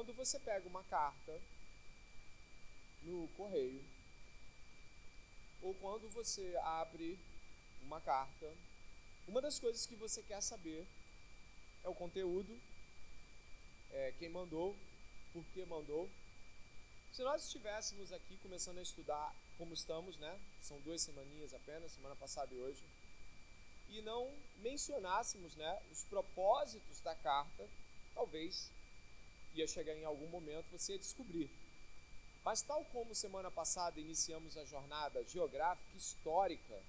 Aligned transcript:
quando 0.00 0.14
você 0.14 0.38
pega 0.38 0.66
uma 0.66 0.82
carta 0.84 1.38
no 3.02 3.28
correio, 3.36 3.84
ou 5.60 5.74
quando 5.74 6.08
você 6.08 6.56
abre 6.62 7.18
uma 7.82 8.00
carta, 8.00 8.50
uma 9.28 9.42
das 9.42 9.58
coisas 9.58 9.84
que 9.84 9.94
você 9.96 10.22
quer 10.22 10.40
saber 10.40 10.86
é 11.84 11.88
o 11.90 11.94
conteúdo, 11.94 12.58
é 13.90 14.14
quem 14.18 14.30
mandou, 14.30 14.74
por 15.34 15.44
que 15.52 15.66
mandou. 15.66 16.08
Se 17.12 17.22
nós 17.22 17.44
estivéssemos 17.44 18.10
aqui 18.10 18.38
começando 18.38 18.78
a 18.78 18.82
estudar 18.82 19.36
como 19.58 19.74
estamos, 19.74 20.16
né? 20.16 20.40
São 20.62 20.80
duas 20.80 21.02
semaninhas 21.02 21.52
apenas, 21.52 21.92
semana 21.92 22.16
passada 22.16 22.54
e 22.54 22.58
hoje, 22.58 22.82
e 23.90 24.00
não 24.00 24.32
mencionássemos, 24.60 25.54
né, 25.56 25.78
os 25.92 26.04
propósitos 26.04 27.02
da 27.02 27.14
carta, 27.16 27.68
talvez 28.14 28.70
ia 29.54 29.66
chegar 29.66 29.94
em 29.94 30.04
algum 30.04 30.26
momento 30.28 30.70
você 30.70 30.92
ia 30.92 30.98
descobrir. 30.98 31.50
Mas 32.44 32.62
tal 32.62 32.84
como 32.86 33.14
semana 33.14 33.50
passada 33.50 34.00
iniciamos 34.00 34.56
a 34.56 34.64
jornada 34.64 35.22
geográfica 35.24 35.96
histórica 35.96 36.82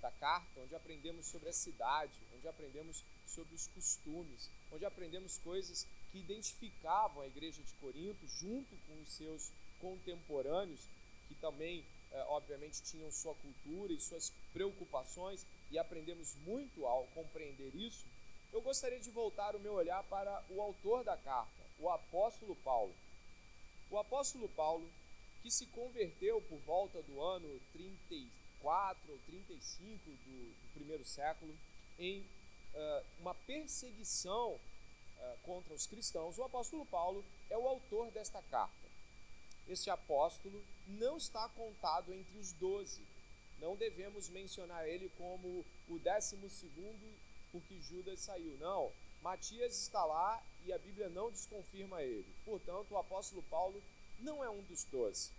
da 0.00 0.10
carta, 0.12 0.60
onde 0.60 0.74
aprendemos 0.74 1.26
sobre 1.26 1.48
a 1.48 1.52
cidade, 1.52 2.12
onde 2.34 2.46
aprendemos 2.48 3.02
sobre 3.26 3.54
os 3.54 3.66
costumes, 3.68 4.50
onde 4.70 4.84
aprendemos 4.84 5.38
coisas 5.38 5.86
que 6.12 6.18
identificavam 6.18 7.22
a 7.22 7.26
igreja 7.26 7.62
de 7.62 7.72
Corinto 7.74 8.26
junto 8.28 8.76
com 8.86 9.00
os 9.00 9.08
seus 9.08 9.50
contemporâneos, 9.80 10.80
que 11.26 11.34
também, 11.36 11.84
é, 12.12 12.22
obviamente, 12.24 12.82
tinham 12.82 13.10
sua 13.10 13.34
cultura 13.34 13.92
e 13.92 14.00
suas 14.00 14.32
preocupações, 14.52 15.44
e 15.70 15.78
aprendemos 15.78 16.36
muito 16.46 16.86
ao 16.86 17.06
compreender 17.08 17.74
isso. 17.74 18.06
Eu 18.52 18.62
gostaria 18.62 19.00
de 19.00 19.10
voltar 19.10 19.56
o 19.56 19.60
meu 19.60 19.72
olhar 19.72 20.04
para 20.04 20.44
o 20.50 20.60
autor 20.60 21.02
da 21.02 21.16
carta, 21.16 21.63
o 21.78 21.88
apóstolo 21.90 22.56
Paulo. 22.56 22.94
O 23.90 23.98
apóstolo 23.98 24.48
Paulo, 24.50 24.88
que 25.42 25.50
se 25.50 25.66
converteu 25.66 26.40
por 26.42 26.58
volta 26.60 27.02
do 27.02 27.20
ano 27.20 27.60
34 27.72 29.12
ou 29.12 29.18
35 29.26 30.10
do, 30.10 30.16
do 30.16 30.74
primeiro 30.74 31.04
século, 31.04 31.54
em 31.98 32.20
uh, 32.20 33.04
uma 33.20 33.34
perseguição 33.34 34.52
uh, 34.52 35.38
contra 35.42 35.74
os 35.74 35.86
cristãos, 35.86 36.38
o 36.38 36.44
apóstolo 36.44 36.86
Paulo 36.86 37.24
é 37.50 37.56
o 37.56 37.68
autor 37.68 38.10
desta 38.10 38.42
carta. 38.42 38.84
Este 39.68 39.90
apóstolo 39.90 40.62
não 40.86 41.16
está 41.16 41.48
contado 41.50 42.12
entre 42.12 42.36
os 42.38 42.52
doze. 42.52 43.02
Não 43.60 43.76
devemos 43.76 44.28
mencionar 44.28 44.86
ele 44.86 45.10
como 45.16 45.64
o 45.88 45.98
décimo 45.98 46.50
segundo 46.50 47.14
porque 47.50 47.80
Judas 47.80 48.20
saiu. 48.20 48.56
Não, 48.58 48.92
Matias 49.24 49.80
está 49.80 50.04
lá 50.04 50.44
e 50.66 50.72
a 50.72 50.76
Bíblia 50.76 51.08
não 51.08 51.30
desconfirma 51.30 52.02
ele. 52.02 52.30
Portanto, 52.44 52.90
o 52.90 52.98
apóstolo 52.98 53.42
Paulo 53.44 53.82
não 54.20 54.44
é 54.44 54.50
um 54.50 54.60
dos 54.64 54.84
doze. 54.84 55.32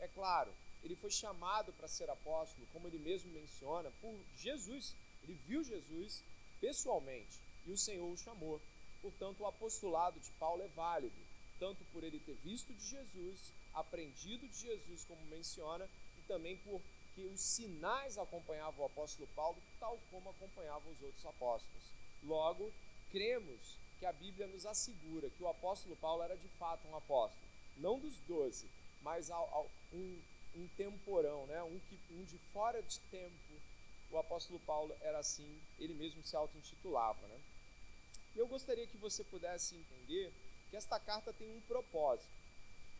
É 0.00 0.08
claro, 0.08 0.52
ele 0.82 0.96
foi 0.96 1.12
chamado 1.12 1.72
para 1.74 1.86
ser 1.86 2.10
apóstolo, 2.10 2.66
como 2.72 2.88
ele 2.88 2.98
mesmo 2.98 3.30
menciona, 3.30 3.88
por 4.00 4.12
Jesus. 4.36 4.96
Ele 5.22 5.34
viu 5.46 5.62
Jesus 5.62 6.24
pessoalmente 6.60 7.38
e 7.64 7.70
o 7.70 7.78
Senhor 7.78 8.10
o 8.10 8.16
chamou. 8.16 8.60
Portanto, 9.00 9.44
o 9.44 9.46
apostolado 9.46 10.18
de 10.18 10.30
Paulo 10.32 10.64
é 10.64 10.68
válido, 10.68 11.14
tanto 11.60 11.84
por 11.92 12.02
ele 12.02 12.18
ter 12.18 12.34
visto 12.42 12.74
de 12.74 12.84
Jesus, 12.84 13.52
aprendido 13.72 14.48
de 14.48 14.58
Jesus, 14.58 15.04
como 15.04 15.24
menciona, 15.26 15.88
e 16.18 16.22
também 16.22 16.56
porque 16.56 17.24
os 17.32 17.40
sinais 17.40 18.18
acompanhavam 18.18 18.82
o 18.82 18.86
apóstolo 18.86 19.28
Paulo, 19.36 19.62
tal 19.78 20.00
como 20.10 20.30
acompanhavam 20.30 20.90
os 20.90 21.00
outros 21.00 21.24
apóstolos. 21.24 21.92
Logo, 22.24 22.72
cremos 23.10 23.78
que 23.98 24.06
a 24.06 24.12
Bíblia 24.12 24.46
nos 24.46 24.64
assegura 24.64 25.30
que 25.30 25.42
o 25.42 25.48
apóstolo 25.48 25.96
Paulo 25.96 26.22
era 26.22 26.36
de 26.36 26.48
fato 26.58 26.88
um 26.88 26.96
apóstolo, 26.96 27.46
não 27.76 27.98
dos 27.98 28.18
doze, 28.20 28.66
mas 29.02 29.30
um, 29.92 30.18
um 30.54 30.68
temporão, 30.76 31.46
né? 31.46 31.62
um, 31.62 31.78
que, 31.80 31.98
um 32.12 32.24
de 32.24 32.38
fora 32.52 32.82
de 32.82 32.98
tempo. 33.10 33.34
O 34.10 34.18
apóstolo 34.18 34.58
Paulo 34.60 34.92
era 35.02 35.18
assim, 35.18 35.60
ele 35.78 35.94
mesmo 35.94 36.24
se 36.24 36.34
auto-intitulava. 36.34 37.24
Né? 37.28 37.40
E 38.34 38.38
eu 38.38 38.48
gostaria 38.48 38.86
que 38.86 38.96
você 38.96 39.22
pudesse 39.22 39.76
entender 39.76 40.32
que 40.68 40.76
esta 40.76 40.98
carta 40.98 41.32
tem 41.32 41.48
um 41.48 41.60
propósito. 41.62 42.28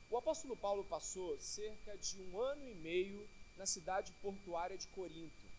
O 0.08 0.16
apóstolo 0.16 0.56
Paulo 0.56 0.84
passou 0.84 1.36
cerca 1.38 1.96
de 1.96 2.20
um 2.20 2.40
ano 2.40 2.68
e 2.68 2.74
meio 2.74 3.28
na 3.56 3.66
cidade 3.66 4.12
portuária 4.22 4.76
de 4.76 4.86
Corinto. 4.88 5.50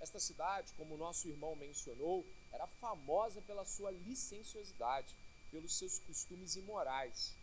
Esta 0.00 0.18
cidade, 0.18 0.72
como 0.76 0.94
o 0.94 0.98
nosso 0.98 1.28
irmão 1.28 1.54
mencionou, 1.56 2.24
era 2.52 2.66
famosa 2.66 3.40
pela 3.42 3.64
sua 3.64 3.90
licenciosidade, 3.90 5.14
pelos 5.50 5.72
seus 5.74 5.98
costumes 6.00 6.56
imorais, 6.56 7.34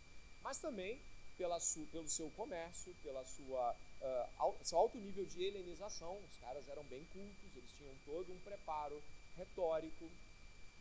mas 0.42 0.58
também 0.58 1.00
pela 1.36 1.58
pelo 1.92 2.08
seu 2.08 2.28
comércio, 2.30 2.94
sua 3.24 3.76
uh, 4.00 4.64
seu 4.64 4.78
alto 4.78 4.98
nível 4.98 5.24
de 5.24 5.42
helenização. 5.42 6.18
Os 6.28 6.36
caras 6.38 6.68
eram 6.68 6.82
bem 6.84 7.04
cultos, 7.12 7.56
eles 7.56 7.70
tinham 7.78 7.94
todo 8.04 8.32
um 8.32 8.38
preparo 8.40 9.00
retórico. 9.36 10.10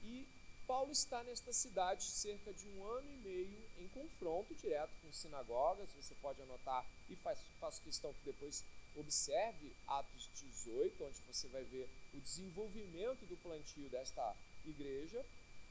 E 0.04 0.28
Paulo 0.66 0.92
está 0.92 1.24
nesta 1.24 1.54
cidade 1.54 2.04
cerca 2.04 2.52
de 2.54 2.68
um 2.68 2.86
ano 2.86 3.10
e 3.10 3.18
meio 3.18 3.70
em 3.78 3.88
confronto 3.90 4.54
direto 4.56 4.92
com 5.02 5.12
sinagogas. 5.14 5.94
Você 5.94 6.16
pode 6.16 6.42
anotar 6.42 6.86
e 7.10 7.16
faz, 7.16 7.40
faço 7.60 7.82
questão 7.84 8.12
que 8.14 8.26
depois 8.26 8.66
observe 9.00 9.74
Atos 9.88 10.30
18, 10.36 11.04
onde 11.04 11.22
você 11.22 11.48
vai 11.48 11.64
ver 11.64 11.90
o 12.14 12.20
desenvolvimento 12.20 13.26
do 13.26 13.38
plantio 13.38 13.90
desta 13.90 14.36
igreja. 14.66 15.26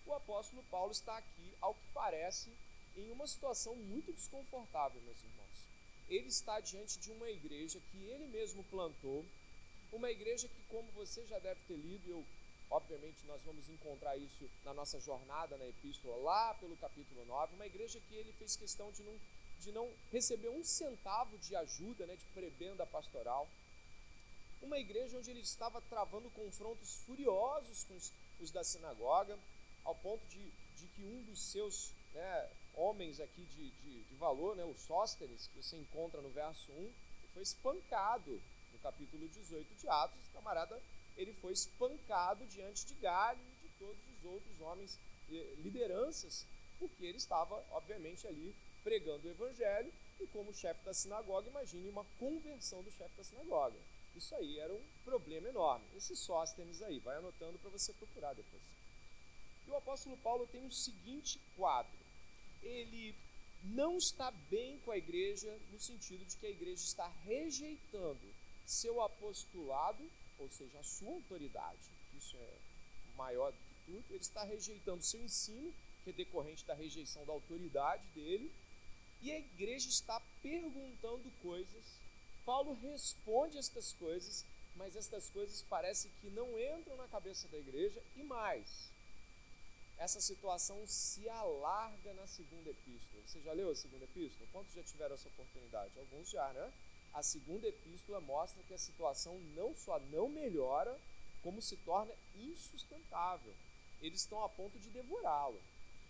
O 0.07 0.13
apóstolo 0.13 0.63
Paulo 0.71 0.93
está 0.93 1.17
aqui, 1.17 1.53
ao 1.61 1.75
que 1.75 1.87
parece, 1.93 2.51
em 2.97 3.11
uma 3.11 3.27
situação 3.27 3.75
muito 3.75 4.13
desconfortável, 4.13 5.01
meus 5.03 5.23
irmãos. 5.23 5.69
Ele 6.09 6.29
está 6.29 6.61
diante 6.61 6.99
de 6.99 7.11
uma 7.11 7.29
igreja 7.29 7.81
que 7.91 7.99
ele 8.05 8.29
mesmo 8.29 8.63
plantou, 8.65 9.25
uma 9.93 10.11
igreja 10.11 10.49
que, 10.49 10.63
como 10.69 10.91
você 10.93 11.27
já 11.27 11.39
deve 11.39 11.61
ter 11.67 11.77
lido, 11.77 12.09
eu 12.09 12.25
Obviamente, 12.69 13.25
nós 13.27 13.43
vamos 13.45 13.69
encontrar 13.69 14.17
isso 14.17 14.51
na 14.65 14.75
nossa 14.75 14.99
jornada 15.01 15.57
na 15.57 15.67
epístola, 15.67 16.17
lá 16.17 16.55
pelo 16.55 16.77
capítulo 16.77 17.25
9. 17.25 17.55
Uma 17.55 17.67
igreja 17.67 18.01
que 18.09 18.15
ele 18.15 18.33
fez 18.33 18.57
questão 18.57 18.91
de 18.91 19.03
não 19.05 19.17
de 19.61 19.73
não 19.73 19.91
receber 20.13 20.49
um 20.49 20.65
centavo 20.65 21.39
de 21.39 21.55
ajuda, 21.57 22.07
né, 22.07 22.17
de 22.17 22.25
prebenda 22.27 22.87
pastoral. 22.87 23.49
Uma 24.63 24.79
igreja 24.79 25.19
onde 25.19 25.31
ele 25.31 25.41
estava 25.41 25.81
travando 25.83 26.31
confrontos 26.31 26.97
furiosos 27.07 27.85
com 27.85 27.95
os, 27.97 28.13
os 28.41 28.51
da 28.51 28.65
sinagoga, 28.65 29.39
ao 29.85 29.95
ponto 29.95 30.25
de, 30.27 30.51
de 30.77 30.87
que 30.89 31.05
um 31.05 31.23
dos 31.25 31.41
seus 31.41 31.93
né, 32.13 32.51
homens 32.75 33.21
aqui 33.21 33.43
de, 33.43 33.71
de, 33.71 34.05
de, 34.05 34.15
valor, 34.17 34.57
né, 34.57 34.65
o 34.65 34.75
Sóstenes, 34.75 35.49
que 35.49 35.63
você 35.63 35.77
encontra 35.77 36.21
no 36.21 36.31
verso 36.31 36.71
1, 36.73 36.93
foi 37.35 37.43
espancado 37.43 38.41
no 38.73 38.79
capítulo 38.81 39.29
18 39.29 39.75
de 39.75 39.89
Atos. 39.89 40.21
Camarada 40.33 40.81
ele 41.17 41.33
foi 41.35 41.53
espancado 41.53 42.45
diante 42.47 42.85
de 42.87 42.95
Galho 42.95 43.41
e 43.41 43.69
de 43.69 43.75
todos 43.79 43.99
os 44.17 44.25
outros 44.25 44.61
homens, 44.61 44.99
eh, 45.31 45.55
lideranças, 45.59 46.47
porque 46.79 47.05
ele 47.05 47.17
estava, 47.17 47.65
obviamente, 47.71 48.27
ali 48.27 48.55
pregando 48.87 49.27
o 49.27 49.31
evangelho 49.33 49.93
e 50.21 50.29
como 50.29 50.55
chefe 50.55 50.85
da 50.85 50.95
sinagoga, 50.95 51.51
imagine 51.51 51.89
uma 51.89 52.05
conversão 52.21 52.85
do 52.85 52.91
chefe 52.93 53.17
da 53.17 53.25
sinagoga. 53.25 53.77
Isso 54.15 54.33
aí 54.37 54.61
era 54.61 54.73
um 54.73 54.81
problema 55.05 55.49
enorme. 55.49 55.85
Esse 55.97 56.15
Sóstenes 56.15 56.81
aí, 56.83 57.01
vai 57.01 57.17
anotando 57.17 57.59
para 57.59 57.71
você 57.71 57.93
procurar 57.95 58.33
depois. 58.33 58.63
E 59.67 59.71
o 59.73 59.77
apóstolo 59.77 60.17
Paulo 60.19 60.47
tem 60.47 60.65
o 60.65 60.71
seguinte 60.71 61.41
quadro. 61.57 61.99
Ele 62.63 63.13
não 63.65 63.97
está 63.97 64.31
bem 64.49 64.79
com 64.85 64.93
a 64.93 64.99
igreja 64.99 65.53
no 65.73 65.81
sentido 65.81 66.25
de 66.25 66.37
que 66.37 66.47
a 66.47 66.51
igreja 66.51 66.85
está 66.85 67.09
rejeitando 67.25 68.35
seu 68.65 69.03
apostolado, 69.03 70.09
ou 70.39 70.49
seja, 70.49 70.79
a 70.79 70.85
sua 70.85 71.13
autoridade. 71.13 71.91
Isso 72.17 72.37
é 72.37 72.55
maior 73.17 73.51
do 73.51 73.59
que 73.59 73.93
tudo. 73.93 74.05
Ele 74.11 74.21
está 74.21 74.45
rejeitando 74.45 75.03
seu 75.03 75.21
ensino, 75.21 75.75
que 76.05 76.11
é 76.11 76.13
decorrente 76.13 76.65
da 76.65 76.75
rejeição 76.75 77.27
da 77.27 77.33
autoridade 77.33 78.07
dele, 78.15 78.49
e 79.23 79.33
a 79.33 79.39
igreja 79.39 79.89
está 79.89 80.21
perguntando 80.43 81.31
coisas. 81.43 81.85
Paulo 82.45 82.75
responde 82.75 83.59
estas 83.59 83.93
coisas, 83.95 84.45
mas 84.77 84.95
estas 84.95 85.29
coisas 85.31 85.65
parece 85.69 86.09
que 86.21 86.29
não 86.31 86.59
entram 86.59 86.97
na 86.97 87.09
cabeça 87.09 87.49
da 87.49 87.59
igreja 87.59 88.01
e 88.17 88.23
mais. 88.23 88.91
Essa 89.99 90.21
situação 90.21 90.87
se 90.87 91.29
alarga 91.29 92.13
na 92.15 92.27
segunda 92.27 92.71
epístola. 92.71 93.23
Você 93.25 93.41
já 93.41 93.53
leu 93.53 93.71
a 93.71 93.75
segunda 93.75 94.05
epístola? 94.05 94.49
Quantos 94.53 94.75
já 94.75 94.83
tiveram 94.83 95.15
essa 95.15 95.29
oportunidade? 95.29 95.99
Alguns 95.99 96.29
já, 96.29 96.53
né? 96.53 96.71
A 97.15 97.23
segunda 97.23 97.67
epístola 97.67 98.21
mostra 98.21 98.63
que 98.65 98.75
a 98.75 98.79
situação 98.79 99.41
não 99.55 99.75
só 99.75 99.99
não 100.11 100.29
melhora, 100.29 101.01
como 101.43 101.63
se 101.63 101.77
torna 101.79 102.13
insustentável. 102.37 103.55
Eles 104.03 104.21
estão 104.21 104.45
a 104.45 104.49
ponto 104.49 104.79
de 104.79 104.91
devorá-lo. 104.91 105.59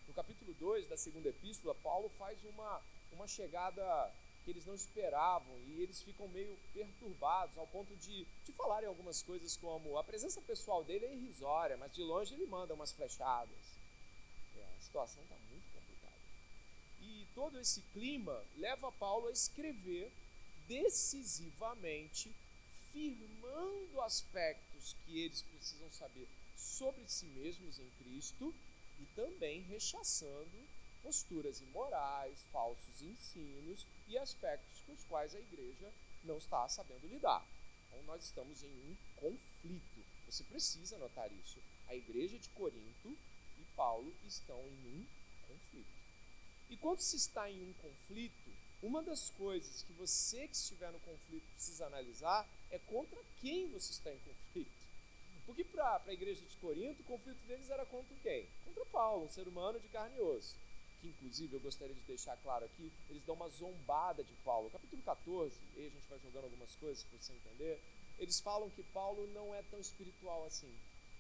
No 0.09 0.15
capítulo 0.15 0.53
2 0.55 0.89
da 0.89 0.97
segunda 0.97 1.29
epístola, 1.29 1.75
Paulo 1.77 2.11
faz 2.19 2.43
uma 2.45 2.83
uma 3.17 3.27
chegada 3.27 4.13
que 4.45 4.51
eles 4.51 4.65
não 4.65 4.75
esperavam 4.75 5.59
e 5.67 5.83
eles 5.83 6.01
ficam 6.03 6.29
meio 6.29 6.57
perturbados 6.73 7.59
ao 7.59 7.67
ponto 7.67 7.97
de, 7.97 8.25
de 8.45 8.53
falarem 8.53 8.89
algumas 8.89 9.21
coisas 9.21 9.57
como 9.57 9.99
a 9.99 10.05
presença 10.05 10.41
pessoal 10.41 10.85
dele 10.85 11.07
é 11.07 11.15
irrisória, 11.15 11.77
mas 11.77 11.93
de 11.93 12.03
longe 12.05 12.35
ele 12.35 12.47
manda 12.47 12.73
umas 12.73 12.93
flechadas. 12.93 13.59
É, 14.57 14.65
a 14.79 14.81
situação 14.81 15.21
está 15.25 15.35
muito 15.51 15.65
complicada. 15.75 16.15
E 17.01 17.27
todo 17.35 17.59
esse 17.59 17.81
clima 17.93 18.41
leva 18.57 18.93
Paulo 18.93 19.27
a 19.27 19.33
escrever 19.33 20.13
decisivamente, 20.69 22.33
firmando 22.93 24.01
aspectos 24.03 24.95
que 25.05 25.21
eles 25.23 25.43
precisam 25.43 25.91
saber 25.91 26.29
sobre 26.57 27.03
si 27.09 27.27
mesmos 27.27 27.81
em 27.81 27.91
Cristo 27.99 28.55
e 29.01 29.07
também 29.17 29.63
rechaçando 29.63 30.76
posturas 31.07 31.61
imorais, 31.61 32.37
falsos 32.51 33.01
ensinos 33.01 33.87
e 34.09 34.19
aspectos 34.19 34.83
com 34.85 34.93
os 34.93 35.05
quais 35.05 35.37
a 35.37 35.39
igreja 35.39 35.93
não 36.25 36.37
está 36.37 36.69
sabendo 36.69 37.07
lidar. 37.07 37.47
Então, 37.87 38.03
nós 38.03 38.25
estamos 38.25 38.61
em 38.65 38.73
um 38.73 38.97
conflito. 39.15 40.05
Você 40.29 40.43
precisa 40.43 40.99
notar 40.99 41.31
isso. 41.31 41.61
A 41.87 41.95
igreja 41.95 42.37
de 42.37 42.49
Corinto 42.49 43.17
e 43.57 43.63
Paulo 43.77 44.13
estão 44.27 44.59
em 44.67 44.99
um 44.99 45.07
conflito. 45.47 45.95
E 46.71 46.77
quando 46.77 46.99
se 46.99 47.15
está 47.15 47.49
em 47.49 47.63
um 47.63 47.73
conflito, 47.75 48.51
uma 48.83 49.01
das 49.01 49.31
coisas 49.31 49.85
que 49.85 49.93
você 49.93 50.49
que 50.49 50.57
estiver 50.57 50.91
no 50.91 50.99
conflito 50.99 51.47
precisa 51.53 51.87
analisar 51.87 52.49
é 52.69 52.81
contra 52.81 53.23
quem 53.41 53.69
você 53.69 53.93
está 53.93 54.13
em 54.13 54.19
conflito. 54.19 54.73
Porque 55.47 55.63
para 55.63 56.03
a 56.05 56.13
igreja 56.13 56.45
de 56.45 56.57
Corinto, 56.57 57.03
o 57.03 57.05
conflito 57.05 57.39
deles 57.47 57.71
era 57.71 57.87
contra 57.87 58.17
quem? 58.25 58.49
Contra 58.65 58.85
Paulo, 58.87 59.27
um 59.27 59.29
ser 59.29 59.47
humano 59.47 59.79
de 59.79 59.87
carne 59.87 60.17
e 60.17 60.21
osso. 60.21 60.66
Que 61.01 61.09
inclusive 61.09 61.55
eu 61.55 61.61
gostaria 61.61 61.95
de 61.95 62.01
deixar 62.03 62.37
claro 62.39 62.65
aqui, 62.65 62.93
eles 63.11 63.23
dão 63.25 63.35
uma 63.35 63.49
zombada 63.49 64.25
de 64.25 64.33
Paulo. 64.45 64.71
Capítulo 64.71 65.03
14, 65.03 65.55
e 65.77 65.87
a 65.87 65.91
gente 65.91 66.09
vai 66.09 66.19
jogando 66.21 66.45
algumas 66.45 66.75
coisas 66.77 67.05
para 67.05 67.19
você 67.19 67.33
entender. 67.33 67.83
Eles 68.19 68.41
falam 68.41 68.71
que 68.71 68.83
Paulo 68.83 69.27
não 69.35 69.55
é 69.55 69.63
tão 69.65 69.79
espiritual 69.79 70.47
assim. 70.47 70.73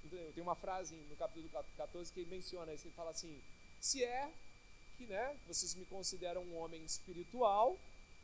Entendeu? 0.04 0.32
Tem 0.32 0.42
uma 0.42 0.54
frase 0.54 0.94
no 0.94 1.16
capítulo 1.16 1.50
14 1.76 2.12
que 2.12 2.20
ele 2.20 2.30
menciona 2.30 2.72
isso, 2.72 2.86
ele 2.86 2.94
fala 2.94 3.10
assim: 3.10 3.42
se 3.80 4.04
é 4.04 4.32
que 4.96 5.06
né, 5.06 5.36
vocês 5.46 5.74
me 5.74 5.84
consideram 5.86 6.42
um 6.42 6.56
homem 6.56 6.82
espiritual, 6.84 7.78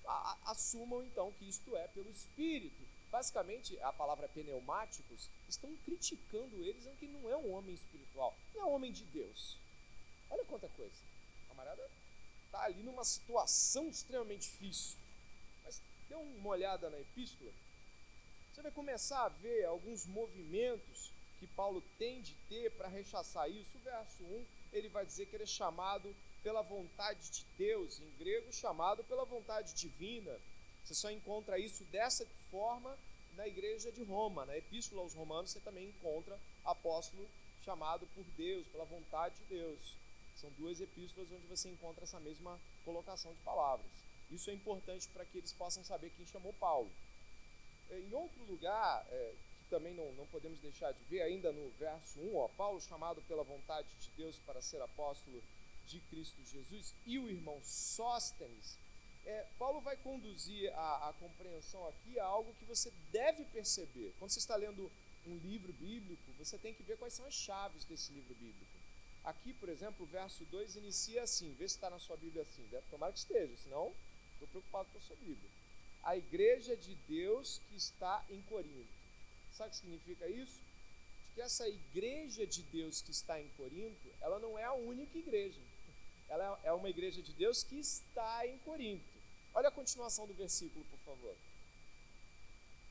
a, 0.06 0.38
assumam 0.46 1.02
então 1.04 1.32
que 1.32 1.48
isto 1.48 1.76
é 1.76 1.86
pelo 1.88 2.10
Espírito. 2.10 2.82
Basicamente, 3.10 3.78
a 3.80 3.92
palavra 3.92 4.26
pneumáticos 4.28 5.28
estão 5.48 5.74
criticando 5.84 6.64
eles, 6.64 6.88
que 6.98 7.06
não 7.06 7.28
é 7.28 7.36
um 7.36 7.52
homem 7.52 7.74
espiritual, 7.74 8.34
não 8.54 8.62
é 8.62 8.64
um 8.64 8.72
homem 8.72 8.90
de 8.90 9.04
Deus. 9.04 9.58
Olha 10.30 10.44
quanta 10.44 10.68
coisa. 10.70 10.96
Camarada 11.52 11.86
está 12.46 12.62
ali 12.62 12.82
numa 12.82 13.04
situação 13.04 13.88
extremamente 13.88 14.50
difícil. 14.50 14.96
Mas 15.62 15.80
dê 16.08 16.14
uma 16.14 16.48
olhada 16.48 16.88
na 16.88 16.98
epístola, 16.98 17.52
você 18.52 18.62
vai 18.62 18.72
começar 18.72 19.24
a 19.24 19.28
ver 19.28 19.64
alguns 19.66 20.06
movimentos 20.06 21.10
que 21.38 21.46
Paulo 21.48 21.82
tem 21.98 22.22
de 22.22 22.34
ter 22.48 22.70
para 22.72 22.88
rechaçar 22.88 23.50
isso. 23.50 23.76
O 23.76 23.80
verso 23.80 24.22
1, 24.22 24.44
ele 24.72 24.88
vai 24.88 25.04
dizer 25.04 25.26
que 25.26 25.36
ele 25.36 25.44
é 25.44 25.46
chamado 25.46 26.14
pela 26.42 26.62
vontade 26.62 27.30
de 27.30 27.44
Deus, 27.58 28.00
em 28.00 28.10
grego 28.18 28.52
chamado 28.52 29.04
pela 29.04 29.24
vontade 29.24 29.74
divina. 29.74 30.34
Você 30.84 30.94
só 30.94 31.10
encontra 31.10 31.58
isso 31.58 31.84
dessa 31.84 32.26
forma 32.50 32.98
na 33.36 33.46
igreja 33.46 33.92
de 33.92 34.02
Roma. 34.02 34.46
Na 34.46 34.56
Epístola 34.56 35.02
aos 35.02 35.14
Romanos 35.14 35.50
você 35.50 35.60
também 35.60 35.88
encontra 35.88 36.38
apóstolo 36.64 37.28
chamado 37.64 38.06
por 38.14 38.24
Deus, 38.36 38.66
pela 38.68 38.84
vontade 38.84 39.34
de 39.36 39.56
Deus. 39.56 40.01
São 40.36 40.50
duas 40.52 40.80
epístolas 40.80 41.30
onde 41.30 41.46
você 41.46 41.68
encontra 41.68 42.04
essa 42.04 42.18
mesma 42.20 42.60
colocação 42.84 43.32
de 43.32 43.40
palavras. 43.40 43.90
Isso 44.30 44.50
é 44.50 44.54
importante 44.54 45.08
para 45.08 45.24
que 45.24 45.38
eles 45.38 45.52
possam 45.52 45.84
saber 45.84 46.10
quem 46.10 46.26
chamou 46.26 46.52
Paulo. 46.54 46.90
É, 47.90 47.98
em 47.98 48.12
outro 48.14 48.42
lugar, 48.44 49.06
é, 49.10 49.34
que 49.58 49.70
também 49.70 49.94
não, 49.94 50.10
não 50.12 50.26
podemos 50.26 50.58
deixar 50.60 50.92
de 50.92 51.04
ver, 51.04 51.22
ainda 51.22 51.52
no 51.52 51.70
verso 51.72 52.18
1, 52.18 52.36
ó, 52.36 52.48
Paulo 52.48 52.80
chamado 52.80 53.20
pela 53.22 53.44
vontade 53.44 53.88
de 54.00 54.10
Deus 54.16 54.38
para 54.46 54.62
ser 54.62 54.80
apóstolo 54.80 55.42
de 55.86 56.00
Cristo 56.00 56.42
Jesus 56.44 56.94
e 57.04 57.18
o 57.18 57.28
irmão 57.28 57.60
Sóstenes, 57.62 58.78
é, 59.24 59.46
Paulo 59.58 59.80
vai 59.80 59.96
conduzir 59.96 60.72
a, 60.74 61.08
a, 61.08 61.12
compreensão 61.14 61.86
aqui 61.86 62.18
a 62.18 62.24
algo 62.24 62.54
que 62.54 62.64
você 62.64 62.90
deve 63.12 63.44
perceber. 63.44 64.12
Quando 64.18 64.30
você 64.30 64.40
está 64.40 64.56
lendo 64.56 64.90
um 65.26 65.36
livro 65.38 65.72
bíblico, 65.74 66.32
você 66.38 66.58
tem 66.58 66.74
que 66.74 66.82
ver 66.82 66.96
quais 66.96 67.14
são 67.14 67.26
as 67.26 67.34
chaves 67.34 67.84
desse 67.84 68.12
livro 68.12 68.34
bíblico. 68.34 68.71
Aqui, 69.24 69.52
por 69.54 69.68
exemplo, 69.68 70.04
o 70.04 70.08
verso 70.08 70.44
2 70.46 70.76
inicia 70.76 71.22
assim, 71.22 71.54
vê 71.54 71.68
se 71.68 71.76
está 71.76 71.88
na 71.88 71.98
sua 71.98 72.16
Bíblia 72.16 72.42
assim, 72.42 72.66
deve, 72.70 72.84
tomara 72.90 73.12
que 73.12 73.18
esteja, 73.18 73.56
senão 73.56 73.94
estou 74.34 74.48
preocupado 74.48 74.88
com 74.90 74.98
a 74.98 75.02
sua 75.02 75.16
Bíblia. 75.16 75.50
A 76.02 76.16
igreja 76.16 76.76
de 76.76 76.94
Deus 77.08 77.60
que 77.68 77.76
está 77.76 78.24
em 78.28 78.42
Corinto. 78.42 78.88
Sabe 79.56 79.68
o 79.68 79.70
que 79.70 79.76
significa 79.76 80.28
isso? 80.28 80.60
Que 81.34 81.40
essa 81.40 81.68
igreja 81.68 82.46
de 82.46 82.62
Deus 82.64 83.00
que 83.00 83.12
está 83.12 83.40
em 83.40 83.48
Corinto, 83.50 84.08
ela 84.20 84.38
não 84.40 84.58
é 84.58 84.64
a 84.64 84.72
única 84.72 85.16
igreja 85.16 85.60
ela 86.32 86.58
é 86.64 86.72
uma 86.72 86.88
igreja 86.88 87.20
de 87.20 87.30
Deus 87.34 87.62
que 87.62 87.78
está 87.78 88.46
em 88.46 88.56
Corinto. 88.60 89.04
Olha 89.52 89.68
a 89.68 89.72
continuação 89.72 90.26
do 90.26 90.32
versículo, 90.32 90.82
por 90.86 90.98
favor. 91.00 91.36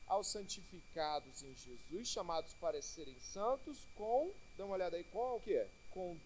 Aos 0.06 0.28
santificados 0.28 1.42
em 1.42 1.52
Jesus, 1.56 2.06
chamados 2.06 2.54
para 2.60 2.80
serem 2.80 3.18
santos, 3.18 3.84
com, 3.96 4.32
dá 4.56 4.64
uma 4.64 4.74
olhada 4.74 4.96
aí, 4.96 5.06
o 5.12 5.40
que? 5.40 5.66
Com 5.90 6.16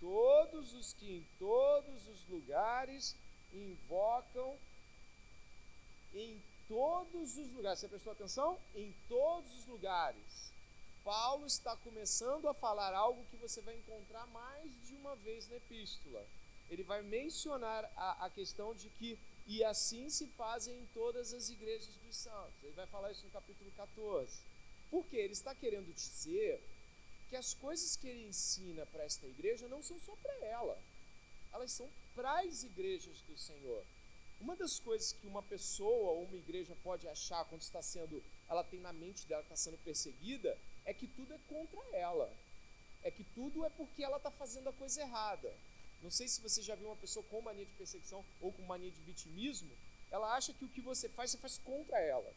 todos 0.00 0.74
os 0.74 0.92
que 0.92 1.18
em 1.18 1.26
todos 1.38 2.06
os 2.08 2.28
lugares 2.28 3.16
invocam, 3.52 4.56
em 6.12 6.40
todos 6.68 7.36
os 7.36 7.52
lugares, 7.52 7.80
você 7.80 7.88
prestou 7.88 8.12
atenção? 8.12 8.58
Em 8.74 8.94
todos 9.08 9.52
os 9.58 9.66
lugares. 9.66 10.52
Paulo 11.04 11.46
está 11.46 11.76
começando 11.76 12.48
a 12.48 12.54
falar 12.54 12.94
algo 12.94 13.26
que 13.30 13.36
você 13.36 13.60
vai 13.60 13.76
encontrar 13.76 14.26
mais 14.28 14.70
de 14.86 14.94
uma 14.94 15.14
vez 15.16 15.48
na 15.48 15.56
epístola 15.56 16.24
ele 16.70 16.82
vai 16.82 17.02
mencionar 17.02 17.90
a, 17.96 18.26
a 18.26 18.30
questão 18.30 18.74
de 18.74 18.88
que 18.90 19.18
e 19.46 19.62
assim 19.62 20.08
se 20.08 20.26
fazem 20.28 20.74
em 20.74 20.86
todas 20.94 21.34
as 21.34 21.50
igrejas 21.50 21.94
dos 21.96 22.16
santos. 22.16 22.62
Ele 22.62 22.72
vai 22.72 22.86
falar 22.86 23.12
isso 23.12 23.26
no 23.26 23.30
capítulo 23.30 23.70
14. 23.76 24.40
Porque 24.90 25.16
ele 25.16 25.34
está 25.34 25.54
querendo 25.54 25.92
dizer 25.94 26.62
que 27.28 27.36
as 27.36 27.54
coisas 27.54 27.96
que 27.96 28.08
ele 28.08 28.28
ensina 28.28 28.86
para 28.86 29.04
esta 29.04 29.26
igreja 29.26 29.68
não 29.68 29.82
são 29.82 29.98
só 29.98 30.14
para 30.16 30.34
ela, 30.44 30.78
elas 31.52 31.72
são 31.72 31.88
para 32.14 32.40
as 32.40 32.62
igrejas 32.62 33.20
do 33.22 33.36
Senhor. 33.36 33.84
Uma 34.40 34.56
das 34.56 34.78
coisas 34.78 35.12
que 35.12 35.26
uma 35.26 35.42
pessoa 35.42 36.12
ou 36.12 36.24
uma 36.24 36.36
igreja 36.36 36.76
pode 36.82 37.08
achar 37.08 37.44
quando 37.46 37.62
está 37.62 37.80
sendo, 37.80 38.22
ela 38.48 38.64
tem 38.64 38.80
na 38.80 38.92
mente 38.92 39.26
dela 39.26 39.42
que 39.42 39.52
está 39.52 39.56
sendo 39.56 39.78
perseguida, 39.78 40.56
é 40.84 40.92
que 40.92 41.06
tudo 41.06 41.32
é 41.32 41.38
contra 41.48 41.80
ela, 41.96 42.30
é 43.02 43.10
que 43.10 43.24
tudo 43.34 43.64
é 43.64 43.70
porque 43.70 44.02
ela 44.02 44.18
está 44.18 44.30
fazendo 44.30 44.68
a 44.68 44.72
coisa 44.72 45.00
errada. 45.00 45.52
Não 46.02 46.10
sei 46.10 46.28
se 46.28 46.40
você 46.40 46.60
já 46.60 46.74
viu 46.74 46.88
uma 46.88 46.96
pessoa 46.96 47.24
com 47.30 47.40
mania 47.40 47.64
de 47.64 47.72
perseguição 47.72 48.24
ou 48.40 48.52
com 48.52 48.62
mania 48.62 48.90
de 48.90 49.00
vitimismo, 49.00 49.70
ela 50.10 50.34
acha 50.34 50.52
que 50.52 50.64
o 50.64 50.68
que 50.68 50.80
você 50.80 51.08
faz, 51.08 51.30
você 51.30 51.38
faz 51.38 51.58
contra 51.58 51.98
ela. 51.98 52.30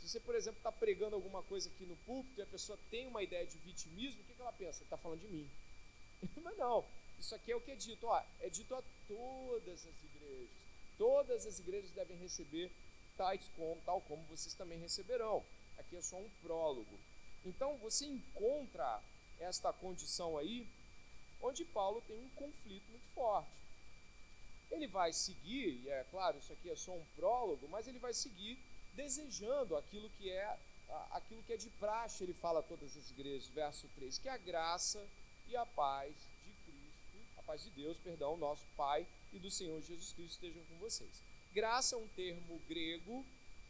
Se 0.00 0.08
você, 0.08 0.20
por 0.20 0.34
exemplo, 0.34 0.58
está 0.58 0.72
pregando 0.72 1.14
alguma 1.14 1.42
coisa 1.42 1.68
aqui 1.68 1.84
no 1.84 1.96
púlpito 1.98 2.40
e 2.40 2.42
a 2.42 2.46
pessoa 2.46 2.78
tem 2.90 3.06
uma 3.06 3.22
ideia 3.22 3.46
de 3.46 3.58
vitimismo, 3.58 4.22
o 4.22 4.24
que, 4.24 4.34
que 4.34 4.40
ela 4.40 4.52
pensa? 4.52 4.82
Está 4.82 4.96
falando 4.96 5.20
de 5.20 5.28
mim. 5.28 5.48
Mas 6.42 6.56
não, 6.56 6.84
isso 7.18 7.34
aqui 7.34 7.52
é 7.52 7.56
o 7.56 7.60
que 7.60 7.70
é 7.70 7.76
dito. 7.76 8.06
Ó, 8.06 8.22
é 8.40 8.48
dito 8.48 8.74
a 8.74 8.82
todas 9.06 9.86
as 9.86 10.04
igrejas. 10.04 10.48
Todas 10.96 11.46
as 11.46 11.58
igrejas 11.58 11.90
devem 11.92 12.16
receber 12.16 12.72
tais 13.16 13.46
como, 13.56 13.80
tal 13.82 14.00
como 14.02 14.22
vocês 14.24 14.54
também 14.54 14.78
receberão. 14.78 15.44
Aqui 15.78 15.96
é 15.96 16.02
só 16.02 16.16
um 16.16 16.30
prólogo. 16.42 16.98
Então 17.44 17.76
você 17.78 18.06
encontra 18.06 19.02
esta 19.38 19.72
condição 19.72 20.36
aí 20.38 20.66
onde 21.42 21.64
Paulo 21.64 22.02
tem 22.06 22.18
um 22.18 22.28
conflito 22.30 22.90
muito 22.90 23.06
forte. 23.14 23.50
Ele 24.70 24.86
vai 24.86 25.12
seguir, 25.12 25.82
e 25.84 25.88
é 25.88 26.04
claro, 26.10 26.38
isso 26.38 26.52
aqui 26.52 26.70
é 26.70 26.76
só 26.76 26.92
um 26.92 27.04
prólogo, 27.16 27.68
mas 27.68 27.88
ele 27.88 27.98
vai 27.98 28.14
seguir 28.14 28.58
desejando 28.94 29.76
aquilo 29.76 30.08
que 30.10 30.30
é 30.30 30.58
aquilo 31.12 31.42
que 31.44 31.52
é 31.52 31.56
de 31.56 31.70
praxe, 31.70 32.24
ele 32.24 32.34
fala 32.34 32.58
a 32.58 32.62
todas 32.64 32.96
as 32.96 33.10
igrejas, 33.10 33.48
verso 33.50 33.88
3, 33.94 34.18
que 34.18 34.28
a 34.28 34.36
graça 34.36 35.00
e 35.48 35.56
a 35.56 35.64
paz 35.64 36.12
de 36.44 36.52
Cristo, 36.64 37.38
a 37.38 37.42
paz 37.42 37.62
de 37.62 37.70
Deus, 37.70 37.96
perdão, 37.98 38.36
nosso 38.36 38.66
Pai 38.76 39.06
e 39.32 39.38
do 39.38 39.50
Senhor 39.50 39.80
Jesus 39.82 40.12
Cristo 40.12 40.44
estejam 40.44 40.64
com 40.64 40.78
vocês. 40.78 41.22
Graça 41.52 41.94
é 41.94 41.98
um 41.98 42.08
termo 42.08 42.60
grego, 42.68 43.24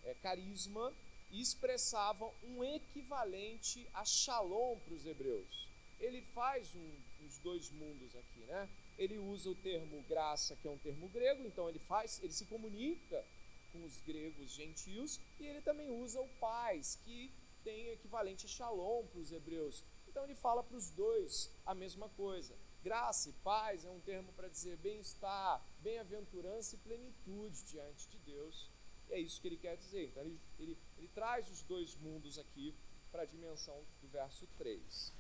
é 0.05 0.15
carisma, 0.15 0.95
e 1.31 1.41
expressava 1.41 2.29
um 2.43 2.65
equivalente 2.65 3.87
a 3.95 4.05
shalom 4.05 4.79
para 4.79 4.95
os 4.95 5.07
hebreus. 5.07 5.69
Ele 6.00 6.23
faz 6.35 6.75
um 6.75 6.91
os 7.27 7.39
dois 7.39 7.71
mundos 7.71 8.15
aqui, 8.17 8.41
né? 8.41 8.69
Ele 8.99 9.19
usa 9.19 9.50
o 9.50 9.55
termo 9.55 10.03
graça, 10.09 10.57
que 10.57 10.67
é 10.67 10.71
um 10.71 10.79
termo 10.79 11.09
grego, 11.09 11.47
então 11.47 11.69
ele 11.69 11.79
faz, 11.79 12.21
ele 12.23 12.33
se 12.33 12.45
comunica 12.47 13.25
com 13.73 13.85
os 13.85 14.00
gregos 14.00 14.50
gentios, 14.50 15.21
e 15.39 15.47
ele 15.47 15.61
também 15.62 15.91
usa 15.91 16.21
o 16.21 16.29
paz, 16.41 16.97
que 17.05 17.33
tem 17.62 17.89
equivalente 17.89 18.47
a 18.47 18.49
shalom 18.49 19.07
para 19.07 19.21
os 19.21 19.33
hebreus. 19.33 19.85
Então 20.09 20.25
ele 20.25 20.35
fala 20.35 20.62
para 20.62 20.77
os 20.77 20.91
dois 20.91 21.50
a 21.65 21.75
mesma 21.75 22.09
coisa. 22.11 22.57
Graça 22.83 23.29
e 23.29 23.33
paz 23.45 23.85
é 23.85 23.91
um 23.91 24.00
termo 24.00 24.33
para 24.33 24.49
dizer 24.49 24.77
bem-estar, 24.79 25.65
bem-aventurança 25.81 26.75
e 26.75 26.79
plenitude 26.79 27.62
diante 27.65 28.09
de 28.09 28.19
Deus. 28.19 28.71
E 29.09 29.12
é 29.12 29.21
isso 29.21 29.41
que 29.41 29.49
ele 29.49 29.57
quer 29.57 29.77
dizer. 29.77 30.09
Então 30.09 30.23
ele, 30.23 30.41
ele, 30.59 30.79
ele 30.97 31.09
traz 31.09 31.49
os 31.50 31.62
dois 31.62 31.95
mundos 31.97 32.39
aqui 32.39 32.75
para 33.12 33.23
a 33.23 33.27
dimensão 33.27 33.85
do 34.00 34.09
verso 34.09 34.47
3. 34.57 35.15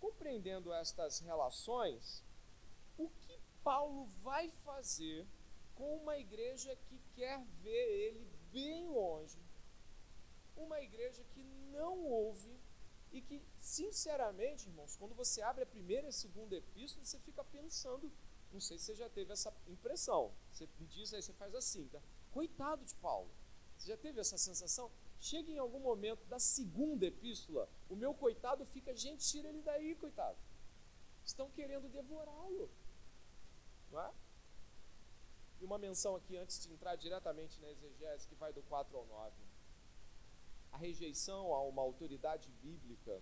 Compreendendo 0.00 0.72
estas 0.72 1.20
relações, 1.20 2.24
o 2.96 3.08
que 3.08 3.38
Paulo 3.62 4.06
vai 4.22 4.50
fazer 4.50 5.26
com 5.78 5.96
uma 5.96 6.18
igreja 6.18 6.76
que 6.86 6.98
quer 7.14 7.40
ver 7.62 7.86
ele 8.04 8.28
bem 8.50 8.88
longe, 8.88 9.38
uma 10.56 10.80
igreja 10.80 11.22
que 11.32 11.42
não 11.70 12.04
ouve 12.04 12.58
e 13.12 13.22
que, 13.22 13.40
sinceramente, 13.60 14.68
irmãos, 14.68 14.96
quando 14.96 15.14
você 15.14 15.40
abre 15.40 15.62
a 15.62 15.66
primeira 15.66 16.06
e 16.06 16.08
a 16.08 16.12
segunda 16.12 16.56
epístola, 16.56 17.06
você 17.06 17.20
fica 17.20 17.44
pensando, 17.44 18.10
não 18.52 18.58
sei 18.58 18.76
se 18.76 18.86
você 18.86 18.96
já 18.96 19.08
teve 19.08 19.32
essa 19.32 19.54
impressão, 19.68 20.34
você 20.50 20.68
me 20.80 20.86
diz 20.88 21.14
aí, 21.14 21.22
você 21.22 21.32
faz 21.32 21.54
assim, 21.54 21.86
tá? 21.86 22.02
Coitado 22.32 22.84
de 22.84 22.96
Paulo, 22.96 23.30
você 23.76 23.86
já 23.86 23.96
teve 23.96 24.20
essa 24.20 24.36
sensação? 24.36 24.90
Chega 25.20 25.48
em 25.52 25.58
algum 25.58 25.78
momento 25.78 26.24
da 26.26 26.40
segunda 26.40 27.06
epístola, 27.06 27.68
o 27.88 27.94
meu 27.94 28.12
coitado 28.12 28.64
fica, 28.64 28.92
gente, 28.96 29.24
tira 29.24 29.48
ele 29.48 29.62
daí, 29.62 29.94
coitado. 29.94 30.36
Estão 31.24 31.48
querendo 31.50 31.88
devorá-lo. 31.88 32.68
Não 33.92 34.00
é? 34.00 34.12
E 35.60 35.64
uma 35.64 35.78
menção 35.78 36.14
aqui 36.16 36.36
antes 36.36 36.62
de 36.62 36.72
entrar 36.72 36.96
diretamente 36.96 37.60
na 37.60 37.68
exegese, 37.70 38.28
que 38.28 38.34
vai 38.34 38.52
do 38.52 38.62
4 38.62 38.96
ao 38.96 39.06
9. 39.06 39.34
A 40.72 40.76
rejeição 40.76 41.52
a 41.52 41.62
uma 41.62 41.82
autoridade 41.82 42.50
bíblica, 42.62 43.20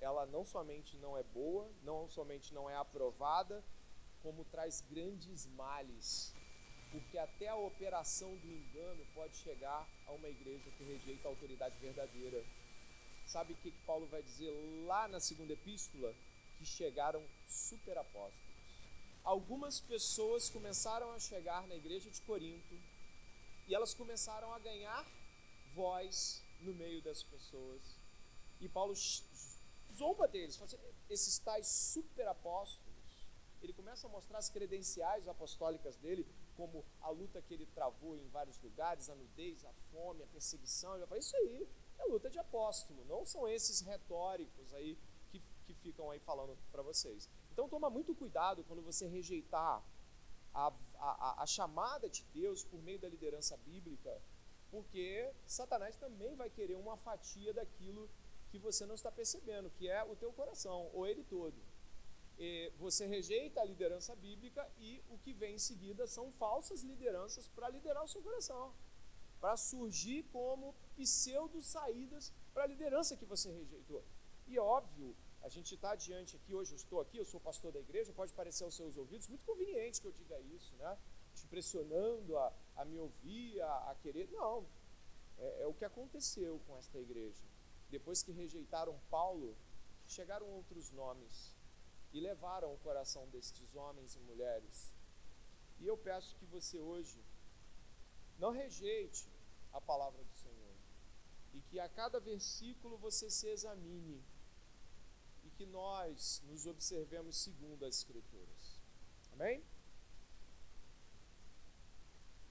ela 0.00 0.24
não 0.26 0.44
somente 0.44 0.96
não 0.96 1.16
é 1.16 1.22
boa, 1.22 1.70
não 1.82 2.08
somente 2.08 2.54
não 2.54 2.70
é 2.70 2.76
aprovada, 2.76 3.64
como 4.22 4.44
traz 4.44 4.80
grandes 4.82 5.46
males 5.46 6.34
porque 6.90 7.18
até 7.18 7.48
a 7.48 7.56
operação 7.56 8.34
do 8.36 8.52
engano 8.52 9.06
pode 9.14 9.36
chegar 9.36 9.88
a 10.06 10.12
uma 10.12 10.28
igreja 10.28 10.70
que 10.72 10.84
rejeita 10.84 11.28
a 11.28 11.30
autoridade 11.30 11.78
verdadeira. 11.78 12.42
Sabe 13.26 13.52
o 13.52 13.56
que, 13.56 13.70
Paulo 13.86 14.06
vai 14.06 14.22
dizer 14.22 14.50
lá 14.86 15.06
na 15.06 15.20
segunda 15.20 15.52
epístola? 15.52 16.12
Que 16.58 16.64
chegaram 16.64 17.24
superapóstolos. 17.48 18.49
Algumas 19.22 19.80
pessoas 19.80 20.48
começaram 20.48 21.12
a 21.12 21.18
chegar 21.18 21.66
na 21.66 21.76
igreja 21.76 22.10
de 22.10 22.20
Corinto 22.22 22.74
e 23.66 23.74
elas 23.74 23.94
começaram 23.94 24.52
a 24.52 24.58
ganhar 24.58 25.06
voz 25.74 26.42
no 26.60 26.74
meio 26.74 27.02
das 27.02 27.22
pessoas. 27.22 27.98
E 28.60 28.68
Paulo 28.68 28.94
zomba 29.94 30.26
deles, 30.26 30.56
fala 30.56 30.66
assim, 30.66 30.78
esses 31.08 31.38
tais 31.38 31.66
superapóstolos. 31.66 32.90
Ele 33.62 33.72
começa 33.72 34.06
a 34.06 34.10
mostrar 34.10 34.38
as 34.38 34.48
credenciais 34.48 35.28
apostólicas 35.28 35.96
dele, 35.96 36.26
como 36.56 36.84
a 37.00 37.10
luta 37.10 37.42
que 37.42 37.52
ele 37.52 37.66
travou 37.66 38.16
em 38.16 38.26
vários 38.28 38.60
lugares, 38.60 39.10
a 39.10 39.14
nudez, 39.14 39.64
a 39.64 39.72
fome, 39.90 40.22
a 40.22 40.26
perseguição. 40.26 40.96
Ele 40.96 41.06
vai 41.06 41.18
isso 41.18 41.36
aí 41.36 41.68
é 42.00 42.04
luta 42.06 42.30
de 42.30 42.38
apóstolo, 42.38 43.04
não 43.04 43.24
são 43.24 43.46
esses 43.46 43.80
retóricos 43.82 44.72
aí 44.72 44.98
que, 45.30 45.40
que 45.66 45.74
ficam 45.74 46.10
aí 46.10 46.18
falando 46.18 46.56
para 46.72 46.82
vocês. 46.82 47.28
Então 47.60 47.68
toma 47.68 47.90
muito 47.90 48.14
cuidado 48.14 48.64
quando 48.64 48.80
você 48.80 49.06
rejeitar 49.06 49.84
a, 50.54 50.72
a, 50.94 51.42
a 51.42 51.46
chamada 51.46 52.08
de 52.08 52.24
Deus 52.32 52.64
por 52.64 52.80
meio 52.80 52.98
da 52.98 53.06
liderança 53.06 53.54
bíblica, 53.58 54.18
porque 54.70 55.30
Satanás 55.46 55.94
também 55.94 56.34
vai 56.34 56.48
querer 56.48 56.76
uma 56.76 56.96
fatia 56.96 57.52
daquilo 57.52 58.08
que 58.50 58.58
você 58.58 58.86
não 58.86 58.94
está 58.94 59.12
percebendo, 59.12 59.68
que 59.68 59.90
é 59.90 60.02
o 60.02 60.16
teu 60.16 60.32
coração, 60.32 60.90
ou 60.94 61.06
ele 61.06 61.22
todo 61.24 61.60
você 62.78 63.06
rejeita 63.06 63.60
a 63.60 63.64
liderança 63.64 64.16
bíblica 64.16 64.66
e 64.78 65.04
o 65.10 65.18
que 65.18 65.34
vem 65.34 65.56
em 65.56 65.58
seguida 65.58 66.06
são 66.06 66.32
falsas 66.32 66.82
lideranças 66.82 67.46
para 67.48 67.68
liderar 67.68 68.02
o 68.02 68.08
seu 68.08 68.22
coração, 68.22 68.72
para 69.38 69.58
surgir 69.58 70.22
como 70.32 70.74
pseudo 70.96 71.60
saídas 71.60 72.32
para 72.54 72.64
a 72.64 72.66
liderança 72.66 73.18
que 73.18 73.26
você 73.26 73.52
rejeitou. 73.52 74.02
E 74.46 74.58
óbvio, 74.58 75.14
a 75.42 75.48
gente 75.48 75.74
está 75.74 75.94
diante 75.94 76.36
aqui, 76.36 76.54
hoje 76.54 76.72
eu 76.72 76.76
estou 76.76 77.00
aqui, 77.00 77.16
eu 77.16 77.24
sou 77.24 77.40
pastor 77.40 77.72
da 77.72 77.80
igreja, 77.80 78.12
pode 78.12 78.32
parecer 78.32 78.64
aos 78.64 78.74
seus 78.74 78.96
ouvidos 78.96 79.28
muito 79.28 79.44
conveniente 79.44 80.00
que 80.00 80.06
eu 80.06 80.12
diga 80.12 80.38
isso, 80.40 80.76
né? 80.76 80.98
Te 81.34 81.46
pressionando 81.46 82.36
a, 82.36 82.52
a 82.76 82.84
me 82.84 82.98
ouvir, 82.98 83.60
a, 83.60 83.90
a 83.90 83.94
querer. 83.94 84.28
Não, 84.30 84.66
é, 85.38 85.62
é 85.62 85.66
o 85.66 85.72
que 85.72 85.84
aconteceu 85.84 86.60
com 86.66 86.76
esta 86.76 86.98
igreja. 86.98 87.42
Depois 87.88 88.22
que 88.22 88.32
rejeitaram 88.32 89.00
Paulo, 89.10 89.56
chegaram 90.06 90.46
outros 90.48 90.90
nomes 90.90 91.56
e 92.12 92.20
levaram 92.20 92.74
o 92.74 92.78
coração 92.78 93.26
destes 93.28 93.74
homens 93.74 94.16
e 94.16 94.20
mulheres. 94.20 94.92
E 95.78 95.86
eu 95.86 95.96
peço 95.96 96.36
que 96.36 96.44
você 96.44 96.78
hoje 96.78 97.24
não 98.38 98.50
rejeite 98.50 99.28
a 99.72 99.80
palavra 99.80 100.22
do 100.22 100.34
Senhor 100.34 100.76
e 101.54 101.60
que 101.62 101.80
a 101.80 101.88
cada 101.88 102.20
versículo 102.20 102.98
você 102.98 103.30
se 103.30 103.48
examine 103.48 104.22
que 105.60 105.66
nós 105.66 106.42
nos 106.46 106.66
observemos 106.66 107.36
segundo 107.36 107.84
as 107.84 107.96
Escrituras. 107.96 108.80
Amém? 109.34 109.62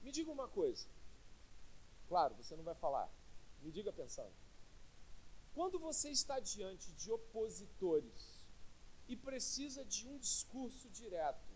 Me 0.00 0.12
diga 0.12 0.30
uma 0.30 0.46
coisa. 0.46 0.86
Claro, 2.06 2.36
você 2.36 2.54
não 2.54 2.62
vai 2.62 2.76
falar. 2.76 3.08
Me 3.62 3.72
diga 3.72 3.92
pensando. 3.92 4.32
Quando 5.56 5.76
você 5.80 6.10
está 6.10 6.38
diante 6.38 6.92
de 6.92 7.10
opositores, 7.10 8.46
e 9.08 9.16
precisa 9.16 9.84
de 9.84 10.06
um 10.06 10.16
discurso 10.16 10.88
direto. 10.90 11.52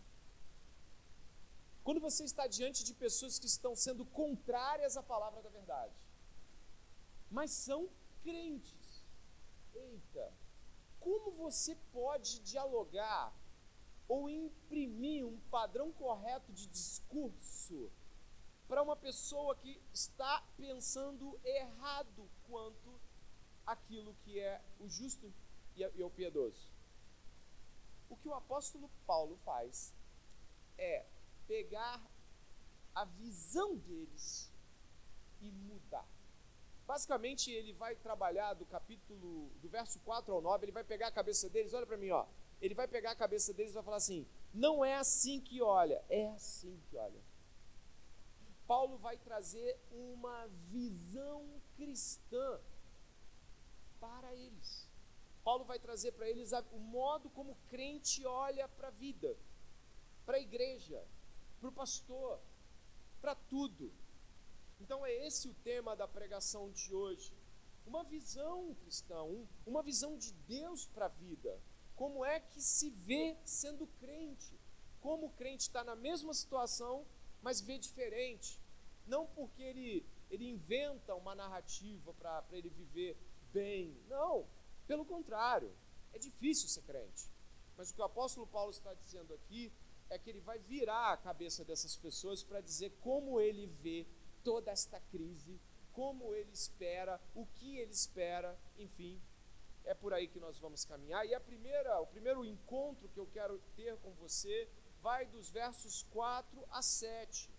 Quando 1.85 2.01
você 2.01 2.25
está 2.25 2.49
diante 2.49 2.83
de 2.83 2.93
pessoas 2.95 3.39
que 3.39 3.47
estão 3.47 3.77
sendo 3.77 4.05
contrárias 4.07 4.97
à 4.97 5.05
palavra 5.05 5.41
da 5.41 5.51
verdade, 5.51 5.95
mas 7.31 7.53
são 7.53 7.89
crentes, 8.25 9.05
eita, 9.73 10.33
como 11.05 11.33
você 11.33 11.77
pode 11.93 12.41
dialogar 12.41 13.31
ou 14.09 14.27
imprimir 14.27 15.27
um 15.27 15.39
padrão 15.51 15.93
correto 15.93 16.51
de 16.51 16.67
discurso 16.69 17.93
para 18.67 18.83
uma 18.83 18.97
pessoa 18.97 19.55
que 19.55 19.79
está 19.93 20.43
pensando 20.57 21.39
errado 21.45 22.27
quanto 22.49 22.99
aquilo 23.67 24.15
que 24.25 24.41
é 24.41 24.63
o 24.81 24.89
justo 24.89 25.31
e 25.77 26.03
o 26.03 26.09
piedoso? 26.09 26.67
O 28.09 28.17
que 28.17 28.29
o 28.29 28.35
apóstolo 28.35 28.91
Paulo 29.07 29.37
faz 29.45 29.95
é 30.79 31.05
pegar 31.47 32.03
a 32.95 33.05
visão 33.05 33.77
deles 33.77 34.51
e 35.43 35.51
mudar. 35.51 36.14
Basicamente, 36.87 37.51
ele 37.51 37.73
vai 37.73 37.97
trabalhar 37.97 38.55
do 38.55 38.67
capítulo, 38.67 39.51
do 39.63 39.69
verso 39.69 39.99
4 40.01 40.33
ao 40.35 40.43
9, 40.43 40.67
ele 40.67 40.73
vai 40.73 40.85
pegar 40.85 41.09
a 41.09 41.13
cabeça 41.13 41.49
deles, 41.49 41.73
olha 41.73 41.87
para 41.87 41.97
mim, 41.97 42.11
ó. 42.11 42.27
Ele 42.61 42.75
vai 42.75 42.87
pegar 42.87 43.13
a 43.13 43.17
cabeça 43.17 43.53
deles 43.53 43.73
e 43.73 43.75
vai 43.75 43.83
falar 43.83 43.97
assim: 43.97 44.27
não 44.53 44.85
é 44.85 44.95
assim 44.95 45.41
que 45.41 45.61
olha, 45.61 46.03
é 46.09 46.29
assim 46.29 46.81
que 46.89 46.97
olha. 46.97 47.21
Paulo 48.67 48.97
vai 48.99 49.17
trazer 49.19 49.79
uma 49.91 50.47
visão 50.71 51.45
cristã 51.77 52.61
para 54.01 54.35
eles. 54.35 54.89
Paulo 55.43 55.65
vai 55.65 55.79
trazer 55.79 56.13
para 56.13 56.29
eles 56.29 56.53
o 56.73 56.79
modo 56.79 57.29
como 57.31 57.53
o 57.53 57.59
crente 57.69 58.25
olha 58.25 58.67
para 58.69 58.89
a 58.89 58.91
vida, 58.91 59.37
para 60.25 60.39
a 60.39 60.41
igreja, 60.41 61.05
para 61.61 61.69
o 61.69 61.73
pastor, 61.73 62.41
para 63.21 63.35
tudo. 63.35 63.93
Então 64.81 65.05
é 65.05 65.27
esse 65.27 65.49
o 65.49 65.55
tema 65.55 65.95
da 65.95 66.07
pregação 66.07 66.71
de 66.71 66.95
hoje. 66.95 67.33
Uma 67.87 68.03
visão 68.03 68.75
cristã, 68.75 69.23
uma 69.67 69.83
visão 69.83 70.17
de 70.17 70.33
Deus 70.33 70.87
para 70.87 71.07
a 71.07 71.09
vida. 71.09 71.61
Como 71.95 72.25
é 72.25 72.41
que 72.41 72.61
se 72.61 72.91
vê 72.91 73.37
sendo 73.45 73.87
crente? 73.87 74.59
Como 75.01 75.27
o 75.27 75.33
crente 75.33 75.63
está 75.63 75.85
na 75.85 75.95
mesma 75.95 76.33
situação, 76.33 77.07
mas 77.43 77.61
vê 77.61 77.79
diferente. 77.79 78.61
Não 79.07 79.27
porque 79.27 79.63
ele, 79.63 80.07
ele 80.31 80.49
inventa 80.49 81.15
uma 81.15 81.35
narrativa 81.35 82.13
para 82.15 82.45
ele 82.53 82.71
viver 82.71 83.17
bem. 83.53 83.97
Não 84.09 84.49
pelo 84.87 85.05
contrário, 85.05 85.73
é 86.13 86.19
difícil 86.19 86.69
ser 86.69 86.83
crente. 86.83 87.31
Mas 87.77 87.91
o 87.91 87.95
que 87.95 88.01
o 88.01 88.05
apóstolo 88.05 88.47
Paulo 88.47 88.71
está 88.71 88.93
dizendo 88.95 89.33
aqui 89.35 89.73
é 90.11 90.19
que 90.19 90.29
ele 90.29 90.41
vai 90.41 90.59
virar 90.59 91.13
a 91.13 91.17
cabeça 91.17 91.65
dessas 91.65 91.97
pessoas 91.97 92.43
para 92.43 92.61
dizer 92.61 92.91
como 93.01 93.41
ele 93.41 93.67
vê 93.67 94.07
toda 94.45 94.71
esta 94.71 95.01
crise, 95.01 95.59
como 95.93 96.35
ele 96.35 96.53
espera, 96.53 97.21
o 97.35 97.47
que 97.47 97.79
ele 97.79 97.93
espera, 97.93 98.57
enfim, 98.79 99.21
é 99.85 99.95
por 99.95 100.13
aí 100.13 100.29
que 100.29 100.39
nós 100.39 100.59
vamos 100.59 100.85
caminhar. 100.85 101.27
E 101.27 101.35
a 101.35 101.41
primeira, 101.41 102.01
o 102.01 102.07
primeiro 102.07 102.45
encontro 102.45 103.09
que 103.09 103.19
eu 103.19 103.27
quero 103.27 103.59
ter 103.75 103.97
com 103.99 104.13
você 104.13 104.69
vai 105.01 105.27
dos 105.27 105.51
versos 105.51 106.03
4 106.11 106.67
a 106.71 106.83
7. 106.83 107.51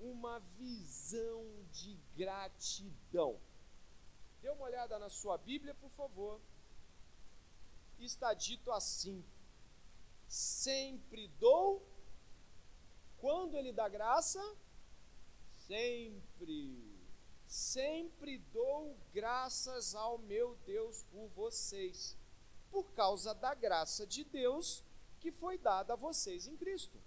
Uma 0.00 0.40
visão 0.58 1.44
de 1.72 1.96
gratidão. 2.16 3.38
Dê 4.42 4.50
uma 4.50 4.64
olhada 4.64 4.98
na 4.98 5.08
sua 5.08 5.38
Bíblia, 5.38 5.74
por 5.74 5.90
favor. 5.90 6.40
Está 7.98 8.34
dito 8.34 8.72
assim: 8.72 9.24
Sempre 10.28 11.28
dou. 11.38 11.80
Quando 13.18 13.56
Ele 13.56 13.72
dá 13.72 13.88
graça? 13.88 14.42
Sempre. 15.66 16.82
Sempre 17.46 18.38
dou 18.52 18.96
graças 19.12 19.94
ao 19.94 20.18
meu 20.18 20.56
Deus 20.66 21.04
por 21.04 21.28
vocês, 21.28 22.16
por 22.70 22.92
causa 22.92 23.34
da 23.34 23.54
graça 23.54 24.06
de 24.06 24.24
Deus 24.24 24.82
que 25.20 25.30
foi 25.30 25.56
dada 25.56 25.92
a 25.92 25.96
vocês 25.96 26.46
em 26.46 26.56
Cristo. 26.56 26.98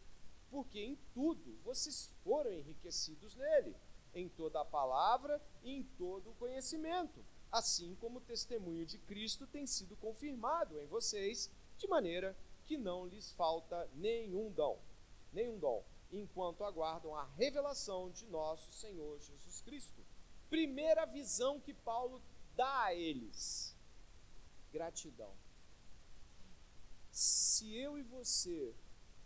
porque 0.49 0.79
em 0.79 0.95
tudo 1.13 1.57
vocês 1.63 2.09
foram 2.23 2.51
enriquecidos 2.51 3.35
nele, 3.35 3.75
em 4.13 4.29
toda 4.29 4.61
a 4.61 4.65
palavra 4.65 5.41
e 5.61 5.71
em 5.71 5.83
todo 5.83 6.31
o 6.31 6.35
conhecimento, 6.35 7.23
assim 7.51 7.95
como 7.95 8.19
o 8.19 8.21
testemunho 8.21 8.85
de 8.85 8.97
Cristo 8.99 9.45
tem 9.45 9.67
sido 9.67 9.95
confirmado 9.97 10.79
em 10.79 10.85
vocês, 10.87 11.51
de 11.77 11.87
maneira 11.87 12.35
que 12.65 12.77
não 12.77 13.05
lhes 13.05 13.31
falta 13.33 13.89
nenhum 13.95 14.51
dom, 14.51 14.79
nenhum 15.31 15.59
dom, 15.59 15.83
enquanto 16.11 16.63
aguardam 16.63 17.15
a 17.15 17.23
revelação 17.23 18.09
de 18.11 18.25
nosso 18.27 18.71
Senhor 18.71 19.19
Jesus 19.19 19.61
Cristo. 19.61 20.05
Primeira 20.49 21.05
visão 21.05 21.59
que 21.59 21.73
Paulo 21.73 22.21
dá 22.55 22.83
a 22.83 22.95
eles: 22.95 23.75
gratidão. 24.71 25.33
Se 27.11 27.75
eu 27.75 27.97
e 27.97 28.03
você 28.03 28.75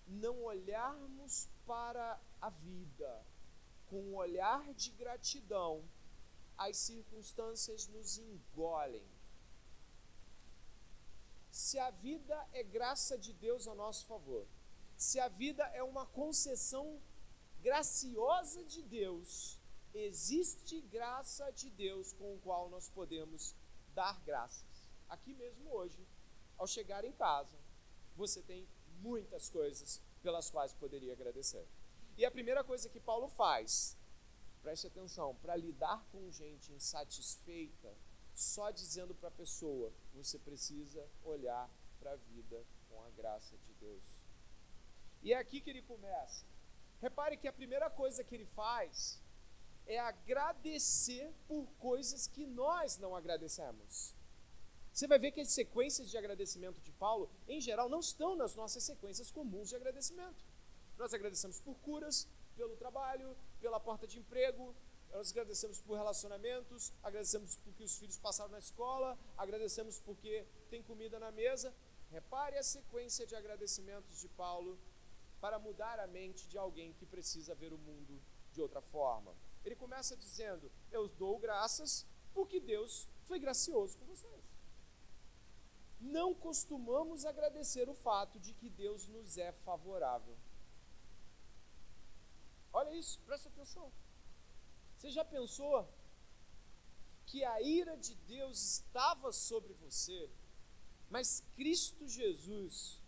não 0.08 0.44
olharmos 0.44 1.50
para 1.66 2.20
a 2.40 2.50
vida 2.50 3.26
com 3.88 4.02
um 4.02 4.16
olhar 4.16 4.74
de 4.74 4.90
gratidão, 4.92 5.84
as 6.58 6.78
circunstâncias 6.78 7.88
nos 7.88 8.18
engolem. 8.18 9.06
Se 11.50 11.78
a 11.78 11.92
vida 11.92 12.48
é 12.54 12.64
graça 12.64 13.18
de 13.18 13.34
Deus 13.34 13.68
a 13.68 13.76
nosso 13.76 14.06
favor, 14.06 14.48
se 15.02 15.20
a 15.20 15.28
vida 15.28 15.64
é 15.74 15.82
uma 15.82 16.06
concessão 16.06 17.02
graciosa 17.60 18.64
de 18.66 18.84
Deus, 18.84 19.60
existe 19.96 20.80
graça 20.80 21.50
de 21.54 21.72
Deus 21.72 22.14
com 22.14 22.36
o 22.36 22.40
qual 22.42 22.70
nós 22.70 22.88
podemos 22.88 23.56
dar 23.96 24.22
graças. 24.22 24.64
Aqui 25.10 25.34
mesmo 25.34 25.74
hoje, 25.74 26.08
ao 26.56 26.68
chegar 26.68 27.04
em 27.04 27.12
casa, 27.14 27.58
você 28.16 28.44
tem 28.44 28.68
muitas 29.00 29.50
coisas 29.50 30.00
pelas 30.22 30.52
quais 30.52 30.72
poderia 30.76 31.14
agradecer. 31.14 31.68
E 32.16 32.24
a 32.24 32.30
primeira 32.30 32.64
coisa 32.64 32.88
que 32.88 33.00
Paulo 33.00 33.28
faz, 33.28 33.98
preste 34.62 34.86
atenção, 34.86 35.36
para 35.42 35.56
lidar 35.56 36.06
com 36.12 36.30
gente 36.30 36.72
insatisfeita, 36.74 37.92
só 38.36 38.70
dizendo 38.70 39.16
para 39.16 39.30
a 39.30 39.32
pessoa, 39.32 39.92
você 40.14 40.38
precisa 40.38 41.04
olhar 41.24 41.68
para 42.00 42.12
a 42.12 42.18
vida 42.18 42.64
com 42.88 43.02
a 43.02 43.10
graça 43.10 43.58
de 43.58 43.74
Deus. 43.74 44.21
E 45.24 45.34
é 45.34 45.38
aqui 45.38 45.62
que 45.62 45.70
ele 45.70 45.82
começa. 45.82 46.46
Repare 47.02 47.38
que 47.38 47.48
a 47.48 47.54
primeira 47.54 47.90
coisa 47.90 48.24
que 48.24 48.36
ele 48.36 48.46
faz 48.46 49.22
é 49.86 50.00
agradecer 50.00 51.34
por 51.48 51.66
coisas 51.80 52.28
que 52.28 52.46
nós 52.46 52.98
não 52.98 53.16
agradecemos. 53.16 54.16
Você 54.94 55.08
vai 55.08 55.18
ver 55.18 55.32
que 55.32 55.42
as 55.42 55.52
sequências 55.52 56.10
de 56.10 56.18
agradecimento 56.18 56.80
de 56.82 56.92
Paulo, 56.92 57.30
em 57.48 57.62
geral, 57.62 57.90
não 57.90 58.00
estão 58.00 58.36
nas 58.36 58.56
nossas 58.56 58.84
sequências 58.84 59.32
comuns 59.32 59.70
de 59.70 59.76
agradecimento. 59.76 60.44
Nós 60.98 61.14
agradecemos 61.14 61.60
por 61.60 61.76
curas, 61.76 62.28
pelo 62.56 62.76
trabalho, 62.76 63.36
pela 63.60 63.80
porta 63.80 64.06
de 64.06 64.20
emprego, 64.20 64.76
nós 65.12 65.32
agradecemos 65.32 65.82
por 65.82 65.98
relacionamentos, 65.98 66.94
agradecemos 67.04 67.58
porque 67.58 67.84
os 67.84 67.98
filhos 67.98 68.18
passaram 68.18 68.52
na 68.52 68.60
escola, 68.60 69.18
agradecemos 69.38 70.00
porque 70.00 70.46
tem 70.70 70.82
comida 70.82 71.20
na 71.20 71.32
mesa. 71.32 71.74
Repare 72.12 72.58
a 72.58 72.64
sequência 72.64 73.26
de 73.26 73.36
agradecimentos 73.36 74.20
de 74.20 74.30
Paulo 74.30 74.78
para 75.42 75.60
mudar 75.60 76.00
a 76.00 76.08
mente 76.08 76.48
de 76.48 76.58
alguém 76.58 76.94
que 76.94 77.06
precisa 77.06 77.54
ver 77.54 77.74
o 77.74 77.78
mundo 77.78 78.22
de 78.54 78.62
outra 78.62 78.82
forma. 78.82 79.36
Ele 79.66 79.76
começa 79.76 80.16
dizendo: 80.16 80.72
Eu 80.92 81.10
dou 81.10 81.38
graças 81.38 82.06
porque 82.34 82.60
Deus 82.60 83.10
foi 83.24 83.40
gracioso 83.40 83.98
com 83.98 84.06
vocês 84.06 84.52
não 86.02 86.34
costumamos 86.34 87.26
agradecer 87.26 87.88
o 87.88 87.94
fato 87.94 88.40
de 88.40 88.54
que 88.54 88.70
Deus 88.70 89.08
nos 89.08 89.38
é 89.38 89.52
favorável. 89.52 90.36
Olha 92.74 92.94
isso, 92.96 93.20
presta 93.20 93.50
atenção. 93.50 93.92
Você 94.98 95.12
já 95.12 95.24
pensou 95.24 95.88
que 97.28 97.44
a 97.44 97.62
ira 97.62 97.96
de 97.96 98.16
Deus 98.16 98.62
estava 98.64 99.32
sobre 99.32 99.74
você, 99.74 100.30
mas 101.10 101.44
Cristo 101.56 102.08
Jesus 102.08 103.02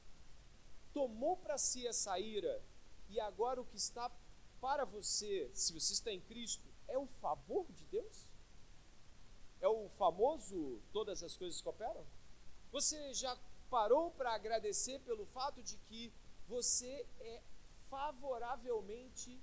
tomou 0.93 1.38
para 1.38 1.58
si 1.58 1.86
essa 1.88 2.19
ira 2.19 2.62
e 3.10 3.19
agora 3.19 3.62
o 3.62 3.65
que 3.65 3.77
está 3.77 4.12
para 4.62 4.86
você, 4.86 5.49
se 5.53 5.73
você 5.73 5.93
está 5.93 6.12
em 6.12 6.21
Cristo, 6.21 6.67
é 6.88 6.97
o 6.97 7.06
favor 7.06 7.69
de 7.71 7.86
Deus? 7.86 8.32
É 9.60 9.67
o 9.67 9.89
famoso 9.89 10.82
todas 10.91 11.21
as 11.23 11.36
coisas 11.36 11.62
cooperam? 11.62 12.06
Você 12.71 13.13
já 13.13 13.38
parou 13.69 14.12
para 14.12 14.34
agradecer 14.34 14.99
pelo 14.99 15.25
fato 15.27 15.62
de 15.62 15.77
que 15.77 16.13
você 16.47 17.06
é 17.19 17.41
favoravelmente, 17.89 19.41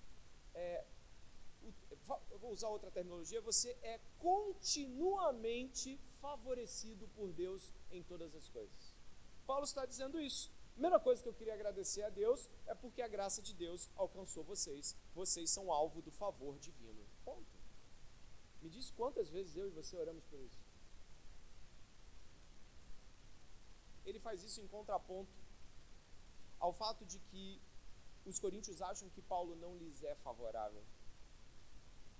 é, 0.54 0.84
vou 2.40 2.50
usar 2.50 2.68
outra 2.68 2.90
terminologia, 2.90 3.40
você 3.40 3.76
é 3.82 4.00
continuamente 4.18 5.98
favorecido 6.20 7.08
por 7.08 7.32
Deus 7.32 7.72
em 7.90 8.02
todas 8.02 8.34
as 8.34 8.48
coisas. 8.48 8.94
Paulo 9.46 9.64
está 9.64 9.84
dizendo 9.86 10.20
isso. 10.20 10.50
Primeira 10.80 10.98
coisa 10.98 11.22
que 11.22 11.28
eu 11.28 11.34
queria 11.34 11.52
agradecer 11.52 12.02
a 12.04 12.08
Deus 12.08 12.48
é 12.66 12.74
porque 12.74 13.02
a 13.02 13.06
graça 13.06 13.42
de 13.42 13.52
Deus 13.52 13.90
alcançou 13.94 14.42
vocês. 14.42 14.96
Vocês 15.14 15.50
são 15.50 15.70
alvo 15.70 16.00
do 16.00 16.10
favor 16.10 16.58
divino. 16.58 17.04
Ponto. 17.22 17.58
Me 18.62 18.70
diz 18.70 18.90
quantas 18.90 19.28
vezes 19.28 19.56
eu 19.56 19.66
e 19.66 19.70
você 19.70 19.94
oramos 19.94 20.24
por 20.24 20.40
isso? 20.40 20.58
ele 24.06 24.18
faz 24.18 24.42
isso 24.42 24.60
em 24.62 24.66
contraponto 24.68 25.30
ao 26.58 26.72
fato 26.72 27.04
de 27.04 27.18
que 27.18 27.60
os 28.24 28.38
coríntios 28.38 28.80
acham 28.80 29.10
que 29.10 29.20
Paulo 29.20 29.54
não 29.56 29.76
lhes 29.76 30.02
é 30.02 30.14
favorável. 30.16 30.82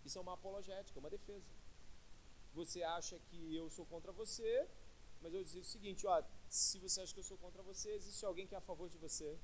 Isso 0.05 0.19
é 0.19 0.21
uma 0.21 0.35
apologética, 0.35 0.99
uma 0.99 1.09
defesa. 1.09 1.51
Você 2.53 2.83
acha 2.83 3.19
que 3.31 3.57
eu 3.57 3.71
sou 3.71 3.87
contra 3.87 4.13
você, 4.13 4.69
mas 5.23 5.33
eu 5.33 5.43
dizer 5.43 5.61
o 5.61 5.65
seguinte, 5.65 6.07
ó, 6.07 6.23
se 6.51 6.81
você 6.81 7.01
acha 7.01 7.15
que 7.15 7.21
eu 7.21 7.25
sou 7.25 7.39
contra 7.39 7.63
você, 7.63 7.93
existe 7.93 8.27
alguém 8.27 8.45
que 8.45 8.57
é 8.57 8.59
a 8.59 8.61
favor 8.61 8.89
de 8.89 8.99
você. 8.99 9.39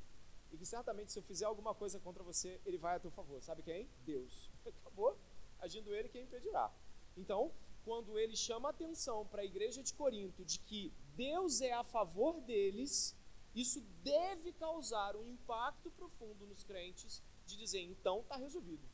E 0.50 0.58
que 0.58 0.66
certamente 0.66 1.12
se 1.12 1.18
eu 1.18 1.22
fizer 1.22 1.44
alguma 1.44 1.72
coisa 1.72 2.00
contra 2.00 2.22
você, 2.22 2.60
ele 2.66 2.76
vai 2.76 2.96
a 2.96 3.00
teu 3.00 3.12
favor. 3.12 3.40
Sabe 3.42 3.62
quem? 3.62 3.88
Deus. 4.04 4.50
Acabou. 4.66 5.16
Agindo 5.60 5.94
ele, 5.94 6.08
quem 6.08 6.24
impedirá? 6.24 6.72
Então, 7.16 7.52
quando 7.84 8.18
ele 8.18 8.36
chama 8.36 8.70
atenção 8.70 9.24
para 9.24 9.42
a 9.42 9.44
igreja 9.44 9.84
de 9.84 9.94
Corinto 9.94 10.44
de 10.44 10.58
que 10.58 10.92
Deus 11.14 11.60
é 11.60 11.72
a 11.72 11.84
favor 11.84 12.40
deles, 12.40 13.16
isso 13.54 13.80
deve 14.02 14.52
causar 14.52 15.14
um 15.14 15.24
impacto 15.24 15.90
profundo 15.92 16.44
nos 16.44 16.64
crentes 16.64 17.22
de 17.46 17.56
dizer, 17.56 17.80
então 17.82 18.20
está 18.20 18.36
resolvido. 18.36 18.86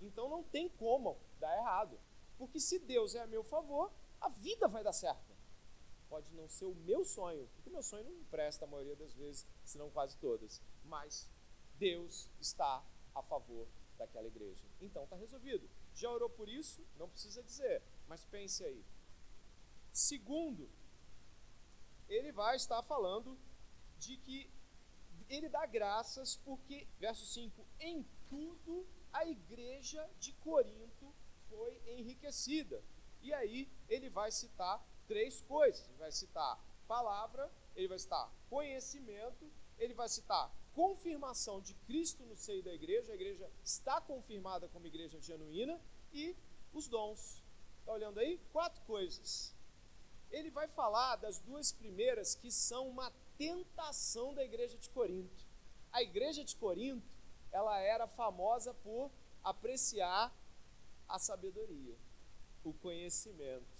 Então 0.00 0.28
não 0.28 0.44
tem 0.44 0.68
como 0.68 1.18
dar 1.40 1.54
errado. 1.56 1.98
Porque 2.38 2.60
se 2.60 2.78
Deus 2.78 3.16
é 3.16 3.20
a 3.20 3.26
meu 3.26 3.42
favor, 3.42 3.92
a 4.20 4.28
vida 4.28 4.68
vai 4.68 4.84
dar 4.84 4.92
certo. 4.92 5.33
Pode 6.14 6.32
não 6.32 6.48
ser 6.48 6.66
o 6.66 6.74
meu 6.76 7.04
sonho, 7.04 7.48
porque 7.54 7.68
o 7.68 7.72
meu 7.72 7.82
sonho 7.82 8.04
não 8.04 8.24
presta 8.26 8.64
a 8.64 8.68
maioria 8.68 8.94
das 8.94 9.12
vezes, 9.14 9.44
se 9.64 9.76
não 9.76 9.90
quase 9.90 10.16
todas. 10.18 10.62
Mas 10.84 11.28
Deus 11.76 12.30
está 12.40 12.86
a 13.12 13.20
favor 13.20 13.66
daquela 13.98 14.28
igreja. 14.28 14.64
Então 14.80 15.02
está 15.02 15.16
resolvido. 15.16 15.68
Já 15.92 16.08
orou 16.08 16.30
por 16.30 16.48
isso? 16.48 16.86
Não 16.96 17.08
precisa 17.08 17.42
dizer, 17.42 17.82
mas 18.06 18.24
pense 18.26 18.62
aí. 18.64 18.84
Segundo, 19.92 20.70
ele 22.08 22.30
vai 22.30 22.54
estar 22.54 22.80
falando 22.84 23.36
de 23.98 24.16
que 24.18 24.48
ele 25.28 25.48
dá 25.48 25.66
graças 25.66 26.36
porque, 26.36 26.86
verso 27.00 27.26
5, 27.26 27.66
em 27.80 28.06
tudo 28.28 28.86
a 29.12 29.26
igreja 29.26 30.08
de 30.20 30.32
Corinto 30.34 31.12
foi 31.48 31.76
enriquecida. 31.88 32.84
E 33.20 33.34
aí 33.34 33.68
ele 33.88 34.08
vai 34.08 34.30
citar 34.30 34.80
três 35.06 35.40
coisas: 35.42 35.88
ele 35.88 35.98
vai 35.98 36.12
citar 36.12 36.58
palavra, 36.86 37.50
ele 37.74 37.88
vai 37.88 37.98
citar 37.98 38.30
conhecimento, 38.48 39.50
ele 39.78 39.94
vai 39.94 40.08
citar 40.08 40.52
confirmação 40.74 41.60
de 41.60 41.72
Cristo 41.86 42.24
no 42.24 42.36
seio 42.36 42.62
da 42.62 42.74
igreja, 42.74 43.12
a 43.12 43.14
igreja 43.14 43.50
está 43.62 44.00
confirmada 44.00 44.68
como 44.68 44.86
igreja 44.86 45.20
genuína, 45.20 45.80
e 46.12 46.36
os 46.72 46.88
dons. 46.88 47.42
Está 47.80 47.92
olhando 47.92 48.18
aí? 48.18 48.38
Quatro 48.52 48.82
coisas 48.82 49.54
ele 50.34 50.50
vai 50.50 50.66
falar 50.66 51.16
das 51.16 51.38
duas 51.38 51.70
primeiras 51.72 52.34
que 52.34 52.50
são 52.50 52.88
uma 52.88 53.12
tentação 53.38 54.34
da 54.34 54.44
igreja 54.44 54.76
de 54.76 54.90
Corinto. 54.90 55.46
A 55.92 56.02
igreja 56.02 56.44
de 56.44 56.56
Corinto, 56.56 57.08
ela 57.52 57.78
era 57.78 58.06
famosa 58.08 58.74
por 58.74 59.10
apreciar 59.44 60.34
a 61.08 61.18
sabedoria, 61.18 61.96
o 62.64 62.72
conhecimento. 62.72 63.73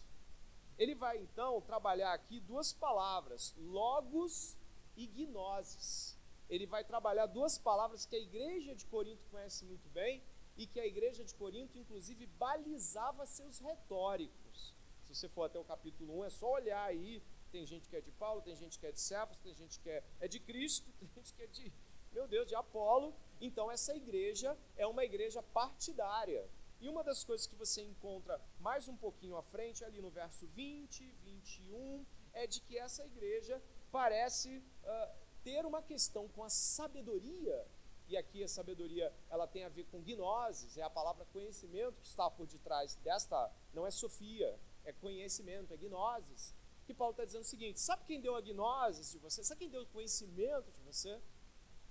Ele 0.79 0.95
vai 0.95 1.19
então 1.19 1.61
trabalhar 1.61 2.13
aqui 2.13 2.41
duas 2.41 2.73
palavras, 2.73 3.55
logos 3.57 4.59
e 4.97 5.07
gnoses. 5.07 6.19
Ele 6.49 6.67
vai 6.67 6.85
trabalhar 6.85 7.27
duas 7.27 7.59
palavras 7.59 8.05
que 8.07 8.17
a 8.17 8.21
igreja 8.21 8.75
de 8.75 8.85
Corinto 8.87 9.25
conhece 9.31 9.65
muito 9.65 9.89
bem 9.91 10.23
e 10.57 10.67
que 10.67 10.79
a 10.79 10.87
igreja 10.87 11.25
de 11.25 11.35
Corinto, 11.35 11.79
inclusive, 11.79 12.27
balizava 12.27 13.27
seus 13.27 13.59
retóricos 13.59 14.75
se 15.15 15.21
você 15.21 15.29
for 15.29 15.45
até 15.45 15.59
o 15.59 15.65
capítulo 15.65 16.19
1, 16.21 16.25
é 16.25 16.31
só 16.31 16.51
olhar 16.51 16.85
aí. 16.85 17.23
Tem 17.53 17.65
gente 17.65 17.89
que 17.89 17.95
é 17.95 18.01
de 18.01 18.11
Paulo, 18.11 18.43
tem 18.43 18.57
gente 18.57 18.79
que 18.79 18.87
é 18.87 18.91
de 18.91 19.01
Cefas, 19.01 19.39
tem 19.39 19.55
gente 19.55 19.79
que 19.79 19.89
é, 19.89 20.03
é 20.19 20.27
de 20.27 20.41
Cristo, 20.41 20.91
tem 20.99 21.09
gente 21.09 21.33
que 21.33 21.43
é 21.43 21.47
de 21.47 21.73
meu 22.13 22.27
Deus, 22.29 22.47
de 22.47 22.55
Apolo. 22.55 23.15
Então 23.41 23.71
essa 23.71 23.95
igreja 23.95 24.57
é 24.77 24.87
uma 24.87 25.05
igreja 25.05 25.43
partidária. 25.43 26.49
E 26.85 26.89
uma 26.91 27.03
das 27.03 27.25
coisas 27.25 27.47
que 27.47 27.57
você 27.57 27.83
encontra 27.83 28.39
mais 28.61 28.89
um 28.89 28.95
pouquinho 28.95 29.39
à 29.39 29.43
frente, 29.43 29.83
ali 29.83 30.03
no 30.03 30.11
verso 30.11 30.47
20, 30.49 31.13
21, 31.23 32.05
é 32.35 32.47
de 32.47 32.61
que 32.61 32.77
essa 32.77 33.07
igreja 33.07 33.59
parece 33.91 34.59
uh, 34.59 35.17
ter 35.43 35.65
uma 35.65 35.81
questão 35.83 36.29
com 36.29 36.45
a 36.45 36.51
sabedoria. 36.51 37.67
E 38.07 38.19
aqui 38.19 38.45
a 38.45 38.49
sabedoria 38.49 39.11
ela 39.31 39.47
tem 39.47 39.65
a 39.65 39.71
ver 39.71 39.87
com 39.87 40.03
gnoses, 40.03 40.77
é 40.77 40.83
a 40.83 40.91
palavra 40.91 41.25
conhecimento 41.33 42.03
que 42.03 42.07
está 42.07 42.31
por 42.31 42.47
detrás 42.47 42.97
desta, 42.97 43.51
não 43.73 43.87
é 43.87 43.91
sofia, 43.91 44.55
é 44.85 44.93
conhecimento, 44.93 45.73
é 45.73 45.79
gnoses. 45.79 46.55
Que 46.85 46.93
Paulo 46.93 47.13
está 47.13 47.25
dizendo 47.25 47.45
o 47.45 47.47
seguinte: 47.47 47.81
sabe 47.81 48.05
quem 48.05 48.21
deu 48.21 48.37
a 48.37 48.43
gnoses 48.43 49.11
de 49.11 49.17
você? 49.17 49.43
Sabe 49.43 49.61
quem 49.61 49.71
deu 49.71 49.85
o 49.85 49.87
conhecimento 49.87 50.71
de 50.71 50.83
você? 50.83 51.19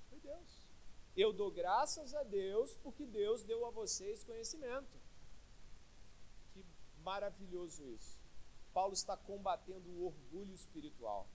Foi 0.07 0.19
Deus. 0.19 0.62
Eu 1.15 1.31
dou 1.31 1.51
graças 1.51 2.15
a 2.15 2.23
Deus 2.23 2.75
porque 2.77 3.05
Deus 3.05 3.43
deu 3.43 3.65
a 3.65 3.69
vocês 3.69 4.23
conhecimento. 4.23 4.99
Que 6.51 6.65
maravilhoso 7.03 7.85
isso. 7.85 8.17
Paulo 8.73 8.93
está 8.93 9.15
combatendo 9.15 9.87
o 9.91 10.05
orgulho 10.05 10.53
espiritual. 10.53 11.27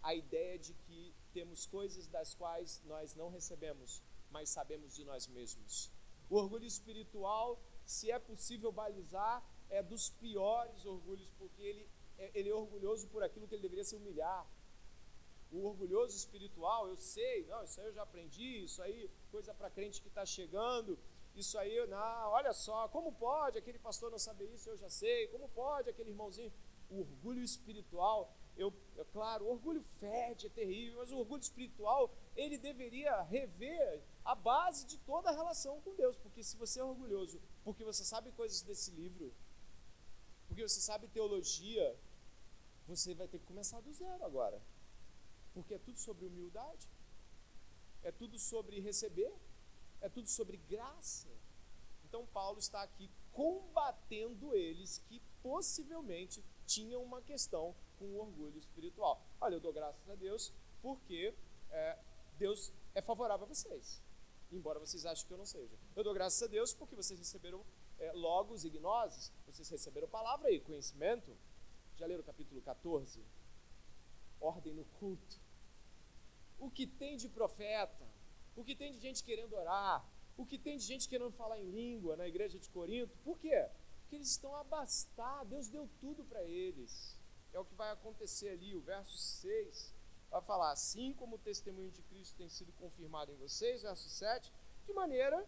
A 0.00 0.14
ideia 0.14 0.56
de 0.56 0.72
que 0.74 1.12
temos 1.32 1.66
coisas 1.66 2.06
das 2.06 2.34
quais 2.34 2.80
nós 2.84 3.16
não 3.16 3.28
recebemos, 3.28 4.00
mas 4.30 4.50
sabemos 4.50 4.94
de 4.94 5.04
nós 5.04 5.26
mesmos. 5.26 5.90
O 6.30 6.36
orgulho 6.36 6.64
espiritual, 6.64 7.60
se 7.84 8.12
é 8.12 8.18
possível 8.20 8.70
balizar, 8.70 9.44
é 9.68 9.82
dos 9.82 10.08
piores 10.10 10.86
orgulhos, 10.86 11.32
porque 11.32 11.60
ele 11.60 11.90
é, 12.18 12.30
ele 12.32 12.48
é 12.48 12.54
orgulhoso 12.54 13.08
por 13.08 13.22
aquilo 13.22 13.46
que 13.46 13.54
ele 13.54 13.62
deveria 13.62 13.84
se 13.84 13.96
humilhar 13.96 14.46
o 15.50 15.64
orgulhoso 15.66 16.16
espiritual, 16.16 16.88
eu 16.88 16.96
sei, 16.96 17.46
não, 17.46 17.62
isso 17.62 17.80
aí 17.80 17.86
eu 17.86 17.92
já 17.92 18.02
aprendi, 18.02 18.64
isso 18.64 18.82
aí, 18.82 19.10
coisa 19.30 19.54
para 19.54 19.70
crente 19.70 20.00
que 20.00 20.08
está 20.08 20.24
chegando, 20.26 20.98
isso 21.34 21.58
aí, 21.58 21.86
não, 21.86 22.30
olha 22.30 22.52
só, 22.52 22.88
como 22.88 23.12
pode 23.12 23.58
aquele 23.58 23.78
pastor 23.78 24.10
não 24.10 24.18
saber 24.18 24.46
isso, 24.52 24.68
eu 24.68 24.76
já 24.76 24.88
sei, 24.88 25.28
como 25.28 25.48
pode 25.48 25.90
aquele 25.90 26.10
irmãozinho, 26.10 26.52
o 26.90 27.00
orgulho 27.00 27.42
espiritual, 27.42 28.34
eu, 28.56 28.72
é 28.96 29.04
claro, 29.04 29.44
o 29.44 29.50
orgulho 29.50 29.84
fede, 30.00 30.46
é 30.46 30.50
terrível, 30.50 30.98
mas 30.98 31.12
o 31.12 31.18
orgulho 31.18 31.42
espiritual, 31.42 32.12
ele 32.34 32.56
deveria 32.58 33.22
rever 33.22 34.02
a 34.24 34.34
base 34.34 34.86
de 34.86 34.98
toda 34.98 35.28
a 35.28 35.32
relação 35.32 35.80
com 35.82 35.94
Deus, 35.94 36.18
porque 36.18 36.42
se 36.42 36.56
você 36.56 36.80
é 36.80 36.84
orgulhoso, 36.84 37.40
porque 37.62 37.84
você 37.84 38.04
sabe 38.04 38.32
coisas 38.32 38.62
desse 38.62 38.90
livro, 38.90 39.32
porque 40.48 40.62
você 40.62 40.80
sabe 40.80 41.06
teologia, 41.08 41.96
você 42.86 43.14
vai 43.14 43.28
ter 43.28 43.38
que 43.38 43.46
começar 43.46 43.80
do 43.80 43.92
zero 43.92 44.24
agora 44.24 44.60
porque 45.56 45.72
é 45.72 45.78
tudo 45.78 45.98
sobre 45.98 46.26
humildade, 46.26 46.86
é 48.02 48.12
tudo 48.12 48.38
sobre 48.38 48.78
receber, 48.78 49.32
é 50.02 50.08
tudo 50.10 50.28
sobre 50.28 50.58
graça. 50.58 51.30
Então, 52.04 52.26
Paulo 52.26 52.58
está 52.58 52.82
aqui 52.82 53.10
combatendo 53.32 54.54
eles 54.54 54.98
que 55.08 55.18
possivelmente 55.42 56.44
tinham 56.66 57.02
uma 57.02 57.22
questão 57.22 57.74
com 57.98 58.18
orgulho 58.18 58.58
espiritual. 58.58 59.24
Olha, 59.40 59.54
eu 59.54 59.60
dou 59.60 59.72
graças 59.72 60.06
a 60.10 60.14
Deus 60.14 60.52
porque 60.82 61.34
é, 61.70 61.98
Deus 62.36 62.70
é 62.94 63.00
favorável 63.00 63.46
a 63.46 63.48
vocês, 63.48 64.02
embora 64.52 64.78
vocês 64.78 65.06
achem 65.06 65.26
que 65.26 65.32
eu 65.32 65.38
não 65.38 65.46
seja. 65.46 65.74
Eu 65.96 66.04
dou 66.04 66.12
graças 66.12 66.42
a 66.42 66.46
Deus 66.48 66.74
porque 66.74 66.94
vocês 66.94 67.18
receberam 67.18 67.64
é, 67.98 68.12
logos 68.12 68.66
e 68.66 68.68
gnoses, 68.68 69.32
vocês 69.46 69.70
receberam 69.70 70.06
palavra 70.06 70.50
e 70.50 70.60
conhecimento. 70.60 71.34
Já 71.96 72.04
leram 72.04 72.20
o 72.20 72.26
capítulo 72.26 72.60
14? 72.60 73.24
Ordem 74.38 74.74
no 74.74 74.84
culto 75.00 75.45
o 76.58 76.70
que 76.70 76.86
tem 76.86 77.16
de 77.16 77.28
profeta, 77.28 78.06
o 78.54 78.64
que 78.64 78.74
tem 78.74 78.92
de 78.92 78.98
gente 78.98 79.22
querendo 79.22 79.54
orar, 79.54 80.04
o 80.36 80.44
que 80.44 80.58
tem 80.58 80.76
de 80.76 80.84
gente 80.84 81.08
querendo 81.08 81.32
falar 81.32 81.58
em 81.58 81.70
língua 81.70 82.16
na 82.16 82.26
igreja 82.26 82.58
de 82.58 82.68
Corinto. 82.70 83.16
Por 83.24 83.38
quê? 83.38 83.68
Porque 84.00 84.16
eles 84.16 84.30
estão 84.30 84.54
abastados, 84.54 85.48
Deus 85.50 85.68
deu 85.68 85.88
tudo 86.00 86.24
para 86.24 86.42
eles. 86.44 87.18
É 87.52 87.58
o 87.58 87.64
que 87.64 87.74
vai 87.74 87.90
acontecer 87.90 88.50
ali, 88.50 88.74
o 88.74 88.80
verso 88.80 89.16
6 89.16 89.94
vai 90.30 90.42
falar: 90.42 90.72
assim 90.72 91.12
como 91.14 91.36
o 91.36 91.38
testemunho 91.38 91.90
de 91.90 92.02
Cristo 92.02 92.36
tem 92.36 92.48
sido 92.48 92.72
confirmado 92.72 93.32
em 93.32 93.36
vocês, 93.36 93.82
verso 93.82 94.08
7, 94.08 94.52
de 94.86 94.92
maneira. 94.92 95.46